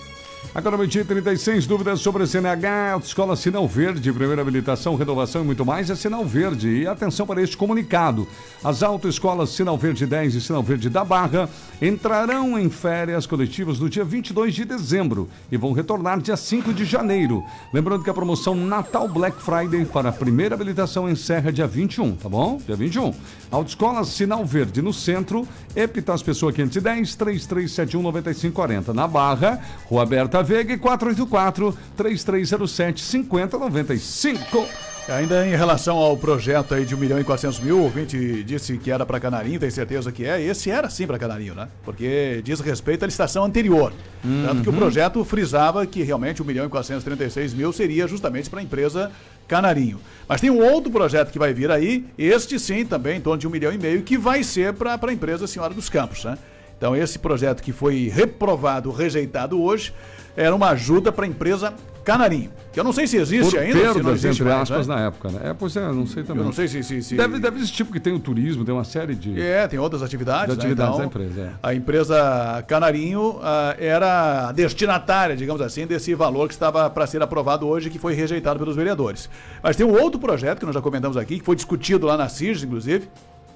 Agora, 0.53 0.77
meio-dia 0.77 1.01
e 1.01 1.05
36, 1.05 1.67
dúvidas 1.67 1.99
sobre 1.99 2.23
a 2.23 2.27
CNH, 2.27 2.93
Autoescola 2.93 3.35
Sinal 3.35 3.67
Verde, 3.67 4.11
primeira 4.13 4.41
habilitação, 4.41 4.95
renovação 4.95 5.41
e 5.41 5.45
muito 5.45 5.65
mais 5.65 5.89
é 5.89 5.95
Sinal 5.95 6.25
Verde. 6.25 6.69
E 6.69 6.87
atenção 6.87 7.25
para 7.25 7.41
este 7.41 7.57
comunicado: 7.57 8.27
as 8.63 8.81
autoescolas 8.83 9.49
Sinal 9.49 9.77
Verde 9.77 10.05
10 10.05 10.35
e 10.35 10.41
Sinal 10.41 10.63
Verde 10.63 10.89
da 10.89 11.03
Barra 11.03 11.49
entrarão 11.81 12.57
em 12.57 12.69
férias 12.69 13.25
coletivas 13.25 13.79
no 13.79 13.89
dia 13.89 14.03
22 14.03 14.53
de 14.53 14.65
dezembro 14.65 15.29
e 15.51 15.57
vão 15.57 15.73
retornar 15.73 16.19
dia 16.21 16.37
5 16.37 16.73
de 16.73 16.85
janeiro. 16.85 17.43
Lembrando 17.73 18.03
que 18.03 18.09
a 18.09 18.13
promoção 18.13 18.55
Natal 18.55 19.09
Black 19.09 19.41
Friday 19.41 19.85
para 19.85 20.09
a 20.09 20.13
primeira 20.13 20.55
habilitação 20.55 21.09
encerra 21.09 21.51
dia 21.51 21.67
21, 21.67 22.15
tá 22.15 22.29
bom? 22.29 22.59
Dia 22.65 22.75
21. 22.75 23.13
Autoescola 23.51 24.03
Sinal 24.05 24.45
Verde 24.45 24.81
no 24.81 24.93
centro, 24.93 25.47
Epitas 25.75 26.23
Pessoa 26.23 26.53
510 26.53 27.15
3371 27.15 28.01
9540. 28.01 28.93
Na 28.93 29.07
Barra, 29.07 29.61
Rua 29.89 30.03
Aberta 30.03 30.34
Veiga 30.41 30.73
e 30.73 30.77
484 30.77 31.77
3307 31.97 33.01
5095. 33.01 34.65
Ainda 35.07 35.45
em 35.45 35.51
relação 35.55 35.97
ao 35.97 36.17
projeto 36.17 36.73
aí 36.73 36.83
de 36.83 36.95
1 36.95 36.97
milhão 36.97 37.19
e 37.19 37.23
400 37.23 37.59
mil, 37.59 37.77
o 37.77 37.83
ouvinte 37.83 38.43
disse 38.43 38.75
que 38.79 38.89
era 38.89 39.05
para 39.05 39.19
Canarinho, 39.19 39.59
tem 39.59 39.69
certeza 39.69 40.11
que 40.11 40.25
é. 40.25 40.41
Esse 40.41 40.71
era 40.71 40.89
sim 40.89 41.05
para 41.05 41.19
Canarinho, 41.19 41.53
né? 41.53 41.67
Porque 41.83 42.41
diz 42.43 42.59
respeito 42.59 43.03
à 43.03 43.05
licitação 43.05 43.43
anterior. 43.45 43.93
Tanto 44.23 44.63
que 44.63 44.69
o 44.69 44.71
Uhum. 44.71 44.79
projeto 44.79 45.23
frisava 45.23 45.85
que 45.85 46.01
realmente 46.01 46.41
1 46.41 46.45
milhão 46.45 46.65
e 46.65 46.69
436 46.69 47.53
mil 47.53 47.71
seria 47.71 48.07
justamente 48.07 48.49
para 48.49 48.61
a 48.61 48.63
empresa 48.63 49.11
Canarinho. 49.47 49.99
Mas 50.27 50.41
tem 50.41 50.49
um 50.49 50.59
outro 50.63 50.91
projeto 50.91 51.31
que 51.31 51.37
vai 51.37 51.53
vir 51.53 51.69
aí, 51.69 52.03
este 52.17 52.57
sim 52.57 52.83
também, 52.83 53.17
em 53.17 53.21
torno 53.21 53.37
de 53.37 53.47
um 53.47 53.51
milhão 53.51 53.71
e 53.71 53.77
meio, 53.77 54.01
que 54.01 54.17
vai 54.17 54.41
ser 54.43 54.73
para 54.73 54.97
a 54.99 55.13
empresa 55.13 55.45
Senhora 55.45 55.71
dos 55.75 55.87
Campos, 55.87 56.23
né? 56.25 56.35
Então 56.79 56.95
esse 56.95 57.19
projeto 57.19 57.61
que 57.61 57.71
foi 57.71 58.11
reprovado, 58.11 58.89
rejeitado 58.91 59.61
hoje, 59.61 59.93
era 60.35 60.55
uma 60.55 60.69
ajuda 60.69 61.11
para 61.11 61.25
a 61.25 61.27
empresa 61.27 61.73
Canarinho. 62.03 62.51
Que 62.71 62.79
eu 62.79 62.83
não 62.83 62.93
sei 62.93 63.07
se 63.07 63.17
existe 63.17 63.51
Por 63.51 63.59
ainda, 63.59 63.79
se 63.79 63.85
não 63.85 63.93
perdas, 63.93 64.13
existe 64.13 64.41
entre 64.41 64.53
mais, 64.53 64.69
aspas, 64.69 64.87
né? 64.87 64.95
na 64.95 65.01
época, 65.07 65.29
né? 65.29 65.39
É, 65.45 65.53
pois 65.53 65.75
é, 65.75 65.81
não 65.91 66.05
sei 66.05 66.23
também. 66.23 66.41
Eu 66.41 66.45
não 66.45 66.53
sei 66.53 66.67
se... 66.67 66.83
se, 66.83 67.01
se... 67.01 67.15
Deve, 67.15 67.39
deve 67.39 67.57
existir, 67.57 67.83
porque 67.83 67.99
tem 67.99 68.13
o 68.13 68.19
turismo, 68.19 68.63
tem 68.63 68.73
uma 68.73 68.83
série 68.83 69.15
de... 69.15 69.41
É, 69.41 69.67
tem 69.67 69.79
outras 69.79 70.03
atividades, 70.03 70.53
De 70.53 70.61
atividades 70.61 70.97
né? 70.97 71.01
da 71.01 71.05
empresa, 71.07 71.41
é. 71.41 71.49
A 71.63 71.73
empresa 71.73 72.63
Canarinho 72.67 73.39
ah, 73.41 73.75
era 73.79 74.51
destinatária, 74.51 75.35
digamos 75.35 75.61
assim, 75.61 75.87
desse 75.87 76.13
valor 76.13 76.47
que 76.47 76.53
estava 76.53 76.87
para 76.89 77.07
ser 77.07 77.23
aprovado 77.23 77.65
hoje, 77.65 77.89
que 77.89 77.97
foi 77.97 78.13
rejeitado 78.13 78.59
pelos 78.59 78.75
vereadores. 78.75 79.29
Mas 79.63 79.75
tem 79.75 79.85
um 79.85 79.99
outro 79.99 80.19
projeto 80.19 80.59
que 80.59 80.65
nós 80.65 80.75
já 80.75 80.81
comentamos 80.81 81.17
aqui, 81.17 81.39
que 81.39 81.45
foi 81.45 81.55
discutido 81.55 82.05
lá 82.05 82.15
na 82.15 82.29
CIRS, 82.29 82.63
inclusive, 82.63 83.07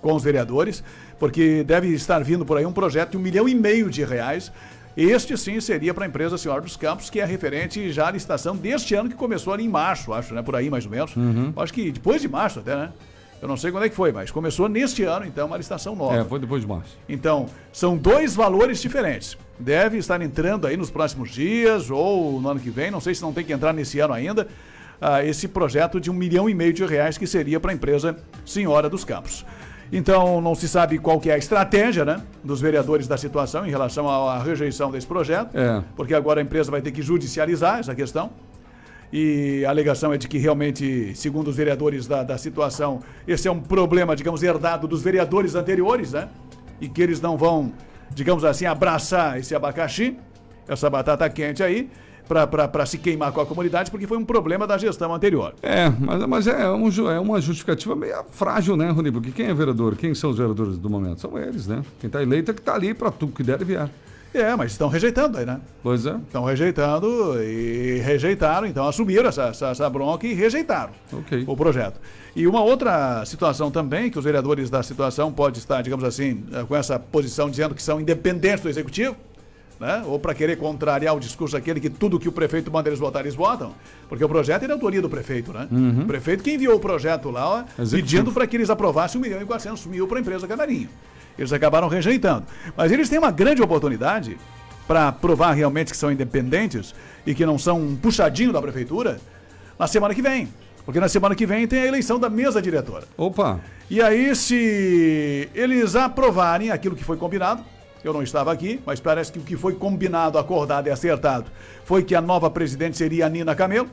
com 0.02 0.14
os 0.14 0.24
vereadores, 0.24 0.84
porque 1.20 1.64
deve 1.64 1.90
estar 1.90 2.24
vindo 2.24 2.46
por 2.46 2.58
aí 2.58 2.66
um 2.66 2.72
projeto 2.72 3.12
de 3.12 3.18
um 3.18 3.20
milhão 3.20 3.48
e 3.48 3.54
meio 3.54 3.90
de 3.90 4.04
reais. 4.04 4.52
Este 4.98 5.38
sim 5.38 5.60
seria 5.62 5.94
para 5.94 6.06
a 6.06 6.08
empresa 6.08 6.38
Senhora 6.38 6.62
dos 6.62 6.76
Campos, 6.76 7.10
que 7.10 7.20
é 7.20 7.26
referente 7.26 7.92
já 7.92 8.08
à 8.08 8.12
licitação 8.12 8.56
deste 8.56 8.96
ano, 8.96 9.10
que 9.10 9.16
começou 9.16 9.54
ali 9.54 9.66
em 9.66 9.70
março, 9.70 10.14
acho, 10.14 10.34
né? 10.34 10.42
Por 10.42 10.56
aí 10.56 10.70
mais 10.70 10.86
ou 10.86 10.92
menos. 10.92 11.16
Uhum. 11.16 11.54
Acho 11.56 11.74
que 11.74 11.92
depois 11.92 12.22
de 12.22 12.28
março 12.28 12.60
até, 12.60 12.76
né? 12.76 12.92
Eu 13.42 13.48
não 13.48 13.56
sei 13.56 13.72
quando 13.72 13.86
é 13.86 13.90
que 13.90 13.96
foi, 13.96 14.12
mas 14.12 14.32
começou 14.32 14.68
neste 14.68 15.04
ano, 15.04 15.26
então, 15.26 15.48
uma 15.48 15.56
licitação 15.56 15.96
nova. 15.96 16.18
É, 16.18 16.26
foi 16.26 16.40
depois 16.40 16.62
de 16.62 16.68
março. 16.68 16.98
Então, 17.08 17.46
são 17.72 17.96
dois 17.96 18.36
valores 18.36 18.82
diferentes. 18.82 19.38
Deve 19.58 19.98
estar 19.98 20.22
entrando 20.22 20.68
aí 20.68 20.76
nos 20.76 20.92
próximos 20.92 21.32
dias 21.32 21.90
ou 21.90 22.42
no 22.42 22.50
ano 22.50 22.60
que 22.60 22.70
vem, 22.70 22.92
não 22.92 23.00
sei 23.00 23.16
se 23.16 23.22
não 23.22 23.32
tem 23.32 23.46
que 23.46 23.54
entrar 23.54 23.74
nesse 23.74 24.00
ano 24.00 24.14
ainda, 24.14 24.48
ah, 25.00 25.24
esse 25.24 25.48
projeto 25.48 26.02
de 26.02 26.12
um 26.12 26.14
milhão 26.14 26.50
e 26.50 26.54
meio 26.54 26.74
de 26.74 26.86
reais 26.86 27.18
que 27.18 27.26
seria 27.26 27.60
para 27.60 27.72
a 27.72 27.74
empresa 27.74 28.18
Senhora 28.46 28.90
dos 28.90 29.06
Campos. 29.06 29.46
Então 29.92 30.40
não 30.40 30.54
se 30.54 30.68
sabe 30.68 30.98
qual 31.00 31.20
que 31.20 31.30
é 31.30 31.34
a 31.34 31.38
estratégia, 31.38 32.06
né, 32.06 32.22
dos 32.44 32.62
vereadores 32.62 33.08
da 33.08 33.18
situação 33.18 33.66
em 33.66 33.70
relação 33.70 34.08
à, 34.10 34.38
rejeição 34.42 34.92
desse 34.92 35.08
projeto, 35.08 35.58
É. 35.58 35.84
porque 35.96 36.14
agora 36.14 36.40
a 36.40 36.44
empresa 36.44 36.70
vai 36.70 36.82
ter 36.82 36.92
que 36.92 37.02
judicializar 37.02 37.80
essa 37.80 37.96
questão. 37.96 38.30
E 39.12 39.66
a 39.66 39.70
alegação 39.72 40.14
é 40.14 40.18
de 40.18 40.28
que 40.28 40.38
realmente, 40.38 41.16
segundo 41.16 41.48
os 41.48 41.56
vereadores 41.56 42.06
da, 42.06 42.22
da 42.22 42.38
situação, 42.38 43.00
esse 43.28 43.48
é 43.48 43.52
um 43.52 43.60
problema, 43.60 44.16
digamos, 44.16 44.44
herdado 44.44 44.88
dos 44.88 45.02
vereadores 45.02 45.56
anteriores, 45.56 46.14
né? 46.14 46.30
E 46.80 46.88
que 46.88 47.02
eles 47.02 47.20
não 47.20 47.36
vão, 47.36 47.72
digamos 48.14 48.46
assim, 48.46 48.68
abraçar 48.68 49.40
esse 49.40 49.56
abacaxi, 49.56 50.16
essa 50.68 50.88
batata 50.92 51.28
quente 51.28 51.64
aí, 51.64 51.90
para 52.30 52.86
se 52.86 53.00
queimar 53.00 53.32
com 53.32 53.42
a 53.42 53.46
comunidade, 53.46 53.90
porque 53.90 54.06
foi 54.06 54.18
um 54.18 54.26
problema 54.26 54.68
da 54.68 54.78
gestão 54.78 55.14
anterior. 55.14 55.56
É, 55.64 55.90
mas, 56.00 56.26
mas 56.26 56.48
é, 56.48 56.70
um 56.70 56.88
é 57.10 57.20
uma 57.20 57.42
justificativa 57.42 57.96
meio 57.96 58.24
frágil, 58.30 58.78
né, 58.78 58.92
Rony? 58.92 59.12
Porque 59.12 59.32
quem 59.32 59.48
é 59.48 59.54
vereador? 59.54 59.96
Quem 59.96 60.14
são 60.14 60.30
os 60.30 60.38
vereadores 60.38 60.78
do 60.78 60.90
momento? 60.90 61.22
São 61.22 61.38
eles, 61.38 61.66
né? 61.66 61.84
Quem 62.00 62.08
está 62.08 62.22
eleito 62.22 62.52
é 62.52 62.54
que 62.54 62.60
está 62.60 62.76
ali 62.76 62.94
para 62.94 63.10
tudo 63.10 63.34
que 63.34 63.42
der 63.42 63.60
e 63.62 63.66
vier. 63.66 63.90
É, 64.32 64.56
mas 64.56 64.74
estão 64.74 64.88
rejeitando 64.88 65.40
aí, 65.40 65.46
né? 65.46 65.60
Pois 65.82 66.06
é. 66.06 66.16
Estão 66.16 66.44
rejeitando 66.46 67.42
e 67.42 68.00
rejeitaram, 68.00 68.68
então 68.68 68.88
assumiram 68.88 69.28
essa, 69.28 69.46
essa, 69.46 69.68
essa 69.70 69.90
bronca 69.90 70.28
e 70.28 70.34
rejeitaram 70.34 70.92
o 71.48 71.58
projeto. 71.58 72.00
E 72.36 72.46
uma 72.46 72.62
outra 72.62 73.26
situação 73.26 73.72
também, 73.72 74.12
que 74.12 74.20
os 74.20 74.24
vereadores 74.24 74.70
da 74.70 74.84
situação 74.84 75.32
podem 75.32 75.60
estar, 75.60 75.82
digamos 75.82 76.06
assim, 76.06 76.44
eh, 76.54 76.64
com 76.64 76.76
essa 76.76 77.00
posição 77.00 77.50
dizendo 77.50 77.74
que 77.74 77.82
são 77.82 78.00
independentes 78.00 78.62
do 78.62 78.70
executivo, 78.70 79.16
né? 79.80 80.04
ou 80.06 80.20
para 80.20 80.34
querer 80.34 80.58
contrariar 80.58 81.16
o 81.16 81.20
discurso 81.20 81.56
aquele 81.56 81.80
que 81.80 81.90
tudo 81.90 82.20
que 82.20 82.28
o 82.28 82.32
prefeito 82.32 82.72
manda 82.72 82.90
eles 82.90 83.00
votar, 83.00 83.22
eles 83.22 83.36
votam, 83.36 83.74
porque 84.10 84.24
o 84.24 84.28
projeto 84.28 84.64
é 84.64 84.66
de 84.66 84.74
autoria 84.74 85.02
do 85.02 85.10
prefeito, 85.10 85.54
né? 85.54 85.68
Uhum. 85.72 86.02
O 86.02 86.06
prefeito 86.06 86.44
que 86.44 86.52
enviou 86.52 86.76
o 86.76 86.80
projeto 86.80 87.30
lá, 87.30 87.48
ó, 87.50 87.64
pedindo 87.90 88.32
para 88.32 88.46
que 88.46 88.58
eles 88.58 88.70
aprovassem 88.70 89.20
1 89.20 89.24
milhão 89.24 89.42
e 89.42 89.46
400 89.46 89.86
mil 89.86 90.08
para 90.08 90.18
a 90.18 90.22
empresa 90.22 90.48
Canarinho. 90.48 90.90
Eles 91.38 91.54
acabaram 91.54 91.88
rejeitando. 91.88 92.46
Mas 92.76 92.92
eles 92.92 93.08
têm 93.08 93.18
uma 93.18 93.32
grande 93.32 93.62
oportunidade 93.62 94.38
para 94.86 95.12
provar 95.12 95.54
realmente 95.54 95.92
que 95.92 95.98
são 95.98 96.12
independentes 96.12 96.94
e 97.26 97.34
que 97.34 97.46
não 97.46 97.58
são 97.58 97.80
um 97.80 97.96
puxadinho 97.96 98.52
da 98.52 98.62
prefeitura 98.62 99.22
na 99.78 99.88
semana 99.88 100.14
que 100.14 100.22
vem. 100.22 100.50
Porque 100.84 101.00
na 101.00 101.08
semana 101.08 101.36
que 101.36 101.46
vem 101.46 101.68
tem 101.68 101.82
a 101.82 101.86
eleição 101.86 102.20
da 102.20 102.30
mesa 102.30 102.62
diretora. 102.62 103.06
Opa! 103.16 103.60
E 103.90 104.02
aí, 104.02 104.36
se 104.36 105.48
eles 105.54 105.96
aprovarem 105.96 106.72
aquilo 106.72 106.96
que 106.96 107.04
foi 107.04 107.16
combinado, 107.16 107.64
eu 108.04 108.14
não 108.14 108.24
estava 108.24 108.52
aqui, 108.52 108.80
mas 108.86 109.00
parece 109.00 109.32
que 109.32 109.40
o 109.40 109.42
que 109.42 109.58
foi 109.58 109.74
combinado, 109.76 110.38
acordado 110.38 110.88
e 110.88 110.92
acertado 110.92 111.46
foi 111.84 112.04
que 112.04 112.16
a 112.16 112.22
nova 112.22 112.50
presidente 112.50 112.98
seria 112.98 113.26
a 113.26 113.30
Nina 113.30 113.54
Camelo, 113.56 113.90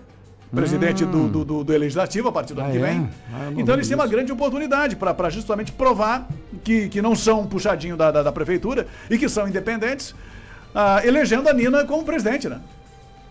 presidente 0.54 1.04
do, 1.04 1.28
do, 1.28 1.44
do- 1.44 1.64
do 1.64 1.72
Legislativo 1.76 2.28
a 2.28 2.32
partir 2.32 2.54
do 2.54 2.60
ano 2.60 2.68
Ah, 2.70 2.72
que 2.72 2.78
é? 2.78 2.80
vem. 2.80 3.10
Ah, 3.34 3.44
eu 3.46 3.50
não 3.52 3.60
então 3.60 3.74
eles 3.74 3.88
têm 3.88 3.96
uma 3.96 4.06
grande 4.06 4.30
oportunidade 4.30 4.94
para 4.94 5.28
justamente 5.28 5.72
provar 5.72 6.28
que, 6.62 6.88
que 6.88 7.02
não 7.02 7.16
são 7.16 7.40
um 7.40 7.46
puxadinho 7.46 7.96
da, 7.96 8.10
da, 8.12 8.22
da 8.22 8.30
prefeitura 8.32 8.86
e 9.10 9.18
que 9.18 9.28
são 9.28 9.48
independentes, 9.48 10.14
ah, 10.74 11.00
elegendo 11.04 11.48
a 11.48 11.52
Nina 11.52 11.84
como 11.84 12.04
presidente, 12.04 12.48
né? 12.48 12.60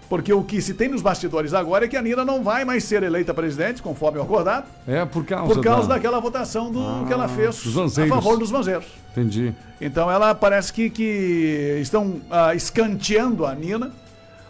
Porque 0.07 0.31
o 0.31 0.43
que 0.43 0.61
se 0.61 0.73
tem 0.75 0.87
nos 0.87 1.01
bastidores 1.01 1.53
agora 1.53 1.85
é 1.85 1.87
que 1.87 1.97
a 1.97 2.01
Nina 2.01 2.23
não 2.23 2.43
vai 2.43 2.63
mais 2.63 2.83
ser 2.83 3.01
eleita 3.01 3.33
presidente, 3.33 3.81
conforme 3.81 4.19
o 4.19 4.21
acordado, 4.21 4.65
É 4.87 5.03
por 5.03 5.25
causa, 5.25 5.53
por 5.53 5.63
causa 5.63 5.87
da... 5.87 5.95
daquela 5.95 6.19
votação 6.19 6.71
do 6.71 6.79
Ah, 6.79 7.03
que 7.07 7.11
ela 7.13 7.27
fez 7.27 7.63
dos 7.63 7.97
a 7.99 8.07
favor 8.07 8.37
dos 8.37 8.51
vanzeiros. 8.51 8.85
Entendi. 9.11 9.53
Então 9.81 10.09
ela 10.11 10.35
parece 10.35 10.71
que, 10.71 10.89
que 10.91 11.79
estão 11.81 12.21
ah, 12.29 12.53
escanteando 12.53 13.45
a 13.45 13.55
Nina 13.55 13.91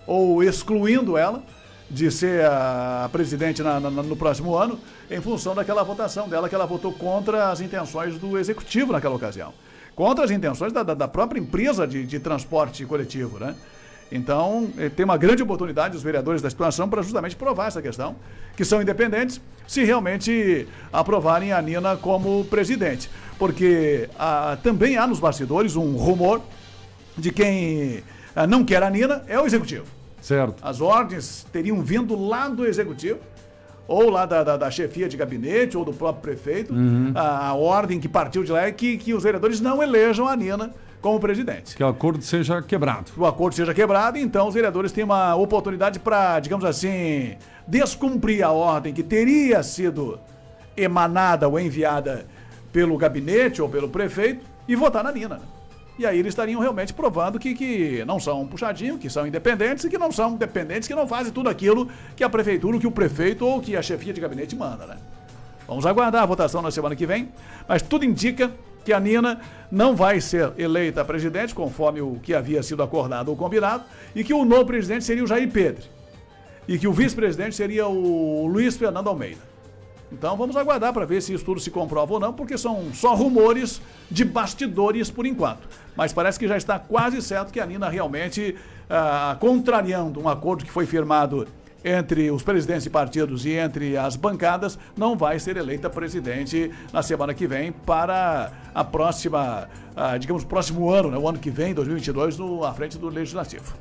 ou 0.06 0.44
excluindo 0.44 1.18
ela 1.18 1.42
de 1.90 2.12
ser 2.12 2.44
a 2.46 3.08
presidente 3.12 3.64
na- 3.64 3.80
na- 3.80 3.90
no 3.92 4.16
próximo 4.16 4.56
ano 4.56 4.78
em 5.10 5.22
função 5.22 5.56
daquela 5.56 5.84
votação 5.84 6.28
dela 6.28 6.50
que 6.50 6.56
ela 6.56 6.66
votou 6.66 6.92
contra 6.92 7.50
as 7.50 7.62
intenções 7.62 8.18
do 8.18 8.38
executivo 8.38 8.92
naquela 8.92 9.16
ocasião. 9.16 9.54
Contra 9.96 10.26
as 10.26 10.32
intenções 10.32 10.74
da, 10.74 10.84
da- 10.84 10.94
da 10.96 11.08
própria 11.08 11.40
empresa 11.40 11.88
de, 11.88 12.06
de 12.06 12.20
transporte 12.20 12.84
coletivo, 12.86 13.40
né? 13.40 13.56
Então, 14.16 14.70
eh, 14.78 14.88
tem 14.90 15.04
uma 15.04 15.18
grande 15.18 15.44
oportunidade 15.44 15.96
os 15.98 16.02
vereadores 16.04 16.42
da 16.42 16.50
situação 16.50 16.88
para 16.88 17.02
justamente 17.02 17.36
provar 17.36 17.68
essa 17.68 17.82
questão, 17.82 18.16
que 18.56 18.64
são 18.64 18.82
independentes, 18.82 19.42
se 19.68 19.84
realmente 19.84 20.68
aprovarem 20.92 21.52
a 21.52 21.62
Nina 21.62 21.98
como 21.98 22.46
presidente. 22.46 23.10
Porque 23.38 24.10
ah, 24.18 24.58
também 24.64 24.96
há 24.98 25.06
nos 25.06 25.20
bastidores 25.20 25.76
um 25.76 25.96
rumor 25.98 26.42
de 27.18 27.30
quem 27.32 28.04
ah, 28.36 28.48
não 28.48 28.64
quer 28.64 28.82
a 28.82 28.90
Nina 28.90 29.24
é 29.28 29.38
o 29.40 29.46
executivo. 29.46 29.86
Certo. 30.22 30.56
As 30.64 30.80
ordens 30.82 31.46
teriam 31.52 31.82
vindo 31.82 32.16
lá 32.18 32.48
do 32.48 32.66
executivo, 32.66 33.20
ou 33.88 34.10
lá 34.10 34.26
da, 34.26 34.44
da- 34.44 34.58
da 34.58 34.72
chefia 34.72 35.08
de 35.08 35.16
gabinete, 35.18 35.78
ou 35.78 35.86
do 35.86 35.94
próprio 35.94 36.22
prefeito. 36.22 36.74
Uhum. 36.74 37.12
A, 37.14 37.50
a 37.50 37.54
ordem 37.54 38.00
que 38.00 38.08
partiu 38.08 38.44
de 38.44 38.52
lá 38.52 38.64
é 38.66 38.72
que, 38.72 38.98
que 38.98 39.14
os 39.14 39.22
vereadores 39.22 39.60
não 39.62 39.84
elejam 39.84 40.28
a 40.28 40.36
Nina 40.36 40.74
como 41.06 41.20
presidente. 41.20 41.76
Que 41.76 41.84
o 41.84 41.88
acordo 41.88 42.24
seja 42.24 42.64
quebrado. 42.64 43.12
Que 43.12 43.20
o 43.20 43.28
acordo 43.28 43.54
seja 43.54 43.76
quebrado, 43.76 44.18
então 44.18 44.48
os 44.48 44.56
vereadores 44.56 44.92
têm 44.92 45.04
uma 45.04 45.36
oportunidade 45.36 46.00
para, 46.00 46.40
digamos 46.40 46.66
assim, 46.66 47.36
descumprir 47.68 48.44
a 48.44 48.52
ordem 48.52 48.92
que 48.92 49.04
teria 49.04 49.62
sido 49.62 50.20
emanada 50.76 51.48
ou 51.48 51.60
enviada 51.60 52.26
pelo 52.74 52.98
gabinete 52.98 53.62
ou 53.62 53.70
pelo 53.70 53.88
prefeito 53.88 54.44
e 54.68 54.76
votar 54.76 55.04
na 55.04 55.12
Nina. 55.12 55.42
E 56.00 56.08
aí 56.08 56.18
eles 56.18 56.32
estariam 56.32 56.60
realmente 56.60 56.92
provando 56.92 57.38
que, 57.38 57.54
que 57.54 58.04
não 58.06 58.20
são 58.20 58.42
um 58.42 58.48
puxadinho, 58.48 58.98
que 58.98 59.08
são 59.08 59.28
independentes 59.28 59.86
e 59.86 59.90
que 59.92 60.00
não 60.00 60.12
são 60.12 60.34
dependentes, 60.34 60.88
que 60.88 60.96
não 60.96 61.08
fazem 61.08 61.32
tudo 61.32 61.50
aquilo 61.50 61.88
que 62.16 62.24
a 62.24 62.30
prefeitura, 62.30 62.80
que 62.80 62.88
o 62.88 62.92
prefeito 62.92 63.46
ou 63.46 63.62
que 63.62 63.78
a 63.78 63.82
chefia 63.84 64.12
de 64.12 64.20
gabinete 64.20 64.56
manda, 64.56 64.88
né? 64.88 64.98
Vamos 65.68 65.86
aguardar 65.86 66.24
a 66.24 66.26
votação 66.26 66.64
na 66.64 66.72
semana 66.72 66.96
que 66.96 67.06
vem, 67.06 67.30
mas 67.68 67.84
tudo 67.84 68.04
indica 68.04 68.52
que 68.86 68.94
a 68.94 69.00
Nina 69.00 69.42
não 69.72 69.96
vai 69.96 70.22
ser 70.22 70.54
eleita 70.58 71.04
presidente, 71.04 71.56
conforme 71.56 72.00
o 72.00 72.20
que 72.22 72.34
havia 72.34 72.62
sido 72.62 72.84
acordado 72.84 73.30
ou 73.30 73.36
combinado, 73.36 73.84
e 74.16 74.24
que 74.24 74.34
o 74.34 74.46
novo 74.46 74.66
presidente 74.66 75.04
seria 75.04 75.24
o 75.24 75.28
Jair 75.28 75.52
Pedro. 75.52 75.84
E 76.68 76.78
que 76.78 76.88
o 76.88 76.94
vice-presidente 76.94 77.56
seria 77.56 77.88
o 77.88 78.46
Luiz 78.48 78.78
Fernando 78.78 79.08
Almeida. 79.08 79.42
Então 80.12 80.38
vamos 80.38 80.56
aguardar 80.56 80.94
para 80.94 81.06
ver 81.06 81.22
se 81.22 81.34
isso 81.34 81.44
tudo 81.44 81.60
se 81.60 81.72
comprova 81.72 82.14
ou 82.14 82.20
não, 82.20 82.32
porque 82.32 82.58
são 82.58 82.94
só 82.94 83.16
rumores 83.16 83.82
de 84.10 84.24
bastidores 84.24 85.10
por 85.10 85.26
enquanto. 85.26 85.68
Mas 85.96 86.14
parece 86.14 86.38
que 86.38 86.48
já 86.48 86.56
está 86.56 86.78
quase 86.78 87.22
certo 87.22 87.52
que 87.52 87.60
a 87.60 87.66
Nina 87.66 87.90
realmente, 87.90 88.56
ah, 88.88 89.36
contrariando 89.40 90.22
um 90.22 90.30
acordo 90.30 90.64
que 90.64 90.72
foi 90.72 90.86
firmado 90.86 91.48
entre 91.86 92.32
os 92.32 92.42
presidentes 92.42 92.84
de 92.84 92.90
partidos 92.90 93.46
e 93.46 93.52
entre 93.52 93.96
as 93.96 94.16
bancadas, 94.16 94.80
não 94.98 95.16
vai 95.16 95.38
ser 95.38 95.56
eleita 95.56 95.88
presidente 95.88 96.72
na 96.92 97.04
semana 97.04 97.32
que 97.32 97.46
vem 97.46 97.72
para 97.72 98.52
a 98.74 98.84
próxima, 98.84 99.70
ah, 99.96 100.18
digamos, 100.18 100.44
próximo 100.44 100.90
ano, 100.90 101.12
né, 101.12 101.18
o 101.18 101.30
ano 101.30 101.38
que 101.38 101.52
vem, 101.52 101.76
2022, 101.76 102.40
no, 102.40 102.66
à 102.66 102.74
frente 102.74 102.98
do 102.98 103.08
Legislativo. 103.08 103.76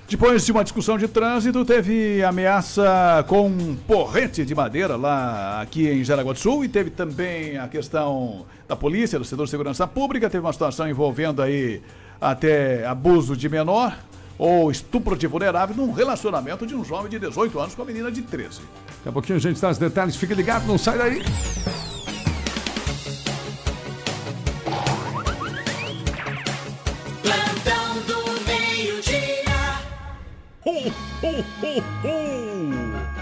Depois 0.07 0.45
de 0.45 0.51
uma 0.51 0.63
discussão 0.63 0.97
de 0.97 1.07
trânsito, 1.07 1.65
teve 1.65 2.23
ameaça 2.23 3.25
com 3.27 3.75
porrete 3.87 4.45
de 4.45 4.53
madeira 4.53 4.95
lá 4.95 5.61
aqui 5.61 5.89
em 5.89 6.03
Jaraguá 6.03 6.33
do 6.33 6.39
Sul 6.39 6.63
e 6.65 6.69
teve 6.69 6.89
também 6.89 7.57
a 7.57 7.67
questão 7.67 8.45
da 8.67 8.75
polícia, 8.75 9.17
do 9.17 9.25
setor 9.25 9.45
de 9.45 9.51
segurança 9.51 9.87
pública, 9.87 10.29
teve 10.29 10.45
uma 10.45 10.53
situação 10.53 10.87
envolvendo 10.87 11.41
aí 11.41 11.81
até 12.19 12.85
abuso 12.85 13.35
de 13.35 13.49
menor 13.49 13.97
ou 14.37 14.71
estupro 14.71 15.15
de 15.15 15.27
vulnerável 15.27 15.75
num 15.75 15.91
relacionamento 15.91 16.65
de 16.65 16.75
um 16.75 16.83
jovem 16.83 17.09
de 17.09 17.19
18 17.19 17.59
anos 17.59 17.75
com 17.75 17.81
uma 17.81 17.87
menina 17.87 18.11
de 18.11 18.21
13. 18.21 18.61
Daqui 18.97 19.09
a 19.09 19.11
pouquinho 19.11 19.37
a 19.37 19.41
gente 19.41 19.59
dá 19.59 19.69
os 19.69 19.77
detalhes. 19.77 20.15
Fique 20.15 20.33
ligado, 20.33 20.65
não 20.65 20.77
sai 20.77 20.97
daí. 20.97 21.21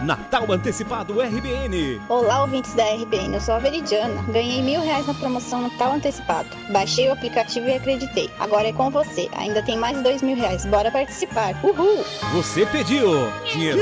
Natal 0.04 0.52
Antecipado 0.52 1.20
RBN. 1.20 2.00
Olá, 2.08 2.42
ouvintes 2.42 2.76
da 2.76 2.84
RBN, 2.84 3.34
eu 3.34 3.42
sou 3.42 3.56
a 3.56 3.60
Veridiana. 3.60 4.22
Ganhei 4.32 4.62
mil 4.62 4.80
reais 4.80 5.08
na 5.08 5.16
promoção 5.16 5.64
Natal 5.64 5.94
Antecipado. 5.94 6.50
Baixei 6.72 7.10
o 7.10 7.14
aplicativo 7.14 7.68
e 7.68 7.74
acreditei. 7.74 8.30
Agora 8.40 8.68
é 8.68 8.74
com 8.74 8.92
você. 8.92 9.28
Ainda 9.34 9.64
tem 9.64 9.76
mais 9.76 10.00
dois 10.04 10.22
mil 10.22 10.36
reais. 10.36 10.66
Bora 10.66 10.92
participar. 10.92 11.56
Uhul! 11.64 12.06
Você 12.34 12.64
pediu 12.68 13.10
dinheiro. 13.52 13.80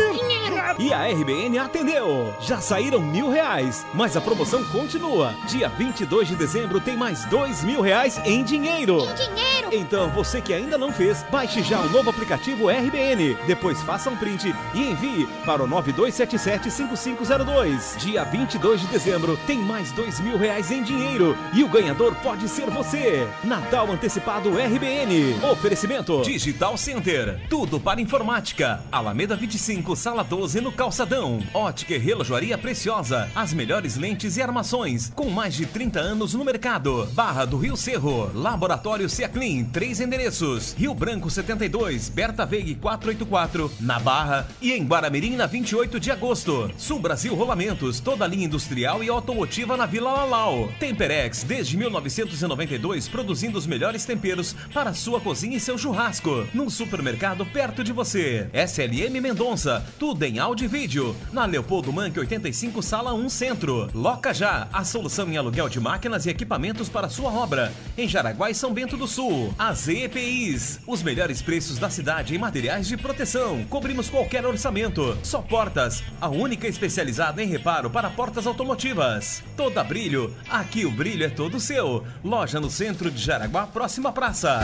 E 0.78 0.94
a 0.94 1.08
RBN 1.08 1.60
atendeu. 1.60 2.34
Já 2.40 2.62
saíram 2.62 3.02
mil 3.02 3.30
reais, 3.30 3.86
mas 3.94 4.16
a 4.16 4.22
promoção 4.22 4.64
continua. 4.66 5.36
Dia 5.50 5.68
22 5.68 6.30
de 6.30 6.36
dezembro 6.36 6.80
tem 6.80 6.96
mais 6.96 7.26
dois 7.26 7.62
mil 7.64 7.82
reais 7.82 8.18
em 8.24 8.42
dinheiro. 8.44 9.00
Dinheiro! 9.16 9.70
Então 9.72 10.10
você 10.10 10.40
que 10.40 10.54
ainda 10.54 10.78
não 10.78 10.92
fez, 10.94 11.24
baixe 11.24 11.62
já 11.62 11.80
o 11.82 11.90
novo 11.90 12.10
aplicativo 12.10 12.70
RBN. 12.70 13.36
Depois 13.50 13.82
faça 13.82 14.10
um 14.12 14.16
print 14.16 14.54
e 14.76 14.80
envie 14.80 15.28
para 15.44 15.64
o 15.64 15.68
92775502. 15.68 17.98
Dia 17.98 18.24
22 18.24 18.82
de 18.82 18.86
dezembro 18.86 19.40
tem 19.48 19.58
mais 19.58 19.92
dois 19.92 20.20
mil 20.20 20.38
reais 20.38 20.70
em 20.70 20.84
dinheiro 20.84 21.36
e 21.52 21.64
o 21.64 21.68
ganhador 21.68 22.14
pode 22.22 22.48
ser 22.48 22.70
você. 22.70 23.28
Natal 23.44 23.92
antecipado 23.92 24.52
RBN. 24.52 25.34
Oferecimento 25.52 26.22
Digital 26.22 26.78
Center. 26.78 27.40
Tudo 27.50 27.80
para 27.80 28.00
informática. 28.00 28.82
Alameda 28.92 29.36
25, 29.36 29.96
sala 29.96 30.24
12 30.24 30.62
no 30.62 30.72
Calçadão. 30.72 31.40
Ótica 31.52 31.96
e 31.96 31.98
relojoaria 31.98 32.56
preciosa. 32.56 33.32
As 33.34 33.52
melhores 33.52 33.98
lentes 33.98 34.38
e 34.38 34.44
armações. 34.44 35.12
Com 35.16 35.32
mais 35.32 35.56
de 35.56 35.66
30 35.66 36.00
anos 36.00 36.36
no 36.36 36.46
mercado. 36.46 37.08
Barra 37.14 37.46
do 37.46 37.58
Rio 37.58 37.76
Cerro. 37.76 38.30
Laboratório 38.32 39.10
Ciaclin. 39.10 39.66
Três 39.66 40.00
endereços. 40.00 40.74
Rio 40.74 40.94
Branco 40.94 41.32
72. 41.32 42.10
Berta 42.10 42.46
Veig 42.46 42.76
484. 42.76 43.39
Na 43.80 44.00
Barra. 44.00 44.48
E 44.62 44.74
em 44.74 44.84
Guaramirim 44.84 45.38
na 45.38 45.46
28 45.46 45.98
de 45.98 46.12
agosto. 46.12 46.70
Sul 46.78 47.00
Brasil 47.00 47.34
Rolamentos. 47.34 48.02
Toda 48.02 48.26
a 48.26 48.28
linha 48.28 48.46
industrial 48.46 49.02
e 49.02 49.08
automotiva 49.08 49.78
na 49.78 49.86
Vila 49.86 50.12
Lalau. 50.12 50.70
Temperex 50.78 51.44
desde 51.44 51.78
1992 51.78 53.08
produzindo 53.08 53.58
os 53.58 53.66
melhores 53.66 54.04
temperos 54.04 54.54
para 54.74 54.94
sua 54.94 55.22
cozinha 55.22 55.56
e 55.56 55.60
seu 55.60 55.78
churrasco. 55.78 56.46
Num 56.54 56.70
supermercado 56.70 57.46
perto 57.46 57.82
de 57.82 57.94
você. 57.94 58.50
SLM 58.54 59.22
Mendonça. 59.22 59.86
Tudo 59.98 60.24
em 60.24 60.38
áudio 60.38 60.66
e 60.66 60.68
vídeo. 60.68 61.16
Na 61.32 61.46
Leopoldo 61.46 61.94
Manque 61.94 62.20
85, 62.20 62.84
sala 62.84 63.14
1 63.14 63.30
Centro. 63.30 63.90
Loca 63.94 64.34
Já. 64.34 64.68
A 64.74 64.84
solução 64.84 65.30
em 65.30 65.38
aluguel 65.38 65.70
de 65.70 65.80
máquinas 65.80 66.26
e 66.26 66.30
equipamentos 66.30 66.90
para 66.90 67.08
sua 67.08 67.32
obra. 67.32 67.72
Em 67.98 68.06
Jaraguá 68.06 68.50
e 68.50 68.56
São 68.56 68.74
Bento 68.74 68.98
do 68.98 69.08
Sul. 69.08 69.54
AZ 69.58 69.88
EPIs. 69.88 70.82
Os 70.86 71.02
melhores 71.02 71.42
preços 71.42 71.78
da 71.78 71.90
cidade 71.90 72.36
em 72.36 72.38
materiais 72.38 72.86
de 72.86 72.98
proteção. 72.98 73.29
Cobrimos 73.70 74.10
qualquer 74.10 74.46
orçamento. 74.46 75.18
Só 75.22 75.42
Portas. 75.42 76.04
A 76.20 76.28
única 76.30 76.68
especializada 76.68 77.44
em 77.44 77.48
reparo 77.48 77.90
para 77.90 78.10
portas 78.10 78.48
automotivas. 78.48 79.44
Toda 79.56 79.84
brilho. 79.84 80.34
Aqui 80.50 80.86
o 80.86 80.92
brilho 80.92 81.26
é 81.26 81.30
todo 81.30 81.60
seu. 81.60 82.04
Loja 82.24 82.60
no 82.60 82.70
centro 82.70 83.12
de 83.12 83.22
Jaraguá, 83.22 83.68
próxima 83.68 84.12
praça. 84.12 84.62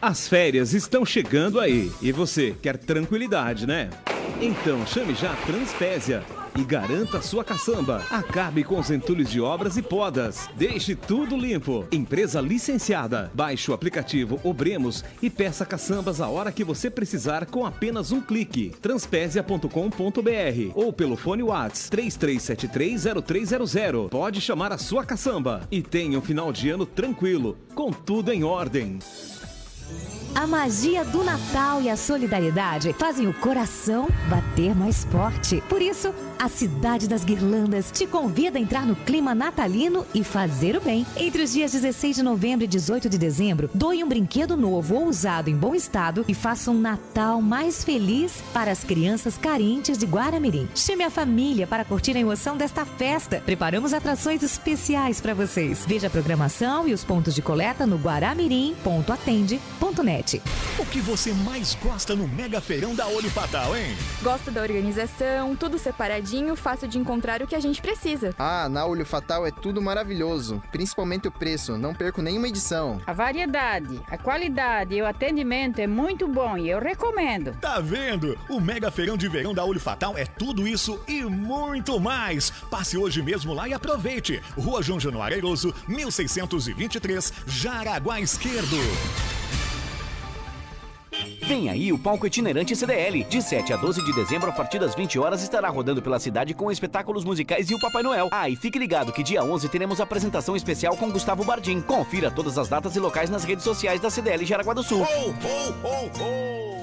As 0.00 0.28
férias 0.28 0.72
estão 0.72 1.04
chegando 1.04 1.58
aí 1.58 1.90
e 2.00 2.12
você 2.12 2.54
quer 2.62 2.76
tranquilidade, 2.76 3.66
né? 3.66 3.90
Então 4.40 4.86
chame 4.86 5.14
já 5.14 5.32
a 5.32 5.36
Transpésia 5.36 6.22
e 6.56 6.64
garanta 6.64 7.20
sua 7.20 7.44
caçamba. 7.44 8.02
Acabe 8.10 8.64
com 8.64 8.78
os 8.78 8.90
entulhos 8.90 9.30
de 9.30 9.40
obras 9.40 9.76
e 9.76 9.82
podas. 9.82 10.48
Deixe 10.56 10.94
tudo 10.94 11.36
limpo. 11.36 11.86
Empresa 11.90 12.40
licenciada. 12.40 13.30
Baixe 13.34 13.70
o 13.70 13.74
aplicativo 13.74 14.40
Obremos 14.42 15.04
e 15.22 15.30
peça 15.30 15.66
caçambas 15.66 16.20
a 16.20 16.28
hora 16.28 16.52
que 16.52 16.64
você 16.64 16.90
precisar 16.90 17.46
com 17.46 17.66
apenas 17.66 18.12
um 18.12 18.20
clique. 18.20 18.72
Transpésia.com.br 18.80 19.68
ou 20.74 20.92
pelo 20.92 21.16
fone 21.16 21.42
Whats 21.42 21.90
33730300. 21.90 24.08
Pode 24.08 24.40
chamar 24.40 24.72
a 24.72 24.78
sua 24.78 25.04
caçamba 25.04 25.66
e 25.70 25.82
tenha 25.82 26.18
um 26.18 26.22
final 26.22 26.52
de 26.52 26.70
ano 26.70 26.86
tranquilo, 26.86 27.58
com 27.74 27.90
tudo 27.90 28.32
em 28.32 28.44
ordem. 28.44 28.98
A 30.34 30.48
magia 30.48 31.04
do 31.04 31.22
Natal 31.22 31.80
e 31.80 31.88
a 31.88 31.96
solidariedade 31.96 32.92
fazem 32.98 33.28
o 33.28 33.32
coração 33.32 34.08
bater 34.28 34.74
mais 34.74 35.04
forte. 35.04 35.62
Por 35.68 35.80
isso, 35.80 36.12
a 36.36 36.48
Cidade 36.48 37.06
das 37.06 37.24
Guirlandas 37.24 37.92
te 37.92 38.04
convida 38.04 38.58
a 38.58 38.60
entrar 38.60 38.84
no 38.84 38.96
clima 38.96 39.32
natalino 39.32 40.04
e 40.12 40.24
fazer 40.24 40.76
o 40.76 40.80
bem. 40.80 41.06
Entre 41.16 41.42
os 41.42 41.52
dias 41.52 41.70
16 41.70 42.16
de 42.16 42.22
novembro 42.22 42.64
e 42.64 42.68
18 42.68 43.08
de 43.08 43.16
dezembro, 43.16 43.70
doe 43.72 44.02
um 44.02 44.08
brinquedo 44.08 44.56
novo 44.56 44.96
ou 44.96 45.06
usado 45.06 45.48
em 45.48 45.56
bom 45.56 45.72
estado 45.72 46.24
e 46.26 46.34
faça 46.34 46.70
um 46.70 46.80
Natal 46.80 47.40
mais 47.40 47.84
feliz 47.84 48.42
para 48.52 48.72
as 48.72 48.82
crianças 48.82 49.38
carentes 49.38 49.96
de 49.96 50.04
Guaramirim. 50.04 50.68
Chame 50.74 51.04
a 51.04 51.10
família 51.10 51.64
para 51.66 51.84
curtir 51.84 52.16
a 52.16 52.20
emoção 52.20 52.56
desta 52.56 52.84
festa. 52.84 53.40
Preparamos 53.46 53.94
atrações 53.94 54.42
especiais 54.42 55.20
para 55.20 55.32
vocês. 55.32 55.84
Veja 55.86 56.08
a 56.08 56.10
programação 56.10 56.88
e 56.88 56.92
os 56.92 57.04
pontos 57.04 57.36
de 57.36 57.40
coleta 57.40 57.86
no 57.86 57.96
guaramirim.atende.net. 57.96 60.23
O 60.78 60.86
que 60.86 61.00
você 61.00 61.34
mais 61.34 61.74
gosta 61.74 62.16
no 62.16 62.26
Mega 62.26 62.58
Feirão 62.58 62.94
da 62.94 63.06
Olho 63.06 63.28
Fatal, 63.30 63.76
hein? 63.76 63.94
Gosto 64.22 64.50
da 64.50 64.62
organização, 64.62 65.54
tudo 65.54 65.78
separadinho, 65.78 66.56
fácil 66.56 66.88
de 66.88 66.98
encontrar 66.98 67.42
o 67.42 67.46
que 67.46 67.54
a 67.54 67.60
gente 67.60 67.82
precisa. 67.82 68.34
Ah, 68.38 68.66
na 68.70 68.86
Olho 68.86 69.04
Fatal 69.04 69.46
é 69.46 69.50
tudo 69.50 69.82
maravilhoso, 69.82 70.62
principalmente 70.72 71.28
o 71.28 71.30
preço, 71.30 71.76
não 71.76 71.94
perco 71.94 72.22
nenhuma 72.22 72.48
edição. 72.48 73.02
A 73.06 73.12
variedade, 73.12 74.00
a 74.10 74.16
qualidade 74.16 74.94
e 74.94 75.02
o 75.02 75.06
atendimento 75.06 75.78
é 75.78 75.86
muito 75.86 76.26
bom 76.26 76.56
e 76.56 76.70
eu 76.70 76.80
recomendo. 76.80 77.52
Tá 77.60 77.78
vendo? 77.80 78.38
O 78.48 78.60
Mega 78.60 78.90
Feirão 78.90 79.18
de 79.18 79.28
Verão 79.28 79.52
da 79.52 79.64
Olho 79.64 79.80
Fatal 79.80 80.16
é 80.16 80.24
tudo 80.24 80.66
isso 80.66 80.98
e 81.06 81.22
muito 81.22 82.00
mais. 82.00 82.50
Passe 82.70 82.96
hoje 82.96 83.20
mesmo 83.22 83.52
lá 83.52 83.68
e 83.68 83.74
aproveite. 83.74 84.40
Rua 84.56 84.82
João 84.82 84.98
Januário 84.98 85.36
Airoso, 85.36 85.74
1623, 85.86 87.30
Jaraguá 87.46 88.20
Esquerdo. 88.20 88.78
Vem 91.46 91.68
aí 91.68 91.92
o 91.92 91.98
palco 91.98 92.26
itinerante 92.26 92.74
CDL. 92.74 93.22
De 93.24 93.42
7 93.42 93.74
a 93.74 93.76
12 93.76 94.02
de 94.02 94.14
dezembro, 94.14 94.48
a 94.48 94.52
partir 94.52 94.78
das 94.78 94.94
20 94.94 95.18
horas, 95.18 95.42
estará 95.42 95.68
rodando 95.68 96.00
pela 96.00 96.18
cidade 96.18 96.54
com 96.54 96.72
espetáculos 96.72 97.22
musicais 97.22 97.70
e 97.70 97.74
o 97.74 97.78
Papai 97.78 98.02
Noel. 98.02 98.28
Ah, 98.32 98.48
e 98.48 98.56
fique 98.56 98.78
ligado 98.78 99.12
que 99.12 99.22
dia 99.22 99.44
11 99.44 99.68
teremos 99.68 100.00
apresentação 100.00 100.56
especial 100.56 100.96
com 100.96 101.10
Gustavo 101.10 101.44
Bardim. 101.44 101.82
Confira 101.82 102.30
todas 102.30 102.56
as 102.56 102.68
datas 102.68 102.96
e 102.96 103.00
locais 103.00 103.28
nas 103.28 103.44
redes 103.44 103.62
sociais 103.62 104.00
da 104.00 104.08
CDL 104.08 104.44
Jaraguá 104.46 104.72
do 104.72 104.82
Sul. 104.82 105.04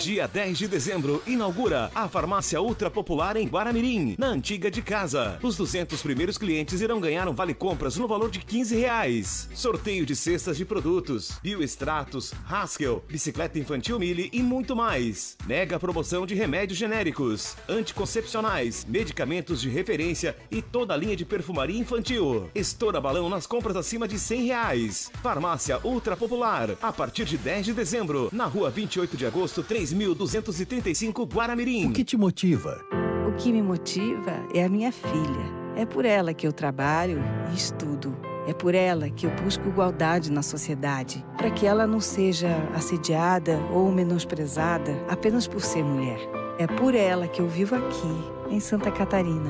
Dia 0.02 0.28
10 0.28 0.58
de 0.58 0.68
dezembro, 0.68 1.22
inaugura 1.28 1.91
a 1.93 2.08
farmácia 2.08 2.60
Ultra 2.60 2.89
Popular 2.89 3.38
em 3.38 3.47
Guaramirim, 3.47 4.16
na 4.18 4.30
antiga 4.30 4.72
de 4.72 4.82
casa. 4.82 5.38
Os 5.43 5.56
200 5.56 6.02
primeiros 6.02 6.39
clientes 6.39 6.82
irão 6.82 6.99
ganhar 6.99 7.28
um 7.28 7.36
vale 7.36 7.54
compras 7.54 7.97
no 7.97 8.08
valor 8.08 8.32
de 8.32 8.39
15 8.39 8.76
reais. 8.78 9.47
Sorteio 9.54 10.04
de 10.04 10.16
cestas 10.16 10.58
de 10.58 10.66
produtos, 10.66 11.34
bioextratos, 11.43 12.34
Haskell, 12.49 13.04
bicicleta 13.08 13.60
infantil 13.60 13.99
Mille 13.99 14.28
e 14.34 14.41
muito 14.41 14.76
mais. 14.76 15.38
Mega 15.45 15.80
promoção 15.80 16.26
de 16.26 16.34
remédios 16.34 16.80
genéricos, 16.80 17.56
anticoncepcionais, 17.70 18.84
medicamentos 18.86 19.62
de 19.62 19.70
referência 19.70 20.36
e 20.49 20.64
toda 20.64 20.95
a 20.95 20.97
linha 20.97 21.16
de 21.16 21.26
perfumaria 21.26 21.80
infantil. 21.80 22.49
Estoura 22.56 22.99
balão 22.99 23.30
nas 23.30 23.45
compras 23.45 23.76
acima 23.76 24.08
de 24.08 24.18
100 24.18 24.45
reais. 24.47 25.12
Farmácia 25.22 25.80
Ultra 25.84 26.18
Popular, 26.18 26.72
a 26.82 26.91
partir 26.91 27.26
de 27.26 27.38
10 27.38 27.68
de 27.68 27.74
dezembro, 27.74 28.30
na 28.34 28.45
rua 28.45 28.72
28 28.72 29.16
de 29.16 29.28
agosto, 29.28 29.62
3235 29.92 31.26
Guaramirim. 31.26 31.89
O 31.89 31.92
que 31.92 32.04
te 32.04 32.16
motiva? 32.16 32.82
O 33.28 33.34
que 33.34 33.52
me 33.52 33.62
motiva 33.62 34.32
é 34.54 34.64
a 34.64 34.70
minha 34.70 34.92
filha. 34.92 35.62
É 35.76 35.86
por 35.86 36.06
ela 36.06 36.34
que 36.34 36.48
eu 36.48 36.54
trabalho 36.54 37.22
e 37.52 37.56
estudo. 37.56 38.16
É 38.48 38.54
por 38.54 38.74
ela 38.74 39.10
que 39.10 39.26
eu 39.26 39.32
busco 39.44 39.68
igualdade 39.68 40.32
na 40.32 40.42
sociedade, 40.42 41.24
para 41.38 41.52
que 41.52 41.66
ela 41.66 41.86
não 41.86 42.00
seja 42.00 42.50
assediada 42.74 43.58
ou 43.72 43.92
menosprezada 43.92 44.94
apenas 45.10 45.46
por 45.46 45.62
ser 45.62 45.84
mulher. 45.84 46.20
É 46.58 46.68
por 46.68 46.96
ela 46.96 47.28
que 47.28 47.42
eu 47.42 47.48
vivo 47.48 47.76
aqui, 47.76 48.54
em 48.54 48.60
Santa 48.60 48.92
Catarina. 48.92 49.50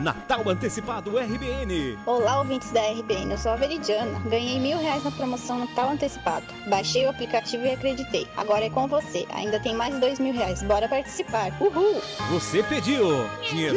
Natal 0.00 0.48
Antecipado 0.48 1.16
RBN. 1.16 1.96
Olá, 2.04 2.38
ouvintes 2.38 2.72
da 2.72 2.80
RBN, 2.80 3.30
eu 3.30 3.38
sou 3.38 3.52
a 3.52 3.56
Veridiana. 3.56 4.18
Ganhei 4.28 4.58
mil 4.58 4.76
reais 4.76 5.04
na 5.04 5.12
promoção 5.12 5.60
Natal 5.60 5.90
Antecipado. 5.90 6.44
Baixei 6.68 7.06
o 7.06 7.10
aplicativo 7.10 7.64
e 7.64 7.70
acreditei. 7.70 8.26
Agora 8.36 8.64
é 8.64 8.70
com 8.70 8.88
você. 8.88 9.24
Ainda 9.30 9.60
tem 9.60 9.72
mais 9.72 9.96
dois 10.00 10.18
mil 10.18 10.34
reais. 10.34 10.64
Bora 10.64 10.88
participar. 10.88 11.52
Uhul! 11.60 12.02
Você 12.30 12.60
pediu 12.64 13.06
dinheiro. 13.48 13.76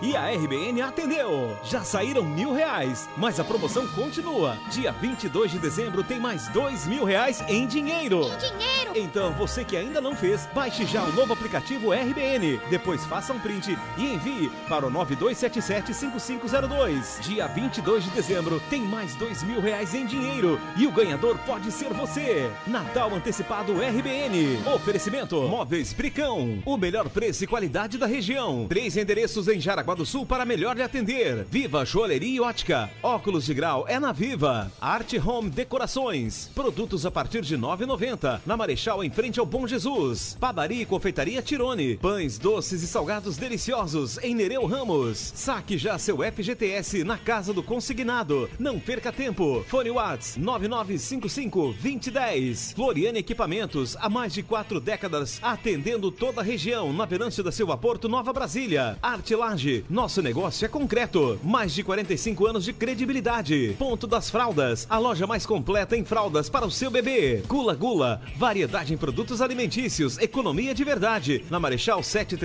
E 0.00 0.16
a 0.16 0.30
RBN 0.30 0.82
atendeu. 0.82 1.56
Já 1.62 1.84
saíram 1.84 2.24
mil 2.24 2.52
reais, 2.52 3.08
mas 3.16 3.38
a 3.38 3.44
promoção 3.44 3.86
continua. 3.88 4.58
Dia 4.72 4.90
22 4.90 5.52
de 5.52 5.58
dezembro 5.60 6.02
tem 6.02 6.18
mais 6.18 6.48
dois 6.48 6.86
mil 6.86 7.04
reais 7.04 7.40
em 7.48 7.64
dinheiro. 7.66 8.22
Em 8.24 8.36
dinheiro! 8.38 8.92
Então 8.96 9.32
você 9.32 9.64
que 9.64 9.76
ainda 9.76 10.00
não 10.00 10.16
fez, 10.16 10.48
baixe 10.52 10.84
já 10.84 11.04
o 11.04 11.12
novo 11.12 11.32
aplicativo 11.32 11.92
RBN. 11.92 12.60
Depois 12.72 13.04
faça 13.04 13.32
um 13.34 13.38
print 13.38 13.76
e 13.98 14.14
envie 14.14 14.50
para 14.66 14.86
o 14.86 14.90
9277-5502. 14.90 17.20
Dia 17.20 17.46
22 17.46 18.04
de 18.04 18.10
dezembro 18.12 18.62
tem 18.70 18.80
mais 18.80 19.14
dois 19.16 19.42
mil 19.42 19.60
reais 19.60 19.94
em 19.94 20.06
dinheiro 20.06 20.58
e 20.74 20.86
o 20.86 20.90
ganhador 20.90 21.36
pode 21.44 21.70
ser 21.70 21.92
você. 21.92 22.50
Natal 22.66 23.14
Antecipado 23.14 23.74
RBN. 23.74 24.62
Oferecimento 24.74 25.42
Móveis 25.42 25.92
Bricão. 25.92 26.62
O 26.64 26.78
melhor 26.78 27.10
preço 27.10 27.44
e 27.44 27.46
qualidade 27.46 27.98
da 27.98 28.06
região. 28.06 28.64
Três 28.70 28.96
endereços 28.96 29.48
em 29.48 29.60
Jaraguá 29.60 29.94
do 29.94 30.06
Sul 30.06 30.24
para 30.24 30.46
melhor 30.46 30.74
lhe 30.74 30.82
atender. 30.82 31.44
Viva 31.50 31.84
Joalheria 31.84 32.36
e 32.36 32.40
Ótica. 32.40 32.88
Óculos 33.02 33.44
de 33.44 33.52
grau 33.52 33.84
é 33.86 34.00
na 34.00 34.12
Viva. 34.12 34.72
Arte 34.80 35.18
Home 35.18 35.50
Decorações. 35.50 36.50
Produtos 36.54 37.04
a 37.04 37.10
partir 37.10 37.42
de 37.42 37.54
R$ 37.54 37.60
9,90. 37.60 38.40
Na 38.46 38.56
Marechal, 38.56 39.04
em 39.04 39.10
frente 39.10 39.38
ao 39.38 39.44
Bom 39.44 39.66
Jesus. 39.66 40.38
Padaria 40.40 40.80
e 40.80 40.86
Confeitaria 40.86 41.42
Tirone. 41.42 41.98
Pães, 41.98 42.38
doces 42.38 42.61
e 42.70 42.86
salgados 42.86 43.36
deliciosos 43.36 44.20
em 44.22 44.36
Nereu 44.36 44.64
Ramos. 44.66 45.32
Saque 45.34 45.76
já 45.76 45.98
seu 45.98 46.18
FGTS 46.18 47.02
na 47.02 47.18
Casa 47.18 47.52
do 47.52 47.60
Consignado. 47.60 48.48
Não 48.56 48.78
perca 48.78 49.10
tempo. 49.10 49.64
Fone 49.66 49.90
Whats 49.90 50.38
9955-2010. 50.38 52.74
Floriane 52.74 53.18
Equipamentos, 53.18 53.96
há 53.98 54.08
mais 54.08 54.32
de 54.32 54.44
quatro 54.44 54.78
décadas, 54.78 55.40
atendendo 55.42 56.12
toda 56.12 56.40
a 56.40 56.44
região, 56.44 56.92
na 56.92 57.04
Venâncio 57.04 57.42
da 57.42 57.50
Silva 57.50 57.76
Porto, 57.76 58.08
Nova 58.08 58.32
Brasília. 58.32 58.96
Arte 59.02 59.34
Laje, 59.34 59.84
nosso 59.90 60.22
negócio 60.22 60.64
é 60.64 60.68
concreto. 60.68 61.40
Mais 61.42 61.74
de 61.74 61.82
45 61.82 62.46
anos 62.46 62.64
de 62.64 62.72
credibilidade. 62.72 63.74
Ponto 63.76 64.06
das 64.06 64.30
Fraldas, 64.30 64.86
a 64.88 64.98
loja 64.98 65.26
mais 65.26 65.44
completa 65.44 65.96
em 65.96 66.04
fraldas 66.04 66.48
para 66.48 66.64
o 66.64 66.70
seu 66.70 66.92
bebê. 66.92 67.42
Gula 67.48 67.74
Gula, 67.74 68.22
variedade 68.36 68.94
em 68.94 68.96
produtos 68.96 69.42
alimentícios, 69.42 70.16
economia 70.18 70.72
de 70.72 70.84
verdade. 70.84 71.44
Na 71.50 71.58
Marechal 71.58 72.00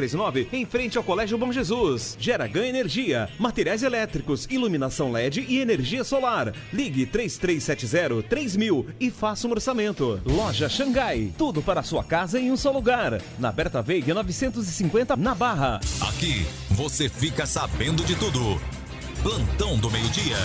739, 0.08 0.48
em 0.52 0.66
frente 0.66 0.98
ao 0.98 1.04
Colégio 1.04 1.38
Bom 1.38 1.52
Jesus. 1.52 2.16
Gera 2.20 2.48
Ganha 2.48 2.70
Energia, 2.70 3.30
materiais 3.40 3.84
elétricos, 3.84 4.48
iluminação 4.50 5.12
LED 5.12 5.46
e 5.48 5.60
energia 5.60 6.04
solar. 6.04 6.54
Ligue 6.72 7.06
3370 7.06 8.24
3000 8.28 8.86
e 9.00 9.12
faça 9.12 9.48
um 9.48 9.52
orçamento. 9.52 10.22
Loja 10.26 10.70
Xangai, 10.70 11.34
tudo 11.38 11.62
para 11.62 11.82
a 11.82 11.84
sua 11.84 12.04
casa 12.04 12.40
em 12.40 12.52
um 12.52 12.58
só 12.58 12.72
lugar. 12.72 13.22
Na 13.40 13.52
Berta 13.52 13.82
Veiga 13.82 14.14
950, 14.14 15.16
na 15.16 15.36
Barra. 15.36 15.80
Aqui 16.02 16.46
você 16.72 17.10
fica 17.10 17.46
sabendo 17.46 18.04
de 18.04 18.16
tudo. 18.16 18.60
Plantão 19.22 19.78
do 19.78 19.90
meio-dia. 19.90 20.38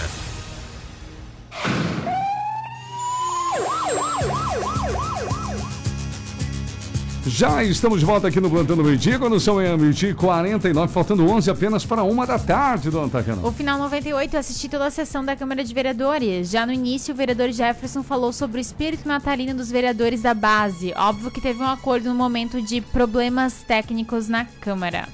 Já 7.27 7.63
estamos 7.63 8.01
de 8.01 8.05
volta 8.05 8.27
aqui 8.27 8.41
no 8.41 8.51
Plantão 8.51 8.77
do 8.77 8.83
Meio 8.83 8.97
Dia, 8.97 9.17
quando 9.19 9.39
são 9.39 9.61
é 9.61 9.77
meio-dia 9.77 10.11
e 10.11 10.15
49, 10.15 10.93
faltando 10.93 11.25
11 11.29 11.51
apenas 11.51 11.85
para 11.85 12.03
uma 12.03 12.27
da 12.27 12.37
tarde, 12.37 12.91
dona 12.91 13.09
Tacana. 13.09 13.47
O 13.47 13.53
final 13.53 13.79
98, 13.79 14.35
eu 14.35 14.41
assisti 14.41 14.69
toda 14.69 14.87
a 14.87 14.91
sessão 14.91 15.25
da 15.25 15.37
Câmara 15.37 15.63
de 15.63 15.73
Vereadores. 15.73 16.51
Já 16.51 16.67
no 16.67 16.73
início, 16.73 17.15
o 17.15 17.17
vereador 17.17 17.53
Jefferson 17.53 18.03
falou 18.03 18.33
sobre 18.33 18.59
o 18.59 18.61
espírito 18.61 19.07
natalino 19.07 19.55
dos 19.55 19.71
vereadores 19.71 20.23
da 20.23 20.35
base. 20.35 20.93
Óbvio 20.97 21.31
que 21.31 21.41
teve 21.41 21.63
um 21.63 21.67
acordo 21.67 22.09
no 22.09 22.15
momento 22.15 22.61
de 22.61 22.81
problemas 22.81 23.63
técnicos 23.63 24.29
na 24.29 24.45
Câmara. 24.45 25.09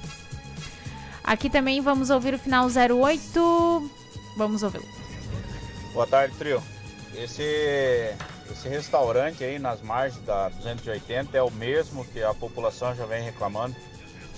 Aqui 1.22 1.50
também 1.50 1.82
vamos 1.82 2.08
ouvir 2.08 2.32
o 2.32 2.38
final 2.38 2.68
08. 2.68 3.90
Vamos 4.34 4.62
ouvi-lo. 4.62 4.86
Boa 5.92 6.06
tarde, 6.06 6.34
trio. 6.38 6.62
Esse, 7.14 8.14
esse 8.52 8.68
restaurante 8.68 9.44
aí 9.44 9.58
nas 9.58 9.80
margens 9.80 10.22
da 10.24 10.48
280 10.48 11.36
é 11.36 11.42
o 11.42 11.50
mesmo 11.50 12.04
que 12.04 12.22
a 12.22 12.34
população 12.34 12.94
já 12.94 13.06
vem 13.06 13.22
reclamando, 13.22 13.74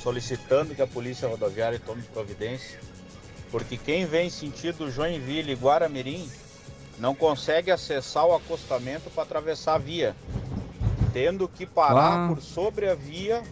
solicitando 0.02 0.74
que 0.74 0.82
a 0.82 0.86
Polícia 0.86 1.28
Rodoviária 1.28 1.80
tome 1.84 2.02
providência, 2.02 2.78
porque 3.50 3.76
quem 3.76 4.06
vem 4.06 4.30
sentido 4.30 4.90
Joinville 4.90 5.52
e 5.52 5.56
Guaramirim 5.56 6.30
não 6.98 7.14
consegue 7.14 7.70
acessar 7.70 8.26
o 8.26 8.34
acostamento 8.34 9.08
para 9.10 9.22
atravessar 9.22 9.74
a 9.74 9.78
via, 9.78 10.14
tendo 11.12 11.48
que 11.48 11.64
parar 11.66 12.26
Ah. 12.26 12.28
por 12.28 12.42
sobre 12.42 12.88
a 12.88 12.94
via 12.94 13.42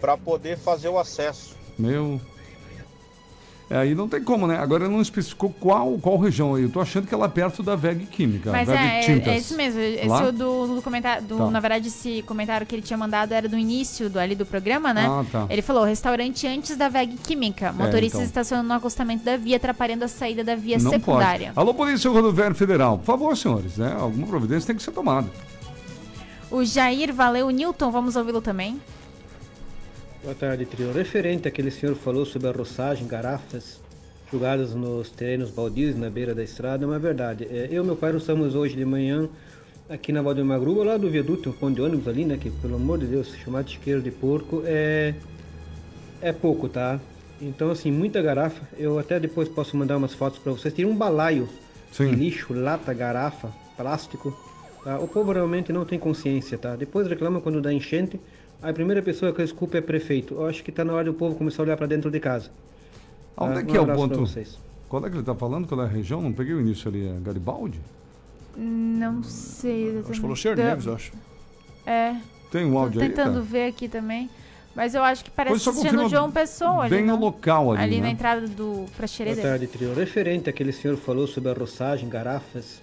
para 0.00 0.16
poder 0.16 0.58
fazer 0.58 0.88
o 0.88 0.98
acesso. 0.98 1.56
Meu. 1.78 2.20
É, 3.68 3.78
aí 3.78 3.96
não 3.96 4.08
tem 4.08 4.22
como, 4.22 4.46
né? 4.46 4.56
Agora 4.58 4.88
não 4.88 5.02
especificou 5.02 5.50
qual, 5.58 5.98
qual 5.98 6.16
região 6.18 6.54
aí. 6.54 6.62
Eu 6.62 6.70
tô 6.70 6.80
achando 6.80 7.04
que 7.08 7.12
ela 7.12 7.26
é 7.26 7.28
perto 7.28 7.64
da 7.64 7.74
VEG 7.74 8.06
Química. 8.06 8.52
Mas 8.52 8.68
VEG 8.68 8.78
é, 8.78 8.98
é, 8.98 9.00
Tintas. 9.00 9.26
é 9.32 9.38
isso 9.38 9.56
mesmo. 9.56 9.80
Esse 9.80 10.06
Lá? 10.06 10.28
o 10.28 10.30
do, 10.32 10.76
do 10.76 10.82
comentário. 10.82 11.24
do- 11.26 11.36
Tá. 11.36 11.50
Na 11.50 11.58
verdade, 11.58 11.88
esse 11.88 12.22
comentário 12.22 12.64
que 12.64 12.76
ele 12.76 12.82
tinha 12.82 12.96
mandado 12.96 13.32
era 13.32 13.48
do 13.48 13.58
início 13.58 14.08
do, 14.08 14.20
ali 14.20 14.36
do 14.36 14.46
programa, 14.46 14.94
né? 14.94 15.06
Ah, 15.10 15.24
tá. 15.32 15.46
Ele 15.50 15.62
falou: 15.62 15.82
restaurante 15.82 16.46
antes 16.46 16.76
da 16.76 16.88
VEG 16.88 17.16
Química. 17.16 17.72
Motoristas 17.72 18.20
então. 18.20 18.22
estacionando 18.22 18.68
no 18.68 18.74
acostamento 18.74 19.24
da 19.24 19.36
via, 19.36 19.56
atrapalhando 19.56 20.04
a 20.04 20.08
saída 20.08 20.44
da 20.44 20.54
via 20.54 20.78
Não 20.78 20.92
secundária. 20.92 21.48
pode. 21.48 21.58
Alô, 21.58 21.74
Polícia 21.74 22.08
Rodoviária 22.08 22.54
Federal. 22.54 22.98
Por 22.98 23.04
favor, 23.06 23.36
senhores, 23.36 23.76
né? 23.78 23.96
Alguma 23.98 24.28
providência 24.28 24.68
tem 24.68 24.76
que 24.76 24.82
ser 24.84 24.92
tomada. 24.92 25.28
O 26.52 26.64
Jair 26.64 27.12
Valeu 27.12 27.50
Newton, 27.50 27.90
vamos 27.90 28.14
ouvi-lo 28.14 28.40
também. 28.40 28.80
Boa 30.26 30.34
tarde, 30.34 30.66
trio. 30.66 30.90
Referente 30.90 31.46
àquele 31.46 31.70
senhor 31.70 31.94
falou 31.94 32.26
sobre 32.26 32.48
a 32.48 32.50
roçagem, 32.50 33.06
garrafas 33.06 33.80
jogadas 34.28 34.74
nos 34.74 35.08
terrenos 35.08 35.52
baldios 35.52 35.96
na 35.96 36.10
beira 36.10 36.34
da 36.34 36.42
estrada, 36.42 36.82
é 36.82 36.86
uma 36.88 36.98
verdade. 36.98 37.44
É, 37.44 37.68
eu 37.70 37.84
e 37.84 37.86
meu 37.86 37.94
pai 37.94 38.12
estamos 38.16 38.56
hoje 38.56 38.74
de 38.74 38.84
manhã 38.84 39.28
aqui 39.88 40.10
na 40.10 40.20
Valdemar 40.20 40.58
Gruba, 40.58 40.82
lá 40.82 40.96
do 40.96 41.08
viaduto, 41.08 41.50
um 41.50 41.52
ponto 41.52 41.76
de 41.76 41.80
ônibus 41.80 42.08
ali, 42.08 42.24
né? 42.24 42.36
Que 42.36 42.50
pelo 42.50 42.74
amor 42.74 42.98
de 42.98 43.06
Deus, 43.06 43.36
chamar 43.36 43.62
de 43.62 43.74
chiqueiro 43.74 44.02
de 44.02 44.10
porco 44.10 44.64
é, 44.64 45.14
é 46.20 46.32
pouco, 46.32 46.68
tá? 46.68 46.98
Então, 47.40 47.70
assim, 47.70 47.92
muita 47.92 48.20
garrafa. 48.20 48.66
Eu 48.76 48.98
até 48.98 49.20
depois 49.20 49.48
posso 49.48 49.76
mandar 49.76 49.96
umas 49.96 50.12
fotos 50.12 50.40
para 50.40 50.50
vocês. 50.50 50.74
Tem 50.74 50.84
um 50.84 50.96
balaio 50.96 51.48
Sim. 51.92 52.10
de 52.10 52.16
lixo, 52.16 52.52
lata, 52.52 52.92
garrafa, 52.92 53.52
plástico. 53.76 54.36
tá? 54.82 54.98
O 54.98 55.06
povo 55.06 55.30
realmente 55.30 55.72
não 55.72 55.84
tem 55.84 56.00
consciência, 56.00 56.58
tá? 56.58 56.74
Depois 56.74 57.06
reclama 57.06 57.40
quando 57.40 57.60
dá 57.60 57.72
enchente. 57.72 58.18
A 58.62 58.72
primeira 58.72 59.02
pessoa 59.02 59.32
que 59.32 59.42
desculpa 59.42 59.78
é 59.78 59.80
prefeito. 59.80 60.34
Eu 60.34 60.46
acho 60.46 60.62
que 60.64 60.72
tá 60.72 60.84
na 60.84 60.92
hora 60.92 61.04
do 61.04 61.14
povo 61.14 61.34
começar 61.36 61.62
a 61.62 61.64
olhar 61.64 61.76
para 61.76 61.86
dentro 61.86 62.10
de 62.10 62.18
casa. 62.20 62.50
Onde 63.36 63.54
Tá? 63.54 63.60
é 63.60 63.62
Um 63.62 63.66
que 63.66 63.76
é 63.76 63.80
o 63.80 63.86
ponto? 63.86 64.20
vocês. 64.20 64.58
Qual 64.88 65.04
é 65.04 65.10
que 65.10 65.16
ele 65.16 65.22
tá 65.24 65.34
falando? 65.34 65.66
Qual 65.68 65.80
é 65.82 65.84
a 65.84 65.88
região? 65.88 66.22
Não 66.22 66.32
peguei 66.32 66.54
o 66.54 66.60
início 66.60 66.88
ali. 66.88 67.06
É 67.06 67.16
Garibaldi? 67.22 67.80
Não 68.56 69.22
sei 69.22 69.82
exatamente. 69.88 70.04
Acho 70.04 70.12
que 70.14 70.20
falou 70.20 70.36
eu 70.86 70.94
acho. 70.94 71.12
É. 71.84 72.16
Tem 72.50 72.64
um 72.64 72.72
Tô 72.72 72.78
áudio 72.78 73.02
aí? 73.02 73.08
tentando 73.08 73.32
cara? 73.32 73.44
ver 73.44 73.66
aqui 73.68 73.88
também. 73.88 74.30
Mas 74.74 74.94
eu 74.94 75.02
acho 75.02 75.24
que 75.24 75.30
parece 75.30 75.54
confirma 75.72 76.08
João 76.08 76.30
Pessoa 76.30 76.82
ali. 76.82 76.90
bem 76.90 77.04
não? 77.04 77.16
no 77.16 77.24
local 77.24 77.72
ali, 77.72 77.96
na 77.98 78.04
né? 78.04 78.10
entrada 78.10 78.46
do 78.46 78.84
pra 78.96 79.06
Boa 79.06 79.48
tarde, 79.50 79.66
trio. 79.66 79.94
Referente 79.94 80.50
àquele 80.50 80.70
senhor 80.72 80.96
falou 80.98 81.26
sobre 81.26 81.50
a 81.50 81.54
roçagem, 81.54 82.08
garrafas 82.08 82.80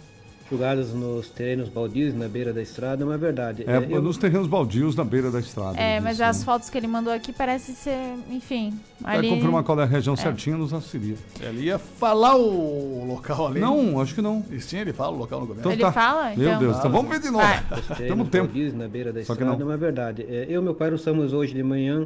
jogadas 0.53 0.93
nos 0.93 1.27
terrenos 1.29 1.67
baldios 1.67 2.13
na 2.13 2.27
beira 2.27 2.53
da 2.53 2.61
estrada, 2.61 3.01
é 3.03 3.05
uma 3.05 3.17
verdade. 3.17 3.63
É, 3.67 3.77
eu- 3.89 4.01
nos 4.01 4.17
terrenos 4.17 4.47
baldios 4.47 4.95
na 4.95 5.03
beira 5.03 5.31
da 5.31 5.39
estrada. 5.39 5.77
É, 5.79 5.99
mas 5.99 6.11
disse, 6.17 6.23
as 6.23 6.39
né? 6.39 6.45
fotos 6.45 6.69
que 6.69 6.77
ele 6.77 6.85
mandou 6.87 7.11
aqui 7.11 7.33
parece 7.33 7.73
ser, 7.73 8.13
enfim. 8.29 8.79
Vai 9.01 9.17
Ali... 9.17 9.29
confirmar 9.29 9.63
qual 9.63 9.79
é 9.79 9.83
a 9.83 9.85
região 9.87 10.13
É. 10.13 10.17
certinha, 10.17 10.55
nos 10.55 10.71
auxilia. 10.71 11.15
Ele 11.41 11.63
ia 11.63 11.79
falar 11.79 12.35
o 12.35 13.03
local 13.07 13.47
ali. 13.47 13.59
Não, 13.59 13.99
acho 13.99 14.13
que 14.13 14.21
não. 14.21 14.45
E 14.51 14.59
sim, 14.61 14.77
ele 14.77 14.93
fala 14.93 15.11
o 15.15 15.17
local 15.17 15.39
no 15.41 15.47
governo. 15.47 15.61
Então 15.61 15.71
Ele 15.71 15.81
tá. 15.81 15.91
fala? 15.91 16.35
Meu 16.35 16.47
Então- 16.49 16.59
Deus, 16.59 16.77
então 16.77 16.91
vamos 16.91 17.09
ver 17.11 17.19
de 17.19 17.31
novo. 17.31 17.43
Os 17.91 17.97
Temos 17.97 18.29
tempo. 18.29 18.45
baldios 18.47 18.73
na 18.75 18.87
beira 18.87 19.11
da 19.11 19.21
Só 19.23 19.33
que 19.33 19.41
estrada, 19.41 19.57
não. 19.57 19.69
é 19.69 19.71
uma 19.71 19.77
verdade. 19.77 20.21
É, 20.29 20.45
eu 20.47 20.61
e 20.61 20.63
meu 20.63 20.75
pai 20.75 20.91
nós 20.91 20.99
estamos 20.99 21.33
hoje 21.33 21.53
de 21.53 21.63
manhã 21.63 22.05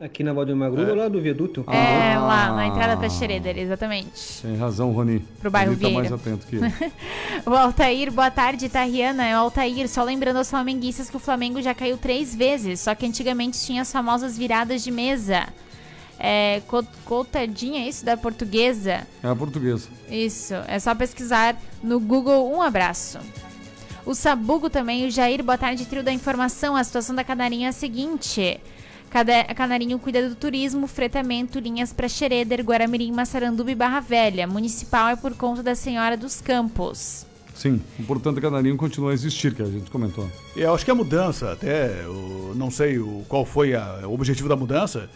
aqui 0.00 0.22
na 0.22 0.32
Valdemar 0.32 0.70
Gruba, 0.70 0.94
lá 0.94 1.08
do 1.08 1.20
viaduto. 1.20 1.64
É, 1.68 2.18
lá, 2.18 2.46
Ah. 2.48 2.52
na 2.56 2.66
entrada 2.66 2.96
da 2.96 3.08
Xereda, 3.08 3.50
exatamente. 3.50 4.42
Tem 4.42 4.56
razão, 4.56 4.92
Rony. 4.92 5.20
Pro 5.40 5.50
bairro 5.50 5.72
Ele 5.72 5.80
tá 5.80 5.88
Vieira. 5.88 6.00
mais 6.10 6.12
atento 6.12 6.46
que. 6.46 6.56
O 7.48 7.54
Altair, 7.54 8.10
boa 8.12 8.30
tarde, 8.30 8.68
Tariana. 8.68 9.24
É 9.26 9.36
o 9.36 9.40
Altair, 9.40 9.88
só 9.88 10.02
lembrando 10.02 10.36
aos 10.38 10.50
flamenguistas 10.50 11.08
que 11.08 11.16
o 11.16 11.20
Flamengo 11.20 11.62
já 11.62 11.74
caiu 11.74 11.96
três 11.96 12.34
vezes, 12.34 12.80
só 12.80 12.94
que 12.94 13.06
antigamente 13.06 13.58
tinha 13.64 13.82
as 13.82 13.92
famosas 13.92 14.36
viradas 14.36 14.82
de 14.82 14.90
mesa. 14.90 15.46
É, 16.18 16.62
co- 16.66 16.82
cotadinha, 17.04 17.86
isso 17.88 18.04
da 18.04 18.16
portuguesa. 18.16 19.06
É 19.22 19.28
a 19.28 19.36
portuguesa. 19.36 19.88
Isso, 20.10 20.54
é 20.66 20.78
só 20.78 20.94
pesquisar 20.94 21.54
no 21.82 22.00
Google. 22.00 22.50
Um 22.50 22.62
abraço. 22.62 23.18
O 24.04 24.14
Sabugo 24.14 24.70
também, 24.70 25.06
o 25.06 25.10
Jair, 25.10 25.42
boa 25.44 25.58
tarde, 25.58 25.84
trio 25.84 26.02
da 26.02 26.12
informação. 26.12 26.74
A 26.74 26.82
situação 26.82 27.14
da 27.14 27.22
Canarinho 27.22 27.66
é 27.66 27.68
a 27.68 27.72
seguinte. 27.72 28.58
Cada- 29.10 29.44
Canarinho 29.54 29.98
cuida 29.98 30.28
do 30.28 30.34
turismo, 30.34 30.86
fretamento, 30.86 31.58
linhas 31.58 31.92
para 31.92 32.08
Xereder, 32.08 32.60
Guaramirim, 32.62 33.12
Massaranduba 33.12 33.70
e 33.70 33.74
Barra 33.74 34.00
Velha. 34.00 34.46
Municipal 34.46 35.08
é 35.08 35.16
por 35.16 35.34
conta 35.34 35.62
da 35.62 35.74
Senhora 35.74 36.16
dos 36.16 36.40
Campos. 36.40 37.24
Sim, 37.54 37.80
o 37.98 38.02
portanto, 38.02 38.38
Canarinho 38.40 38.76
continua 38.76 39.12
a 39.12 39.14
existir, 39.14 39.54
que 39.54 39.62
a 39.62 39.66
gente 39.66 39.90
comentou. 39.90 40.30
E 40.54 40.60
eu 40.60 40.74
acho 40.74 40.84
que 40.84 40.90
a 40.90 40.94
mudança, 40.94 41.52
até, 41.52 42.02
eu 42.04 42.52
não 42.54 42.70
sei 42.70 42.98
o, 42.98 43.24
qual 43.28 43.46
foi 43.46 43.74
a- 43.74 44.00
o 44.04 44.12
objetivo 44.12 44.46
da 44.48 44.56
mudança, 44.56 45.08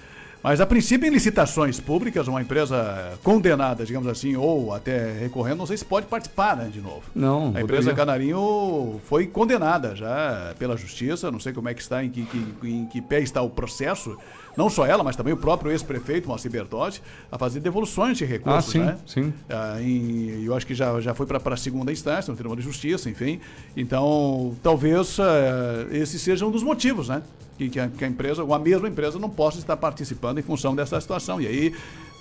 Mas 0.43 0.59
a 0.59 0.65
princípio, 0.65 1.07
em 1.07 1.11
licitações 1.11 1.79
públicas, 1.79 2.27
uma 2.27 2.41
empresa 2.41 3.13
condenada, 3.23 3.85
digamos 3.85 4.09
assim, 4.09 4.37
ou 4.37 4.73
até 4.73 5.13
recorrendo, 5.13 5.59
não 5.59 5.67
sei 5.67 5.77
se 5.77 5.85
pode 5.85 6.07
participar 6.07 6.57
né, 6.57 6.71
de 6.73 6.81
novo. 6.81 7.03
Não, 7.15 7.41
A 7.41 7.45
poderia. 7.49 7.63
empresa 7.65 7.93
Canarinho 7.93 8.99
foi 9.05 9.27
condenada 9.27 9.95
já 9.95 10.55
pela 10.59 10.79
justiça, 10.79 11.31
não 11.31 11.39
sei 11.39 11.53
como 11.53 11.69
é 11.69 11.75
que 11.75 11.83
está, 11.83 12.03
em 12.03 12.09
que, 12.09 12.25
que- 12.25 12.55
em 12.69 12.87
que 12.87 13.03
pé 13.03 13.21
está 13.21 13.43
o 13.43 13.51
processo. 13.51 14.17
Não 14.57 14.71
só 14.71 14.87
ela, 14.87 15.05
mas 15.05 15.15
também 15.15 15.33
o 15.35 15.37
próprio 15.37 15.71
ex-prefeito, 15.71 16.27
Moacir 16.27 16.51
Bertotti, 16.51 17.03
a 17.31 17.37
fazer 17.39 17.61
devoluções 17.61 18.17
de 18.17 18.25
recursos, 18.25 18.71
Ah, 18.71 18.73
sim, 18.73 18.79
né? 18.81 18.99
sim. 19.07 19.35
Ah, 19.49 19.77
em- 19.81 20.43
eu 20.43 20.55
acho 20.57 20.67
que 20.67 20.75
já, 20.75 20.99
já 21.03 21.13
foi 21.15 21.27
para 21.27 21.55
a 21.55 21.57
segunda 21.57 21.93
instância, 21.93 22.31
no 22.31 22.37
Tribunal 22.37 22.57
de 22.57 22.63
Justiça, 22.63 23.11
enfim. 23.11 23.41
Então, 23.77 24.57
talvez 24.63 25.19
eh, 25.19 25.99
esse 25.99 26.19
seja 26.19 26.47
um 26.47 26.51
dos 26.51 26.63
motivos, 26.63 27.09
né? 27.11 27.23
Que, 27.61 27.69
que, 27.69 27.79
a, 27.79 27.89
que 27.89 28.03
a 28.03 28.09
empresa, 28.09 28.43
ou 28.43 28.55
a 28.55 28.59
mesma 28.59 28.89
empresa, 28.89 29.19
não 29.19 29.29
possa 29.29 29.59
estar 29.59 29.77
participando 29.77 30.39
em 30.39 30.43
função 30.43 30.75
dessa 30.75 30.99
situação. 30.99 31.39
E 31.43 31.47
aí 31.47 31.75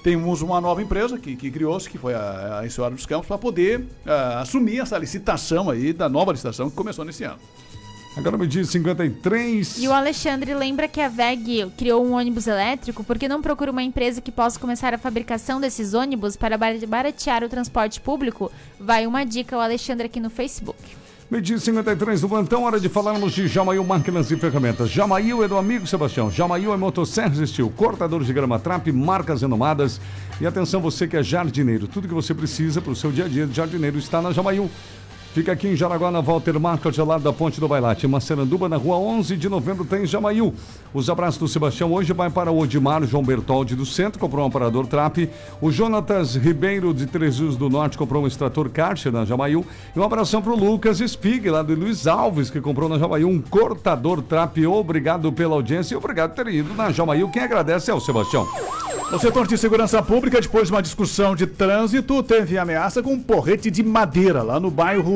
temos 0.04 0.42
uma 0.42 0.60
nova 0.60 0.82
empresa 0.82 1.18
que, 1.18 1.34
que 1.34 1.50
criou-se, 1.50 1.90
que 1.90 1.98
foi 1.98 2.14
a, 2.14 2.60
a 2.60 2.66
Enseada 2.66 2.94
dos 2.94 3.06
Campos, 3.06 3.26
para 3.26 3.38
poder 3.38 3.86
ah, 4.06 4.42
assumir 4.42 4.82
essa 4.82 4.98
licitação 4.98 5.70
aí, 5.70 5.94
da 5.94 6.10
nova 6.10 6.34
licitação 6.34 6.70
que 6.70 6.76
começou 6.76 7.06
nesse 7.06 7.24
ano. 7.24 7.40
Agora 8.18 8.38
me 8.38 8.48
diz 8.48 8.70
53. 8.70 9.78
E 9.78 9.88
o 9.88 9.94
Alexandre 9.94 10.54
lembra 10.54 10.90
que 10.90 11.00
a 11.00 11.08
VEG 11.08 11.72
criou 11.78 12.06
um 12.06 12.12
ônibus 12.16 12.46
elétrico 12.46 13.02
porque 13.02 13.30
não 13.30 13.42
procura 13.42 13.72
uma 13.72 13.82
empresa 13.82 14.20
que 14.20 14.34
possa 14.34 14.60
começar 14.60 14.94
a 14.94 14.98
fabricação 14.98 15.62
desses 15.62 15.94
ônibus 15.94 16.36
para 16.36 16.58
bar- 16.58 16.86
baratear 16.86 17.46
o 17.46 17.48
transporte 17.48 18.02
público? 18.02 18.52
Vai 18.78 19.08
uma 19.08 19.24
dica 19.24 19.56
ao 19.56 19.62
Alexandre 19.62 20.08
aqui 20.08 20.20
no 20.20 20.30
Facebook. 20.30 20.78
Medir 21.30 21.60
53 21.60 22.22
do 22.22 22.28
plantão, 22.28 22.64
hora 22.64 22.80
de 22.80 22.90
falarmos 22.90 23.34
de 23.34 23.48
Jamail 23.48 23.84
Máquinas 23.84 24.32
e 24.32 24.36
Ferramentas. 24.36 24.90
Jamail 24.90 25.44
é 25.44 25.48
do 25.48 25.60
amigo 25.60 25.86
Sebastião. 25.86 26.32
Jamail 26.32 26.74
é 26.74 26.78
motosserras 26.78 27.38
estilo, 27.38 27.70
cortadores 27.70 28.26
de 28.26 28.34
grama 28.34 28.58
trap, 28.58 28.92
marcas 28.92 29.44
renomadas. 29.44 30.02
E 30.42 30.48
atenção, 30.48 30.82
você 30.82 31.08
que 31.08 31.16
é 31.16 31.22
jardineiro, 31.22 31.88
tudo 31.88 32.08
que 32.08 32.16
você 32.16 32.34
precisa 32.34 32.82
para 32.82 32.92
o 32.92 32.96
seu 32.96 33.12
dia 33.12 33.26
a 33.26 33.28
dia 33.28 33.46
de 33.46 33.56
jardineiro 33.56 34.00
está 34.00 34.24
na 34.24 34.32
Jamail. 34.32 34.72
Fica 35.34 35.52
aqui 35.52 35.68
em 35.68 35.76
Jaraguá, 35.76 36.10
na 36.10 36.22
Walter 36.22 36.60
Market, 36.60 36.98
ao 36.98 37.06
lado 37.06 37.24
da 37.24 37.32
Ponte 37.32 37.60
do 37.60 37.68
Bailate. 37.68 38.08
Maceranduba, 38.08 38.68
na 38.68 38.78
rua 38.78 38.98
11 38.98 39.38
de 39.38 39.48
novembro, 39.48 39.86
tem 39.86 40.04
Jamail. 40.06 40.54
Os 40.92 41.08
abraços 41.08 41.40
do 41.40 41.48
Sebastião 41.48 41.94
hoje 41.94 42.14
vai 42.14 42.32
para 42.32 42.52
o 42.52 42.58
Odimar 42.58 43.06
João 43.06 43.24
Bertoldi 43.24 43.76
do 43.76 43.86
Centro, 43.86 44.20
comprou 44.20 44.44
um 44.44 44.48
aparador 44.48 44.88
Trap. 44.88 45.30
O 45.62 45.72
Jonatas 45.72 46.36
Ribeiro 46.36 46.94
de 46.96 47.06
Três 47.06 47.38
Rios 47.38 47.56
do 47.56 47.70
Norte 47.70 47.96
comprou 47.96 48.24
um 48.24 48.28
extrator 48.28 48.70
Karcher 48.70 49.12
na 49.12 49.24
Jamail. 49.24 49.64
E 49.96 50.00
um 50.00 50.04
abração 50.04 50.42
para 50.42 50.52
o 50.52 50.58
Lucas 50.58 50.98
Spig, 50.98 51.48
lá 51.48 51.62
de 51.62 51.76
Luiz 51.76 52.08
Alves, 52.08 52.50
que 52.50 52.60
comprou 52.60 52.90
na 52.90 52.98
Jamail 52.98 53.30
um 53.30 53.40
cortador 53.40 54.24
Trap. 54.24 54.66
Obrigado 54.66 55.32
pela 55.32 55.54
audiência 55.54 55.94
e 55.94 55.98
obrigado 55.98 56.34
por 56.34 56.44
ter 56.44 56.52
ido 56.52 56.74
na 56.74 56.92
Jamail. 56.92 57.30
Quem 57.30 57.44
agradece 57.44 57.92
é 57.92 57.94
o 57.94 58.00
Sebastião. 58.00 58.48
No 59.12 59.20
setor 59.20 59.48
de 59.48 59.58
segurança 59.58 60.04
pública, 60.04 60.40
depois 60.40 60.68
de 60.68 60.74
uma 60.74 60.84
discussão 60.84 61.36
de 61.36 61.48
trânsito, 61.48 62.22
teve 62.22 62.60
ameaça 62.60 63.02
com 63.02 63.14
um 63.14 63.20
porrete 63.20 63.72
de 63.72 63.82
madeira 63.82 64.44
lá 64.44 64.60
no 64.60 64.70
bairro 64.70 65.12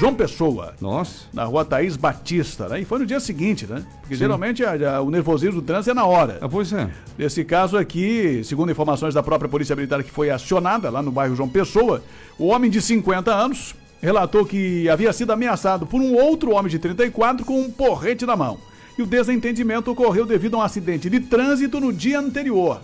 João 0.00 0.12
Pessoa. 0.12 0.74
Nossa. 0.80 1.26
Na 1.32 1.44
rua 1.44 1.64
Thaís 1.64 1.96
Batista, 1.96 2.68
né? 2.68 2.80
E 2.80 2.84
foi 2.84 2.98
no 2.98 3.06
dia 3.06 3.20
seguinte, 3.20 3.66
né? 3.68 3.84
Porque 4.00 4.14
Sim. 4.16 4.18
geralmente 4.20 4.64
a- 4.64 4.96
a- 4.96 5.00
o 5.00 5.10
nervosismo 5.12 5.60
do 5.60 5.62
trânsito 5.66 5.90
é 5.92 5.94
na 5.94 6.04
hora. 6.04 6.38
Ah, 6.40 6.48
pois 6.48 6.72
é. 6.72 6.90
Nesse 7.16 7.44
caso 7.44 7.76
aqui, 7.78 8.42
segundo 8.42 8.72
informações 8.72 9.14
da 9.14 9.22
própria 9.22 9.48
Polícia 9.48 9.76
Militar 9.76 10.02
que 10.02 10.10
foi 10.10 10.28
acionada 10.28 10.90
lá 10.90 11.00
no 11.00 11.12
bairro 11.12 11.36
João 11.36 11.48
Pessoa, 11.48 12.02
o 12.36 12.48
homem 12.48 12.68
de 12.68 12.82
50 12.82 13.32
anos 13.32 13.76
relatou 14.02 14.44
que 14.44 14.88
havia 14.88 15.12
sido 15.12 15.30
ameaçado 15.30 15.86
por 15.86 16.00
um 16.00 16.14
outro 16.16 16.50
homem 16.50 16.68
de 16.70 16.80
34 16.80 17.46
com 17.46 17.60
um 17.60 17.70
porrete 17.70 18.26
na 18.26 18.34
mão. 18.34 18.58
E 18.98 19.02
o 19.02 19.06
desentendimento 19.06 19.88
ocorreu 19.92 20.26
devido 20.26 20.56
a 20.56 20.58
um 20.58 20.62
acidente 20.62 21.08
de 21.08 21.20
trânsito 21.20 21.78
no 21.78 21.92
dia 21.92 22.18
anterior. 22.18 22.80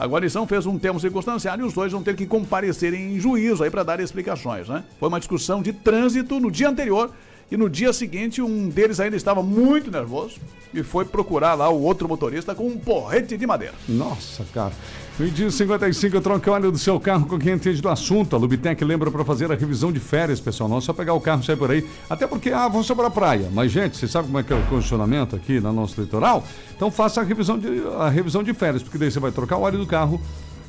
A 0.00 0.06
guarnição 0.06 0.46
fez 0.46 0.64
um 0.64 0.78
termo 0.78 0.98
circunstanciado 0.98 1.62
e 1.62 1.66
os 1.66 1.74
dois 1.74 1.92
vão 1.92 2.02
ter 2.02 2.16
que 2.16 2.24
comparecer 2.24 2.94
em 2.94 3.20
juízo 3.20 3.62
aí 3.62 3.70
para 3.70 3.82
dar 3.82 4.00
explicações, 4.00 4.66
né? 4.66 4.82
Foi 4.98 5.10
uma 5.10 5.18
discussão 5.18 5.60
de 5.60 5.74
trânsito 5.74 6.40
no 6.40 6.50
dia 6.50 6.70
anterior 6.70 7.10
e 7.50 7.56
no 7.58 7.68
dia 7.68 7.92
seguinte 7.92 8.40
um 8.40 8.70
deles 8.70 8.98
ainda 8.98 9.14
estava 9.14 9.42
muito 9.42 9.90
nervoso 9.90 10.38
e 10.72 10.82
foi 10.82 11.04
procurar 11.04 11.52
lá 11.52 11.68
o 11.68 11.82
outro 11.82 12.08
motorista 12.08 12.54
com 12.54 12.66
um 12.66 12.78
porrete 12.78 13.36
de 13.36 13.46
madeira. 13.46 13.74
Nossa, 13.86 14.42
cara. 14.54 14.72
Me 15.20 15.30
diz 15.30 15.54
55, 15.54 16.18
troca 16.22 16.50
o 16.50 16.54
óleo 16.54 16.72
do 16.72 16.78
seu 16.78 16.98
carro 16.98 17.26
com 17.26 17.38
quem 17.38 17.52
entende 17.52 17.82
do 17.82 17.90
assunto. 17.90 18.34
A 18.34 18.38
Lubitec 18.38 18.82
lembra 18.82 19.10
para 19.10 19.22
fazer 19.22 19.52
a 19.52 19.54
revisão 19.54 19.92
de 19.92 20.00
férias, 20.00 20.40
pessoal. 20.40 20.66
Não 20.66 20.78
é 20.78 20.80
só 20.80 20.94
pegar 20.94 21.12
o 21.12 21.20
carro 21.20 21.42
e 21.42 21.44
sair 21.44 21.56
por 21.56 21.70
aí. 21.70 21.86
Até 22.08 22.26
porque, 22.26 22.48
ah, 22.48 22.66
vamos 22.68 22.90
para 22.90 23.08
a 23.08 23.10
praia. 23.10 23.50
Mas, 23.52 23.70
gente, 23.70 23.98
você 23.98 24.08
sabe 24.08 24.28
como 24.28 24.38
é 24.38 24.42
que 24.42 24.50
é 24.50 24.56
o 24.56 24.62
condicionamento 24.62 25.36
aqui 25.36 25.60
no 25.60 25.74
nosso 25.74 26.00
litoral? 26.00 26.42
Então 26.74 26.90
faça 26.90 27.20
a 27.20 27.22
revisão 27.22 27.58
de, 27.58 27.68
a 27.98 28.08
revisão 28.08 28.42
de 28.42 28.54
férias, 28.54 28.82
porque 28.82 28.96
daí 28.96 29.10
você 29.10 29.20
vai 29.20 29.30
trocar 29.30 29.58
o 29.58 29.60
óleo 29.60 29.76
do 29.76 29.86
carro, 29.86 30.18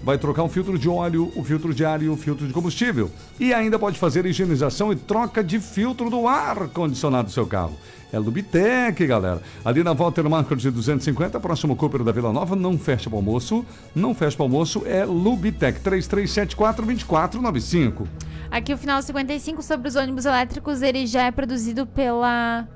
vai 0.04 0.18
trocar 0.18 0.44
um 0.44 0.50
filtro 0.50 0.78
de 0.78 0.90
óleo, 0.90 1.32
o 1.36 1.44
filtro 1.44 1.74
de 1.74 1.86
ar 1.86 2.02
e 2.02 2.10
o 2.10 2.16
filtro 2.16 2.48
de 2.48 2.54
combustível. 2.54 3.10
E 3.40 3.54
ainda 3.54 3.80
pode 3.80 4.00
fazer 4.00 4.26
higienização 4.26 4.92
e 4.92 4.96
troca 4.96 5.44
de 5.44 5.60
filtro 5.60 6.10
do 6.10 6.28
ar 6.28 6.70
condicionado 6.70 7.28
do 7.28 7.32
seu 7.32 7.46
carro. 7.46 7.78
É 8.12 8.18
Lubitec, 8.20 9.08
galera. 9.08 9.42
Ali 9.64 9.84
na 9.84 9.94
Walter 9.94 10.28
Market 10.30 10.60
de 10.60 10.70
250, 10.70 11.40
próximo 11.40 11.78
Cooper 11.78 12.04
da 12.04 12.12
Vila 12.12 12.34
Nova, 12.34 12.58
não 12.58 12.78
fecha 12.78 13.10
para 13.10 13.18
almoço. 13.18 13.66
Não 13.96 14.14
fecha 14.14 14.36
para 14.36 14.44
almoço, 14.46 14.84
é 14.86 15.06
Lubitec 15.06 15.80
3374-2495. 15.80 18.06
Aqui 18.50 18.74
o 18.74 18.78
final 18.78 19.02
55 19.02 19.64
sobre 19.64 19.88
os 19.88 19.96
ônibus 19.96 20.26
elétricos, 20.26 20.82
ele 20.82 21.08
já 21.08 21.24
é 21.24 21.32
produzido 21.32 21.88
pela 21.88 22.68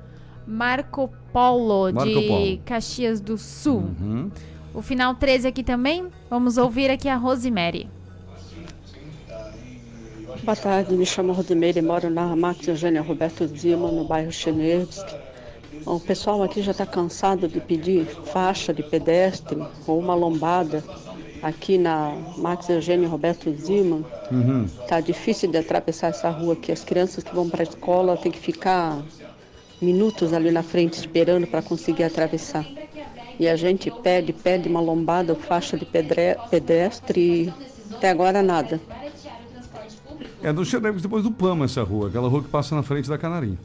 Marco 0.46 1.12
Polo 1.34 1.92
Marco 1.92 2.08
de 2.08 2.26
Polo. 2.26 2.58
Caxias 2.64 3.20
do 3.20 3.36
Sul. 3.36 3.90
Uhum. 4.00 4.30
O 4.76 4.82
final 4.82 5.14
13 5.14 5.48
aqui 5.48 5.62
também, 5.62 6.06
vamos 6.28 6.58
ouvir 6.58 6.90
aqui 6.90 7.08
a 7.08 7.16
Rosemary. 7.16 7.88
Boa 10.44 10.54
tarde, 10.54 10.94
me 10.94 11.06
chamo 11.06 11.32
Rodemeire, 11.32 11.80
moro 11.80 12.10
na 12.10 12.36
Max 12.36 12.68
Eugênia 12.68 13.00
Roberto 13.00 13.46
Zima, 13.46 13.90
no 13.90 14.04
bairro 14.04 14.30
Chenevski. 14.30 15.16
O 15.86 15.98
pessoal 15.98 16.42
aqui 16.42 16.60
já 16.60 16.72
está 16.72 16.84
cansado 16.84 17.48
de 17.48 17.58
pedir 17.58 18.04
faixa 18.26 18.74
de 18.74 18.82
pedestre 18.82 19.56
ou 19.86 19.98
uma 19.98 20.14
lombada 20.14 20.84
aqui 21.42 21.78
na 21.78 22.12
Max 22.36 22.68
Eugênio 22.68 23.08
Roberto 23.08 23.50
Zima. 23.54 24.04
Uhum. 24.30 24.66
Tá 24.86 25.00
difícil 25.00 25.50
de 25.50 25.56
atravessar 25.56 26.08
essa 26.08 26.28
rua 26.28 26.52
aqui. 26.52 26.70
As 26.70 26.84
crianças 26.84 27.24
que 27.24 27.34
vão 27.34 27.48
para 27.48 27.62
a 27.62 27.64
escola 27.64 28.14
têm 28.18 28.30
que 28.30 28.38
ficar 28.38 29.02
minutos 29.80 30.34
ali 30.34 30.50
na 30.50 30.62
frente 30.62 30.98
esperando 30.98 31.46
para 31.46 31.62
conseguir 31.62 32.04
atravessar. 32.04 32.66
E 33.38 33.48
a 33.48 33.56
gente 33.56 33.90
pede, 34.02 34.32
pede 34.32 34.68
uma 34.68 34.80
lombada, 34.80 35.34
faixa 35.34 35.76
de 35.76 35.84
pedre- 35.84 36.36
pedestre 36.50 37.20
e 37.90 37.94
até 37.94 38.10
agora 38.10 38.42
nada. 38.42 38.80
É 40.42 40.52
do 40.52 40.64
Xereves 40.64 41.02
depois 41.02 41.22
do 41.22 41.30
Pama 41.30 41.64
essa 41.64 41.82
rua, 41.82 42.08
aquela 42.08 42.28
rua 42.28 42.42
que 42.42 42.48
passa 42.48 42.74
na 42.74 42.82
frente 42.82 43.08
da 43.08 43.18
Canarinha. 43.18 43.58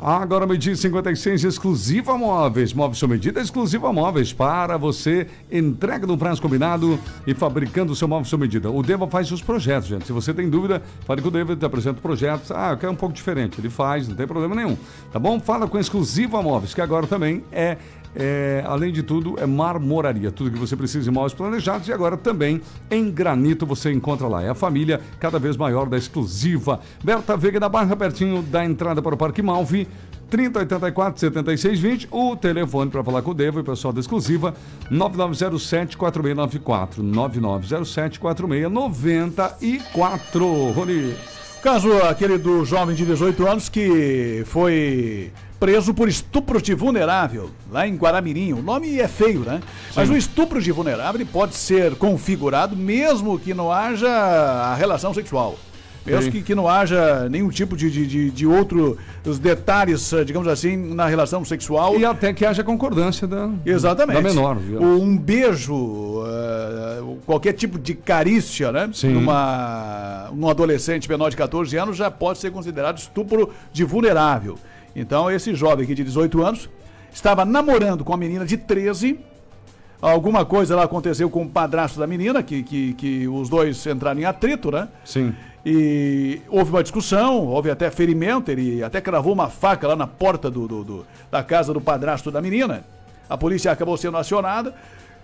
Agora 0.00 0.46
medir 0.46 0.76
56 0.76 1.44
exclusiva 1.44 2.18
móveis. 2.18 2.74
Móveis 2.74 2.98
sob 2.98 3.14
medida 3.14 3.40
exclusiva 3.40 3.90
móveis 3.92 4.32
para 4.34 4.76
você. 4.76 5.26
Entrega 5.50 6.06
no 6.06 6.18
prazo 6.18 6.42
combinado 6.42 6.98
e 7.26 7.32
fabricando 7.32 7.92
o 7.92 7.96
seu 7.96 8.06
móvel 8.06 8.26
sob 8.26 8.42
medida. 8.42 8.70
O 8.70 8.82
Deva 8.82 9.06
faz 9.06 9.30
os 9.32 9.40
projetos, 9.40 9.88
gente. 9.88 10.04
Se 10.04 10.12
você 10.12 10.34
tem 10.34 10.50
dúvida, 10.50 10.82
fale 11.06 11.22
com 11.22 11.28
o 11.28 11.30
Deva, 11.30 11.52
ele 11.52 11.64
apresenta 11.64 12.00
projetos. 12.02 12.50
Ah, 12.50 12.72
eu 12.72 12.76
quero 12.76 12.92
um 12.92 12.96
pouco 12.96 13.14
diferente. 13.14 13.58
Ele 13.60 13.70
faz, 13.70 14.06
não 14.06 14.14
tem 14.16 14.26
problema 14.26 14.54
nenhum. 14.54 14.76
Tá 15.10 15.18
bom? 15.18 15.40
Fala 15.40 15.66
com 15.66 15.78
exclusiva 15.78 16.42
móveis, 16.42 16.74
que 16.74 16.82
agora 16.82 17.06
também 17.06 17.42
é 17.50 17.78
é, 18.14 18.62
além 18.66 18.92
de 18.92 19.02
tudo, 19.02 19.34
é 19.38 19.46
marmoraria. 19.46 20.30
Tudo 20.30 20.50
que 20.50 20.58
você 20.58 20.76
precisa 20.76 21.04
de 21.04 21.10
móveis 21.10 21.34
planejados 21.34 21.88
e 21.88 21.92
agora 21.92 22.16
também 22.16 22.60
em 22.90 23.10
granito 23.10 23.66
você 23.66 23.92
encontra 23.92 24.28
lá. 24.28 24.42
É 24.42 24.48
a 24.48 24.54
família 24.54 25.00
cada 25.18 25.38
vez 25.38 25.56
maior 25.56 25.88
da 25.88 25.96
exclusiva. 25.96 26.80
Berta 27.02 27.36
Veiga 27.36 27.58
da 27.58 27.68
Barra, 27.68 27.96
pertinho 27.96 28.42
da 28.42 28.64
entrada 28.64 29.02
para 29.02 29.14
o 29.14 29.18
Parque 29.18 29.42
Malvi. 29.42 29.88
3084 30.30 31.20
7620, 31.20 32.08
o 32.10 32.34
telefone 32.34 32.90
para 32.90 33.04
falar 33.04 33.20
com 33.22 33.30
o 33.30 33.34
Devo 33.34 33.60
e 33.60 33.62
o 33.62 33.64
pessoal 33.64 33.92
da 33.92 34.00
exclusiva, 34.00 34.54
9907 34.90 35.96
4694. 35.96 37.00
9907 37.02 38.18
4694. 38.18 40.72
Rony. 40.72 41.14
Caso 41.64 41.96
aquele 42.02 42.36
do 42.36 42.62
jovem 42.62 42.94
de 42.94 43.06
18 43.06 43.48
anos 43.48 43.70
que 43.70 44.42
foi 44.44 45.32
preso 45.58 45.94
por 45.94 46.10
estupro 46.10 46.60
de 46.60 46.74
vulnerável 46.74 47.50
lá 47.72 47.88
em 47.88 47.96
Guaramirim. 47.96 48.52
O 48.52 48.60
nome 48.60 49.00
é 49.00 49.08
feio, 49.08 49.40
né? 49.40 49.62
Mas 49.96 50.10
o 50.10 50.14
estupro 50.14 50.60
de 50.60 50.70
vulnerável 50.70 51.26
pode 51.32 51.54
ser 51.54 51.94
configurado 51.96 52.76
mesmo 52.76 53.38
que 53.38 53.54
não 53.54 53.72
haja 53.72 54.10
a 54.10 54.74
relação 54.74 55.14
sexual. 55.14 55.56
Sim. 56.24 56.30
que, 56.30 56.42
que 56.42 56.54
não 56.54 56.68
haja 56.68 57.28
nenhum 57.30 57.48
tipo 57.48 57.76
de, 57.76 57.90
de, 57.90 58.06
de, 58.06 58.30
de 58.30 58.46
outro 58.46 58.98
os 59.24 59.38
detalhes, 59.38 60.12
eh, 60.12 60.22
digamos 60.24 60.46
assim, 60.48 60.76
na 60.76 61.06
relação 61.06 61.44
sexual. 61.44 61.98
E 61.98 62.04
até 62.04 62.32
que 62.32 62.44
haja 62.44 62.62
concordância 62.62 63.26
da, 63.26 63.48
Exatamente. 63.64 64.16
da 64.22 64.28
menor. 64.28 64.56
O- 64.80 65.00
Um 65.02 65.16
beijo, 65.16 66.22
eh, 66.26 67.02
qualquer 67.24 67.54
tipo 67.54 67.78
de 67.78 67.94
carícia, 67.94 68.70
né? 68.70 68.90
Sim. 68.92 69.14
Numa, 69.14 70.30
num 70.34 70.48
adolescente 70.48 71.08
menor 71.08 71.30
de 71.30 71.36
14 71.36 71.76
anos 71.76 71.96
já 71.96 72.10
pode 72.10 72.38
ser 72.38 72.50
considerado 72.50 72.98
estupro 72.98 73.50
de 73.72 73.82
vulnerável. 73.84 74.58
Então, 74.94 75.30
esse 75.30 75.54
jovem 75.54 75.84
aqui 75.84 75.94
de 75.94 76.04
18 76.04 76.42
anos 76.42 76.68
estava 77.12 77.44
namorando 77.44 78.04
com 78.04 78.12
uma 78.12 78.18
menina 78.18 78.44
de 78.44 78.56
13. 78.56 79.18
alguma 80.02 80.44
coisa 80.44 80.76
lá 80.76 80.84
aconteceu 80.84 81.30
com 81.30 81.42
o 81.44 81.48
padrasto 81.48 81.98
da 81.98 82.06
menina, 82.06 82.42
que, 82.42 82.62
que, 82.62 82.92
que 82.94 83.26
os 83.28 83.48
dois 83.48 83.86
entraram 83.86 84.20
em 84.20 84.24
atrito, 84.24 84.70
né? 84.70 84.88
Sim. 85.04 85.34
E 85.66 86.42
houve 86.48 86.70
uma 86.70 86.82
discussão, 86.82 87.46
houve 87.46 87.70
até 87.70 87.90
ferimento, 87.90 88.50
ele 88.50 88.82
até 88.82 89.00
cravou 89.00 89.32
uma 89.32 89.48
faca 89.48 89.88
lá 89.88 89.96
na 89.96 90.06
porta 90.06 90.50
do, 90.50 90.68
do- 90.68 90.84
do- 90.84 91.06
da 91.30 91.42
casa 91.42 91.72
do 91.72 91.80
padrasto 91.80 92.30
da 92.30 92.40
menina. 92.42 92.84
A 93.28 93.38
polícia 93.38 93.72
acabou 93.72 93.96
sendo 93.96 94.18
acionada. 94.18 94.74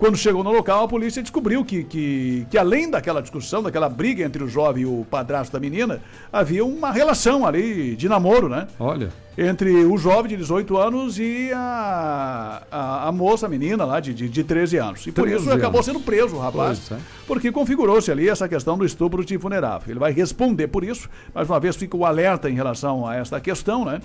Quando 0.01 0.17
chegou 0.17 0.43
no 0.43 0.51
local, 0.51 0.85
a 0.85 0.89
polícia 0.89 1.21
descobriu 1.21 1.63
que, 1.63 1.85
que, 1.85 2.47
que 2.51 2.57
além 2.57 2.91
daquela 2.91 3.21
discussão, 3.21 3.63
daquela 3.63 3.87
briga 3.87 4.25
entre 4.25 4.43
o 4.43 4.49
jovem 4.49 4.85
e 4.85 4.87
o 4.87 5.07
padrasto 5.11 5.53
da 5.53 5.61
menina, 5.61 6.01
havia 6.33 6.65
uma 6.65 6.91
relação 6.91 7.47
ali 7.47 7.95
de 7.97 8.09
namoro, 8.09 8.49
né? 8.49 8.67
Olha. 8.79 9.11
Entre 9.37 9.85
o 9.85 9.99
jovem 9.99 10.31
de 10.31 10.39
18 10.39 10.79
anos 10.79 11.19
e 11.19 11.53
a, 11.53 12.63
a, 12.71 13.09
a 13.09 13.13
moça, 13.13 13.45
a 13.45 13.49
menina 13.49 13.85
lá 13.85 14.01
de, 14.01 14.15
de, 14.15 14.27
de 14.27 14.43
13 14.43 14.79
anos. 14.79 15.07
E 15.07 15.13
por 15.13 15.25
13 15.25 15.43
isso 15.43 15.53
acabou 15.53 15.81
anos. 15.81 15.85
sendo 15.85 16.01
preso 16.01 16.37
o 16.37 16.39
rapaz. 16.39 16.81
Pois 16.89 16.99
é. 16.99 17.03
Porque 17.27 17.53
configurou-se 17.53 18.11
ali 18.11 18.27
essa 18.27 18.49
questão 18.49 18.79
do 18.79 18.87
estupro 18.87 19.23
de 19.23 19.37
vulnerável. 19.37 19.91
Ele 19.91 20.01
vai 20.01 20.13
responder 20.13 20.69
por 20.69 20.83
isso. 20.83 21.11
Mais 21.35 21.47
uma 21.47 21.61
vez 21.61 21.77
fica 21.77 21.95
o 21.95 22.07
alerta 22.07 22.49
em 22.49 22.55
relação 22.55 23.07
a 23.07 23.17
esta 23.17 23.39
questão, 23.39 23.85
né? 23.85 24.01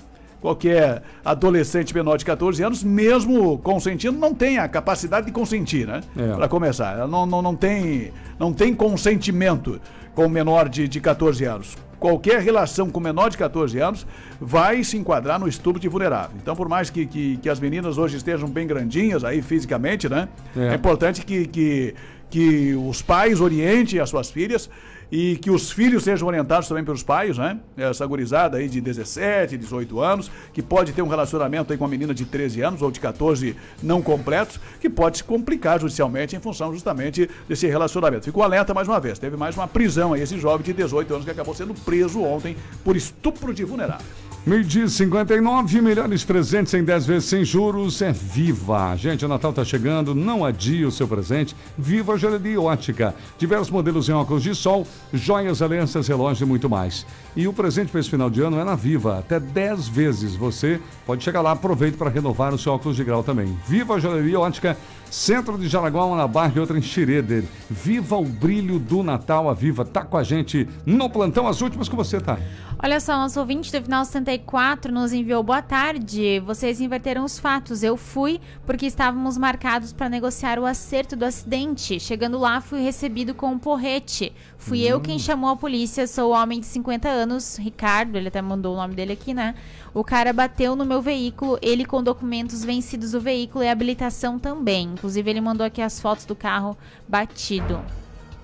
Qualquer 0.46 1.02
adolescente 1.26 1.92
menor 1.92 2.18
de 2.18 2.24
14 2.24 2.62
anos, 2.62 2.84
mesmo 2.84 3.58
consentindo, 3.58 4.16
não 4.16 4.32
tem 4.32 4.60
a 4.60 4.68
capacidade 4.68 5.26
de 5.26 5.32
consentir, 5.32 5.88
né? 5.88 6.02
É. 6.16 6.36
Para 6.36 6.48
começar. 6.48 7.00
Ela 7.00 7.08
não, 7.08 7.26
não, 7.26 7.42
não, 7.42 7.56
tem, 7.56 8.14
não 8.38 8.54
tem 8.54 8.72
consentimento 8.76 9.82
com 10.14 10.30
menor 10.30 10.70
de, 10.70 10.88
de 10.88 11.02
14 11.02 11.44
anos. 11.46 11.76
Qualquer 12.00 12.42
relação 12.42 12.92
com 12.92 13.00
menor 13.00 13.32
de 13.32 13.40
14 13.40 13.80
anos 13.80 14.06
vai 14.40 14.84
se 14.84 14.96
enquadrar 14.98 15.40
no 15.40 15.48
estupro 15.48 15.82
de 15.82 15.88
vulnerável. 15.88 16.38
Então, 16.40 16.56
por 16.56 16.70
mais 16.70 16.92
que, 16.92 17.08
que, 17.08 17.38
que 17.38 17.50
as 17.50 17.60
meninas 17.60 17.98
hoje 17.98 18.18
estejam 18.18 18.48
bem 18.48 18.68
grandinhas 18.68 19.24
aí 19.24 19.42
fisicamente, 19.42 20.08
né? 20.08 20.30
É. 20.56 20.68
é 20.68 20.76
importante 20.76 21.26
que, 21.26 21.48
que, 21.48 21.96
que 22.30 22.76
os 22.88 23.02
pais 23.02 23.42
orientem 23.42 24.00
as 24.00 24.12
suas 24.12 24.30
filhas 24.30 24.70
e 25.12 25.38
que 25.38 25.52
os 25.52 25.72
filhos 25.72 26.04
sejam 26.04 26.28
orientados 26.28 26.68
também 26.68 26.84
pelos 26.84 27.04
pais, 27.04 27.38
né? 27.38 27.60
Essa 27.78 28.06
gurizada 28.06 28.58
aí 28.58 28.68
de 28.68 28.82
17, 28.82 29.58
18 29.58 30.00
anos, 30.00 30.32
que 30.54 30.62
pode 30.62 30.94
ter 30.94 31.02
um 31.02 31.08
relacionamento 31.08 31.72
aí 31.72 31.78
com 31.78 31.84
uma 31.84 31.90
menina 31.90 32.14
de 32.14 32.26
13 32.26 32.62
anos 32.62 32.82
ou 32.82 32.92
de 32.92 33.00
14 33.00 33.56
não 33.82 34.02
completos, 34.02 34.60
que 34.80 34.90
pode 34.90 35.18
se 35.18 35.24
complicar 35.24 35.80
judicialmente 35.80 36.36
em 36.36 36.40
função 36.40 36.74
justamente 36.74 37.30
desse 37.48 37.68
relacionamento. 37.68 38.26
Ficou 38.26 38.44
alerta 38.44 38.74
mais 38.74 38.88
uma 38.88 39.00
vez. 39.00 39.20
Teve 39.20 39.38
mais 39.38 39.56
uma 39.56 39.68
prisão 39.68 40.14
aí, 40.14 40.22
esse 40.22 40.40
jovem 40.40 40.66
de 40.66 40.74
18 40.74 41.14
anos 41.14 41.26
que 41.26 41.32
acabou 41.32 41.54
sendo 41.54 41.74
preso 41.74 42.22
ontem 42.22 42.56
por 42.84 42.96
estupro 42.96 43.54
de 43.54 43.64
vulnerável. 43.64 44.25
Meio-dia 44.46 44.84
e 44.84 44.90
59, 44.90 45.82
melhores 45.82 46.24
presentes 46.24 46.72
em 46.76 46.84
10 46.84 47.08
vezes 47.08 47.30
sem 47.30 47.44
juros 47.44 48.00
é 48.04 48.12
Viva. 48.12 48.96
Gente, 48.96 49.26
o 49.26 49.28
Natal 49.28 49.52
tá 49.52 49.66
chegando, 49.66 50.14
não 50.14 50.46
adie 50.46 50.86
o 50.86 50.92
seu 50.92 51.08
presente. 51.08 51.56
Viva 51.76 52.16
Joalheria 52.16 52.62
Ótica. 52.62 53.16
Diversos 53.40 53.72
modelos 53.72 54.08
em 54.08 54.12
óculos 54.12 54.44
de 54.44 54.54
sol, 54.54 54.86
joias, 55.12 55.64
alianças, 55.64 56.08
relógios 56.08 56.42
e 56.42 56.46
muito 56.46 56.70
mais. 56.70 57.08
E 57.36 57.48
o 57.48 57.54
presente 57.54 57.90
para 57.90 58.00
esse 58.00 58.10
final 58.12 58.30
de 58.30 58.40
ano 58.40 58.60
é 58.60 58.64
na 58.64 58.76
Viva. 58.76 59.18
Até 59.18 59.40
10 59.40 59.88
vezes 59.88 60.36
você 60.36 60.80
pode 61.08 61.24
chegar 61.24 61.42
lá, 61.42 61.54
aproveite 61.54 61.98
para 61.98 62.12
renovar 62.12 62.54
o 62.54 62.58
seu 62.60 62.72
óculos 62.72 62.96
de 62.96 63.04
grau 63.04 63.24
também. 63.24 63.58
Viva 63.68 64.00
Joalheria 64.00 64.40
Ótica. 64.40 64.78
Centro 65.16 65.58
de 65.58 65.70
Jaraguá, 65.70 66.04
uma 66.04 66.18
na 66.18 66.28
Barra 66.28 66.52
e 66.58 66.60
outra 66.60 66.78
em 66.78 66.82
Xireder. 66.82 67.46
Viva 67.70 68.18
o 68.18 68.26
brilho 68.26 68.78
do 68.78 69.02
Natal, 69.02 69.50
a 69.50 69.54
Viva 69.54 69.86
tá 69.86 70.04
com 70.04 70.18
a 70.18 70.24
gente 70.24 70.68
no 70.86 71.10
plantão. 71.10 71.48
As 71.48 71.62
últimas 71.62 71.88
com 71.88 71.96
você, 71.96 72.20
tá? 72.20 72.38
Olha 72.78 73.00
só, 73.00 73.18
nosso 73.18 73.40
ouvinte 73.40 73.72
do 73.72 73.82
final 73.82 74.04
64 74.04 74.92
nos 74.92 75.14
enviou 75.14 75.42
boa 75.42 75.62
tarde. 75.62 76.42
Vocês 76.42 76.82
inverteram 76.82 77.24
os 77.24 77.40
fatos. 77.40 77.82
Eu 77.82 77.96
fui 77.96 78.42
porque 78.66 78.86
estávamos 78.86 79.38
marcados 79.38 79.94
para 79.94 80.10
negociar 80.10 80.60
o 80.60 80.66
acerto 80.66 81.16
do 81.16 81.24
acidente. 81.24 81.98
Chegando 81.98 82.38
lá, 82.38 82.60
fui 82.60 82.82
recebido 82.82 83.34
com 83.34 83.54
um 83.54 83.58
porrete. 83.58 84.34
Fui 84.68 84.82
eu 84.82 85.00
quem 85.00 85.20
chamou 85.20 85.50
a 85.50 85.56
polícia. 85.56 86.08
Sou 86.08 86.32
o 86.32 86.34
homem 86.36 86.60
de 86.60 86.66
50 86.66 87.08
anos, 87.08 87.58
Ricardo. 87.58 88.16
Ele 88.18 88.28
até 88.30 88.42
mandou 88.42 88.74
o 88.74 88.78
nome 88.78 88.96
dele 88.96 89.14
aqui, 89.14 89.34
né? 89.34 89.54
O 89.94 90.04
cara 90.04 90.34
bateu 90.34 90.76
no 90.76 90.86
meu 90.86 91.02
veículo. 91.02 91.58
Ele 91.62 91.86
com 91.86 92.02
documentos 92.02 92.64
vencidos 92.64 93.12
do 93.12 93.20
veículo 93.22 93.64
e 93.64 93.70
habilitação 93.70 94.40
também. 94.40 94.90
Inclusive, 94.94 95.30
ele 95.30 95.40
mandou 95.42 95.66
aqui 95.66 95.82
as 95.82 96.00
fotos 96.00 96.26
do 96.26 96.36
carro 96.36 96.76
batido. 97.08 97.80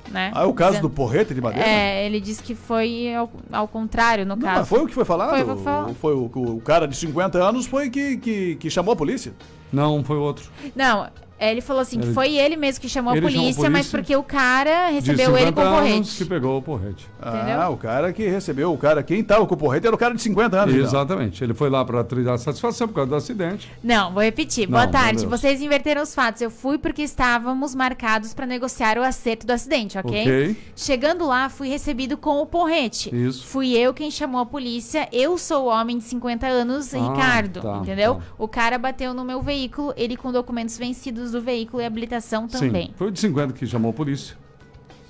Né? 0.09 0.31
Ah, 0.35 0.43
é 0.43 0.45
o 0.45 0.53
caso 0.53 0.71
Dizendo- 0.71 0.89
do 0.89 0.93
porrete 0.93 1.33
de 1.33 1.39
madeira? 1.41 1.67
É, 1.67 2.05
ele 2.05 2.19
disse 2.19 2.43
que 2.43 2.53
foi 2.53 3.15
ao, 3.15 3.31
ao 3.51 3.67
contrário, 3.67 4.25
no 4.25 4.35
Não, 4.35 4.41
caso. 4.41 4.59
mas 4.59 4.67
foi 4.67 4.79
o 4.81 4.87
que 4.87 4.93
foi 4.93 5.05
falado? 5.05 5.29
Foi, 5.29 5.45
foi 5.45 5.57
falado. 5.63 5.93
Foi 5.95 6.13
o, 6.13 6.25
o 6.57 6.61
cara 6.61 6.85
de 6.87 6.95
50 6.97 7.37
anos 7.37 7.65
foi 7.65 7.89
que, 7.89 8.17
que, 8.17 8.55
que 8.57 8.69
chamou 8.69 8.91
a 8.93 8.95
polícia. 8.95 9.33
Não, 9.71 10.03
foi 10.03 10.17
outro. 10.17 10.51
Não, 10.75 11.07
é, 11.41 11.51
ele 11.51 11.59
falou 11.61 11.81
assim 11.81 11.99
que 11.99 12.13
foi 12.13 12.37
ele 12.37 12.55
mesmo 12.55 12.79
que 12.81 12.87
chamou 12.87 13.11
a 13.13 13.17
Ele 13.17 13.25
chamou 13.25 13.39
a 13.39 13.41
polícia, 13.43 13.69
mas 13.69 13.87
polícia. 13.87 13.97
porque 13.99 14.15
o 14.15 14.23
cara 14.23 14.87
recebeu 14.89 15.35
ele 15.37 15.51
com 15.51 15.61
50 15.61 15.61
anos 15.61 15.89
porrete. 15.89 16.15
que 16.17 16.25
pegou 16.25 16.57
o 16.57 16.61
porrete. 16.61 17.09
Ah, 17.21 17.69
o 17.69 17.77
cara 17.77 18.13
que 18.13 18.27
recebeu, 18.27 18.71
o 18.73 18.77
cara, 18.77 19.01
quem 19.03 19.23
tava 19.23 19.45
com 19.45 19.53
o 19.55 19.57
porrete 19.57 19.87
era 19.87 19.95
o 19.95 19.99
cara 19.99 20.13
de 20.13 20.21
50 20.21 20.57
anos. 20.61 20.73
então. 20.73 20.85
Exatamente. 20.87 21.43
Ele 21.43 21.53
foi 21.53 21.69
lá 21.69 21.83
para 21.83 22.03
trilhar 22.03 22.37
satisfação 22.37 22.87
por 22.87 22.93
causa 22.93 23.09
do 23.09 23.15
acidente. 23.15 23.71
Não, 23.83 24.13
vou 24.13 24.21
repetir. 24.23 24.69
Não, 24.69 24.77
Boa 24.79 24.87
tarde. 24.87 25.25
Vocês 25.25 25.61
inverteram 25.61 26.01
os 26.03 26.13
fatos. 26.13 26.41
Eu 26.41 26.51
fui 26.51 26.77
porque 26.77 27.01
estávamos 27.01 27.73
marcados 27.75 28.33
para 28.33 28.45
negociar 28.45 28.97
o 28.97 29.03
acerto 29.03 29.45
do 29.47 29.51
acidente, 29.51 29.97
ok? 29.97 30.21
Ok. 30.21 30.57
Chegando 30.75 31.25
lá, 31.25 31.49
fui 31.49 31.67
recebido 31.69 32.17
com 32.17 32.41
o 32.41 32.45
porrete. 32.45 33.13
Isso. 33.15 33.45
Fui 33.47 33.71
eu 33.75 33.93
quem 33.93 34.11
chamou 34.11 34.41
a 34.41 34.45
polícia. 34.45 35.07
Eu 35.11 35.37
sou 35.37 35.65
o 35.65 35.67
homem 35.67 35.97
de 35.97 36.03
50 36.03 36.45
anos, 36.47 36.93
Ah, 36.93 36.99
Ricardo. 36.99 37.61
tá, 37.61 37.77
entendeu? 37.77 38.15
tá. 38.15 38.21
O 38.37 38.47
cara 38.47 38.77
bateu 38.77 39.13
no 39.13 39.23
meu 39.23 39.41
veículo, 39.41 39.93
ele 39.97 40.15
com 40.15 40.31
documentos 40.31 40.77
vencidos 40.77 41.30
do 41.31 41.41
veículo 41.41 41.81
e 41.81 41.85
habilitação 41.85 42.47
também. 42.47 42.87
Sim, 42.87 42.93
foi 42.95 43.07
o 43.07 43.11
de 43.11 43.19
50 43.19 43.53
que 43.53 43.65
chamou 43.67 43.91
a 43.91 43.93
polícia. 43.93 44.35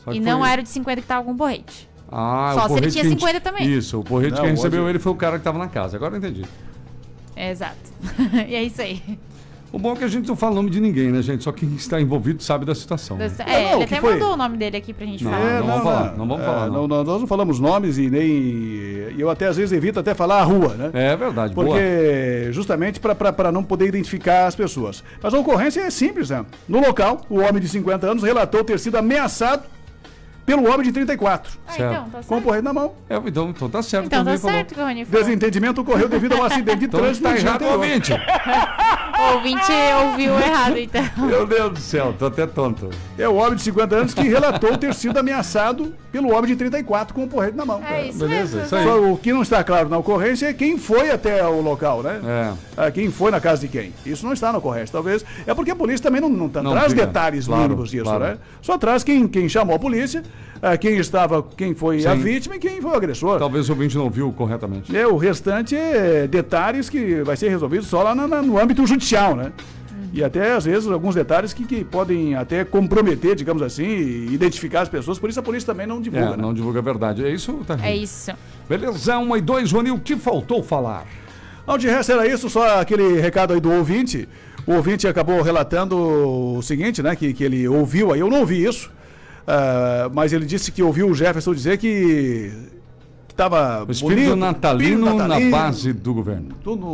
Só 0.03 0.11
E 0.13 0.19
não 0.19 0.39
foi- 0.39 0.49
era 0.49 0.61
o 0.61 0.63
de 0.63 0.69
50 0.69 1.01
que 1.01 1.07
tava 1.07 1.23
com 1.25 1.35
porrete. 1.35 1.89
Ah, 2.11 2.51
Só 2.55 2.65
o 2.65 2.67
se 2.69 2.73
ele 2.77 2.91
tinha 2.91 3.01
que 3.03 3.07
a 3.07 3.09
gente- 3.11 3.19
50 3.19 3.39
também. 3.39 3.67
Isso, 3.71 3.99
o 3.99 4.03
porrete 4.03 4.35
Não, 4.35 4.43
que 4.43 4.49
recebeu 4.49 4.81
hoje- 4.81 4.89
ele 4.91 4.99
foi 4.99 5.11
o 5.11 5.15
cara 5.15 5.33
que 5.33 5.41
estava 5.41 5.57
na 5.57 5.67
casa. 5.67 5.95
Agora 5.97 6.13
eu 6.15 6.17
entendi. 6.17 6.43
É, 7.35 7.51
exato. 7.51 7.77
e 8.49 8.55
é 8.55 8.63
isso 8.63 8.81
aí. 8.81 9.01
O 9.73 9.79
bom 9.79 9.93
é 9.93 9.95
que 9.95 10.03
a 10.03 10.07
gente 10.07 10.27
não 10.27 10.35
fala 10.35 10.51
o 10.51 10.55
nome 10.55 10.69
de 10.69 10.81
ninguém, 10.81 11.11
né, 11.11 11.21
gente? 11.21 11.43
Só 11.45 11.51
quem 11.53 11.69
está 11.75 11.99
envolvido 12.01 12.43
sabe 12.43 12.65
da 12.65 12.75
situação. 12.75 13.15
né? 13.15 13.31
É, 13.39 13.63
não, 13.69 13.75
ele 13.75 13.83
até 13.85 14.01
foi? 14.01 14.13
mandou 14.13 14.33
o 14.33 14.37
nome 14.37 14.57
dele 14.57 14.75
aqui 14.75 14.91
pra 14.93 15.05
gente 15.05 15.23
Não, 15.23 15.31
falar. 15.31 15.59
não 15.59 15.65
vamos 15.67 15.83
falar, 15.83 16.17
não 16.17 16.27
vamos 16.27 16.45
falar, 16.45 16.65
É, 16.65 16.69
não. 16.69 16.87
não, 16.87 17.03
Nós 17.05 17.21
não 17.21 17.27
falamos 17.27 17.59
nomes 17.59 17.97
e 17.97 18.09
nem. 18.09 18.29
e 18.29 19.15
Eu 19.17 19.29
até 19.29 19.47
às 19.47 19.55
vezes 19.55 19.71
evito 19.71 19.97
até 19.99 20.13
falar 20.13 20.39
a 20.41 20.43
rua, 20.43 20.73
né? 20.75 20.91
É 20.93 21.15
verdade, 21.15 21.53
boa. 21.53 21.67
Porque 21.67 22.49
justamente 22.51 22.99
para 22.99 23.51
não 23.51 23.63
poder 23.63 23.87
identificar 23.87 24.45
as 24.47 24.55
pessoas. 24.55 25.03
Mas 25.23 25.33
a 25.33 25.39
ocorrência 25.39 25.79
é 25.81 25.89
simples, 25.89 26.29
né? 26.29 26.45
No 26.67 26.81
local, 26.81 27.21
o 27.29 27.39
homem 27.39 27.61
de 27.61 27.69
50 27.69 28.07
anos 28.11 28.23
relatou 28.23 28.63
ter 28.65 28.77
sido 28.77 28.97
ameaçado 28.97 29.63
pelo 30.55 30.69
homem 30.69 30.83
de 30.85 30.91
34. 30.91 31.51
Ah, 31.65 31.71
Certo. 31.71 31.91
então, 31.91 32.03
tá 32.03 32.11
Com 32.11 32.17
o 32.19 32.23
certo. 32.23 32.43
porrete 32.43 32.63
na 32.63 32.73
mão. 32.73 32.91
É, 33.09 33.15
então, 33.25 33.49
então 33.49 33.69
tá 33.69 33.81
certo. 33.81 34.05
Então 34.07 34.21
o 34.21 34.25
tá 34.25 34.37
falou. 34.37 34.55
certo 34.57 34.73
que 34.75 34.81
o 34.81 34.83
Rony 34.83 35.05
falou. 35.05 35.23
Desentendimento 35.23 35.81
ocorreu 35.81 36.09
devido 36.09 36.33
a 36.33 36.37
um 36.37 36.43
acidente 36.43 36.79
de 36.79 36.85
Então 36.85 36.99
trânsito. 36.99 37.23
tá 37.23 37.29
no 37.31 37.37
dia 37.39 37.47
errado, 37.47 37.61
anterior. 37.63 37.77
ouvinte. 37.79 38.13
O 38.13 39.21
ouvinte 39.35 39.71
ouviu 40.09 40.39
errado, 40.39 40.77
então. 40.77 41.03
Meu 41.25 41.45
Deus 41.47 41.71
do 41.73 41.79
céu, 41.79 42.13
tô 42.17 42.25
até 42.25 42.45
tonto. 42.45 42.89
É 43.17 43.29
o 43.29 43.35
homem 43.35 43.55
de 43.55 43.61
50 43.61 43.95
anos 43.95 44.13
que 44.13 44.23
relatou 44.27 44.77
ter 44.77 44.93
sido 44.93 45.17
ameaçado 45.17 45.93
pelo 46.11 46.31
homem 46.33 46.47
de 46.47 46.55
34 46.57 47.13
com 47.13 47.23
o 47.23 47.27
porrete 47.27 47.55
na 47.55 47.65
mão. 47.65 47.81
É 47.87 48.07
isso 48.07 48.19
Beleza, 48.19 48.57
mesmo. 48.57 48.65
isso 48.65 48.75
aí. 48.75 48.83
Só 48.83 49.01
o 49.01 49.17
que 49.17 49.31
não 49.31 49.41
está 49.41 49.63
claro 49.63 49.87
na 49.87 49.97
ocorrência 49.97 50.47
é 50.47 50.53
quem 50.53 50.77
foi 50.77 51.11
até 51.11 51.45
o 51.47 51.61
local, 51.61 52.03
né? 52.03 52.19
É. 52.25 52.53
Ah, 52.75 52.91
quem 52.91 53.09
foi 53.09 53.31
na 53.31 53.39
casa 53.39 53.61
de 53.61 53.67
quem. 53.69 53.93
Isso 54.05 54.25
não 54.25 54.33
está 54.33 54.51
na 54.51 54.57
ocorrência, 54.57 54.91
talvez. 54.91 55.23
É 55.47 55.53
porque 55.53 55.71
a 55.71 55.75
polícia 55.75 56.03
também 56.03 56.19
não, 56.19 56.29
não, 56.29 56.49
tá- 56.49 56.61
Não 56.61 56.71
traz 56.71 56.91
detalhes 56.93 57.45
claro, 57.47 57.63
mínimos 57.63 57.89
disso, 57.89 58.03
claro. 58.03 58.23
né? 58.25 58.37
Só 58.61 58.77
traz 58.77 59.03
quem, 59.03 59.27
quem 59.27 59.47
chamou 59.47 59.75
a 59.75 59.79
polícia, 59.79 60.23
ah, 60.61 60.77
quem 60.77 60.97
estava, 60.97 61.43
quem 61.57 61.73
foi 61.73 62.05
a 62.05 62.15
Sim. 62.15 62.21
vítima 62.21 62.55
e 62.55 62.59
quem 62.59 62.81
foi 62.81 62.91
o 62.91 62.95
agressor. 62.95 63.39
Talvez 63.39 63.67
o 63.69 63.71
ouvinte 63.73 63.97
não 63.97 64.09
viu 64.09 64.31
corretamente. 64.31 64.95
É, 64.95 65.07
o 65.07 65.17
restante 65.17 65.75
é 65.75 66.27
detalhes 66.27 66.89
que 66.89 67.21
vai 67.23 67.35
ser 67.35 67.49
resolvido 67.49 67.83
só 67.83 68.03
lá 68.03 68.13
na- 68.13 68.27
na- 68.27 68.41
no 68.41 68.59
âmbito 68.59 68.85
judicial, 68.85 69.35
né? 69.35 69.51
E 70.13 70.21
até, 70.23 70.53
às 70.53 70.65
vezes, 70.65 70.89
alguns 70.91 71.15
detalhes 71.15 71.53
que, 71.53 71.63
que 71.65 71.85
podem 71.85 72.35
até 72.35 72.65
comprometer, 72.65 73.33
digamos 73.33 73.61
assim, 73.61 73.85
e 73.85 74.33
identificar 74.33 74.81
as 74.81 74.89
pessoas. 74.89 75.17
Por 75.17 75.29
isso 75.29 75.39
a 75.39 75.43
polícia 75.43 75.65
também 75.71 75.87
não 75.87 76.01
divulga, 76.01 76.25
É, 76.25 76.29
né? 76.31 76.37
não 76.37 76.53
divulga 76.53 76.79
a 76.79 76.81
verdade. 76.81 77.23
É 77.25 77.29
isso, 77.31 77.53
tá 77.65 77.77
É 77.81 77.95
isso. 77.95 78.31
Beleza, 78.67 79.17
uma 79.17 79.37
e 79.37 79.41
dois, 79.41 79.71
Rony, 79.71 79.89
o 79.91 79.97
que 79.99 80.17
faltou 80.17 80.61
falar? 80.61 81.05
Não, 81.65 81.77
de 81.77 81.87
resto 81.87 82.11
era 82.11 82.27
isso, 82.27 82.49
só 82.49 82.81
aquele 82.81 83.21
recado 83.21 83.53
aí 83.53 83.61
do 83.61 83.71
ouvinte. 83.71 84.27
O 84.67 84.73
ouvinte 84.73 85.07
acabou 85.07 85.41
relatando 85.41 85.95
o 85.97 86.61
seguinte, 86.61 87.01
né? 87.01 87.15
Que, 87.15 87.33
que 87.33 87.43
ele 87.43 87.65
ouviu 87.67 88.11
aí, 88.11 88.19
eu 88.19 88.29
não 88.29 88.41
ouvi 88.41 88.63
isso, 88.65 88.91
ah, 89.47 90.09
mas 90.13 90.33
ele 90.33 90.45
disse 90.45 90.71
que 90.71 90.83
ouviu 90.83 91.09
o 91.09 91.13
Jefferson 91.13 91.53
dizer 91.53 91.77
que 91.77 92.51
tava 93.35 93.85
O 93.87 93.91
espírito 93.91 94.29
bonito, 94.29 94.35
natalino, 94.35 95.15
na 95.27 95.39
base 95.49 95.93
do 95.93 96.13
governo. 96.13 96.49
tudo 96.63 96.85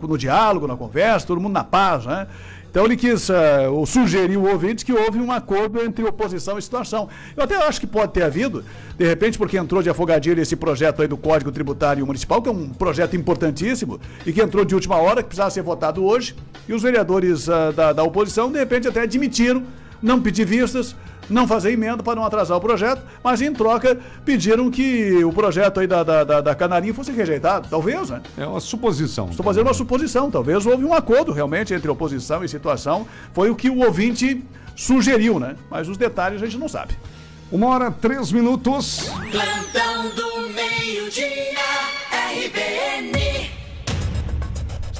no, 0.00 0.08
no 0.08 0.18
diálogo, 0.18 0.66
na 0.66 0.76
conversa, 0.76 1.26
todo 1.26 1.40
mundo 1.40 1.52
na 1.52 1.64
paz, 1.64 2.06
né? 2.06 2.26
Então 2.70 2.86
ele 2.86 2.96
quis, 2.96 3.28
uh, 3.28 3.70
ou 3.70 3.84
sugeriu 3.84 4.46
ouvintes 4.46 4.82
que 4.82 4.94
houve 4.94 5.18
um 5.18 5.30
acordo 5.30 5.82
entre 5.82 6.02
oposição 6.04 6.56
e 6.56 6.62
situação. 6.62 7.06
Eu 7.36 7.44
até 7.44 7.54
acho 7.56 7.78
que 7.78 7.86
pode 7.86 8.14
ter 8.14 8.22
havido, 8.22 8.64
de 8.96 9.04
repente, 9.06 9.36
porque 9.36 9.58
entrou 9.58 9.82
de 9.82 9.90
afogadilha 9.90 10.40
esse 10.40 10.56
projeto 10.56 11.02
aí 11.02 11.08
do 11.08 11.18
Código 11.18 11.52
Tributário 11.52 12.06
Municipal, 12.06 12.40
que 12.40 12.48
é 12.48 12.52
um 12.52 12.70
projeto 12.70 13.14
importantíssimo 13.14 14.00
e 14.24 14.32
que 14.32 14.40
entrou 14.40 14.64
de 14.64 14.74
última 14.74 14.96
hora, 14.96 15.22
que 15.22 15.28
precisava 15.28 15.50
ser 15.50 15.60
votado 15.60 16.02
hoje, 16.02 16.34
e 16.66 16.72
os 16.72 16.82
vereadores 16.82 17.46
uh, 17.46 17.74
da, 17.76 17.92
da 17.92 18.02
oposição, 18.02 18.50
de 18.50 18.58
repente, 18.58 18.88
até 18.88 19.02
admitiram 19.02 19.64
não 20.02 20.22
pedir 20.22 20.46
vistas, 20.46 20.96
não 21.28 21.46
fazer 21.46 21.72
emenda 21.72 22.02
para 22.02 22.14
não 22.14 22.24
atrasar 22.24 22.56
o 22.56 22.60
projeto, 22.60 23.02
mas 23.22 23.40
em 23.40 23.52
troca 23.52 23.98
pediram 24.24 24.70
que 24.70 25.24
o 25.24 25.32
projeto 25.32 25.80
aí 25.80 25.86
da, 25.86 26.02
da, 26.02 26.24
da, 26.24 26.40
da 26.40 26.54
Canarinho 26.54 26.94
fosse 26.94 27.12
rejeitado. 27.12 27.68
Talvez, 27.68 28.10
né? 28.10 28.22
É 28.36 28.46
uma 28.46 28.60
suposição. 28.60 29.28
Estou 29.30 29.44
fazendo 29.44 29.66
uma 29.66 29.74
suposição. 29.74 30.30
Talvez 30.30 30.66
houve 30.66 30.84
um 30.84 30.92
acordo 30.92 31.32
realmente 31.32 31.72
entre 31.72 31.90
oposição 31.90 32.44
e 32.44 32.48
situação. 32.48 33.06
Foi 33.32 33.50
o 33.50 33.56
que 33.56 33.70
o 33.70 33.84
ouvinte 33.84 34.42
sugeriu, 34.76 35.38
né? 35.38 35.56
Mas 35.70 35.88
os 35.88 35.96
detalhes 35.96 36.42
a 36.42 36.46
gente 36.46 36.58
não 36.58 36.68
sabe. 36.68 36.96
Uma 37.50 37.68
hora, 37.68 37.90
três 37.90 38.32
minutos. 38.32 39.10
Plantão 39.30 40.08
do 40.14 40.48
meio-dia, 40.54 41.58
RBN. 42.10 43.21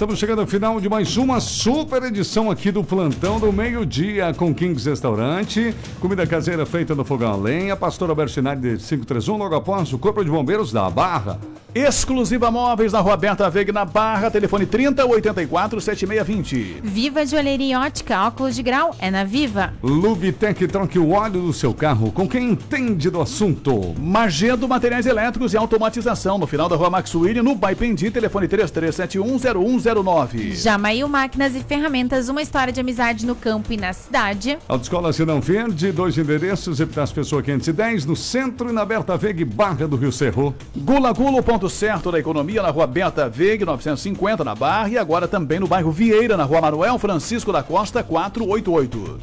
Estamos 0.03 0.19
chegando 0.19 0.41
ao 0.41 0.49
final 0.49 0.81
de 0.81 0.89
mais 0.89 1.17
uma 1.17 1.39
super 1.39 2.03
edição 2.03 2.51
aqui 2.51 2.73
do 2.73 2.83
Plantão 2.83 3.39
do 3.39 3.53
Meio-Dia 3.53 4.35
com 4.35 4.53
Kings 4.53 4.91
Restaurante. 4.91 5.73
Comida 6.01 6.27
caseira 6.27 6.67
feita 6.67 6.93
no 6.93 7.05
fogão 7.05 7.31
a 7.31 7.37
lenha. 7.37 7.77
Pastor 7.77 8.11
Albertinari 8.11 8.59
de 8.59 8.79
531, 8.79 9.37
logo 9.37 9.55
após 9.55 9.93
o 9.93 9.99
Corpo 10.01 10.25
de 10.25 10.29
Bombeiros 10.29 10.73
da 10.73 10.91
Barra. 10.91 11.39
Exclusiva 11.75 12.51
Móveis 12.51 12.93
na 12.93 13.01
Rua 13.01 13.17
Berta 13.17 13.49
Veg 13.49 13.73
na 13.73 13.85
Barra, 13.87 14.31
telefone 14.31 14.67
30 14.67 15.07
84 15.07 15.81
7620. 15.81 16.83
Viva 16.83 17.25
Joalheria 17.25 17.81
Ótica, 17.81 18.27
óculos 18.27 18.57
de 18.57 18.63
grau, 18.63 18.95
é 18.99 19.11
na 19.11 19.25
Viva. 19.25 19.73
Lubitec 19.83 20.67
troque 20.67 20.99
o 20.99 21.13
óleo 21.13 21.41
do 21.41 21.53
seu 21.53 21.73
carro 21.73 22.13
com 22.13 22.29
quem 22.29 22.51
entende 22.51 23.09
do 23.09 23.23
assunto. 23.23 23.95
Magedo 23.99 24.69
Materiais 24.69 25.07
Elétricos 25.07 25.55
e 25.55 25.57
Automatização, 25.57 26.37
no 26.37 26.47
final 26.47 26.69
da 26.69 26.77
Rua 26.77 26.91
Max 26.91 27.15
William, 27.15 27.43
no 27.43 27.55
Baipendi, 27.55 28.11
telefone 28.11 28.49
33710109. 29.95 30.55
Jamail 30.55 31.09
Máquinas 31.09 31.55
e 31.55 31.61
Ferramentas, 31.61 32.29
uma 32.29 32.43
história 32.43 32.73
de 32.73 32.81
amizade 32.81 33.27
no 33.27 33.35
campo 33.35 33.73
e 33.73 33.77
na 33.77 33.93
cidade. 33.93 34.59
Autoescola 34.69 35.13
Sinão 35.13 35.41
Verde, 35.41 35.93
dois 35.93 36.17
endereços, 36.17 36.81
Epitácio 36.81 37.15
Pessoa 37.15 37.43
510, 37.43 38.07
no 38.07 38.17
centro 38.17 38.71
e 38.71 38.73
na 38.73 38.85
Berta 38.85 39.17
Veg, 39.17 39.45
Barra 39.45 39.87
do 39.87 39.97
Rio 39.97 40.13
Cerro. 40.13 40.55
Gula 40.77 41.13
Gula, 41.13 41.41
o 41.41 41.43
ponto 41.43 41.69
certo 41.69 42.11
da 42.11 42.19
economia 42.19 42.63
na 42.63 42.71
Rua 42.71 42.87
Berta 42.87 43.29
Veg, 43.29 43.65
950 43.65 44.45
na 44.45 44.55
Barra 44.55 44.89
e 44.89 44.99
agora 44.99 45.29
também 45.29 45.61
no 45.61 45.67
bairro 45.67 45.91
Vieira, 45.91 46.37
na 46.37 46.45
Rua 46.45 46.61
Manuel 46.61 46.99
Francisco 46.99 47.53
da 47.53 47.63
Costa, 47.63 48.03
488. 48.03 49.21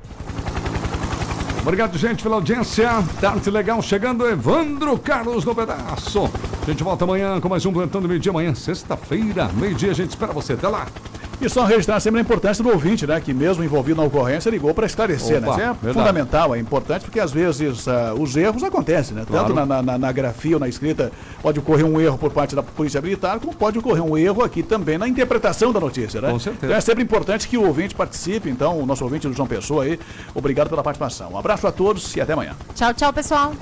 Obrigado, 1.64 1.97
gente, 1.97 2.22
pela 2.22 2.36
audiência. 2.36 2.89
Tarde 3.22 3.49
legal 3.49 3.82
chegando, 3.82 4.28
Evandro 4.28 4.97
Carlos 4.99 5.45
no 5.45 5.55
pedaço. 5.55 6.30
A 6.61 6.66
gente 6.66 6.84
volta 6.84 7.05
amanhã 7.05 7.39
com 7.39 7.47
mais 7.47 7.66
um 7.66 7.72
plantão 7.72 8.01
do 8.01 8.07
meio-dia. 8.09 8.32
Amanhã, 8.32 8.53
sexta-feira, 8.53 9.49
meio-dia, 9.53 9.91
a 9.91 9.93
gente 9.93 10.09
espera 10.09 10.34
você. 10.34 10.53
Até 10.53 10.68
lá. 10.68 10.88
E 11.42 11.50
só 11.50 11.66
registrar 11.66 12.00
sempre 12.00 12.20
a 12.20 12.22
importância 12.22 12.64
do 12.64 12.70
ouvinte, 12.70 13.06
né? 13.06 13.20
Que 13.20 13.34
mesmo 13.34 13.64
envolvido 13.64 14.00
na 14.00 14.08
ocorrência, 14.08 14.50
ligou 14.50 14.74
para 14.74 14.86
esclarecer, 14.86 15.38
Opa, 15.40 15.46
né? 15.48 15.52
Isso 15.52 15.62
é 15.62 15.66
verdade. 15.74 15.94
fundamental, 15.94 16.56
é 16.56 16.60
importante, 16.60 17.04
porque 17.04 17.20
às 17.20 17.32
vezes 17.34 17.86
ah, 17.88 18.14
os 18.18 18.36
erros 18.38 18.64
acontecem, 18.64 19.14
né? 19.16 19.24
Claro. 19.28 19.48
Tanto 19.54 19.66
na, 19.66 19.82
na- 19.82 19.98
na 19.98 20.12
grafia 20.12 20.56
ou 20.56 20.60
na 20.60 20.70
escrita 20.70 21.12
pode 21.42 21.60
ocorrer 21.60 21.86
um 21.86 22.00
erro 22.00 22.18
por 22.18 22.32
parte 22.32 22.56
da 22.56 22.64
Polícia 22.64 23.02
Militar, 23.02 23.40
como 23.40 23.54
pode 23.54 23.78
ocorrer 23.78 24.02
um 24.04 24.18
erro 24.18 24.42
aqui 24.44 24.64
também 24.64 24.98
na 24.98 25.08
interpretação 25.08 25.74
da 25.74 25.80
notícia, 25.82 26.22
né? 26.22 26.32
Com 26.32 26.40
certeza. 26.40 26.66
Então 26.66 26.78
é 26.78 26.82
sempre 26.82 27.04
importante 27.04 27.48
que 27.48 27.58
o 27.58 27.66
ouvinte 27.68 27.94
participe, 27.94 28.50
então, 28.50 28.80
o 28.80 28.86
nosso 28.86 29.04
ouvinte 29.04 29.28
do 29.28 29.34
João 29.34 29.48
Pessoa 29.48 29.84
aí, 29.84 30.00
obrigado 30.34 30.70
pela 30.70 30.84
participação. 30.84 31.32
Um 31.34 31.38
abraço 31.38 31.68
a 31.68 31.72
todos 31.72 32.16
e 32.16 32.22
até 32.22 32.34
amanhã. 32.34 32.56
Tchau, 32.74 32.94
tchau, 32.94 33.12
pessoal. 33.12 33.54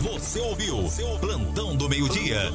Você 0.00 0.40
ouviu 0.40 0.84
Plantão 1.20 1.76
do 1.76 1.88
Meio-Dia. 1.88 2.52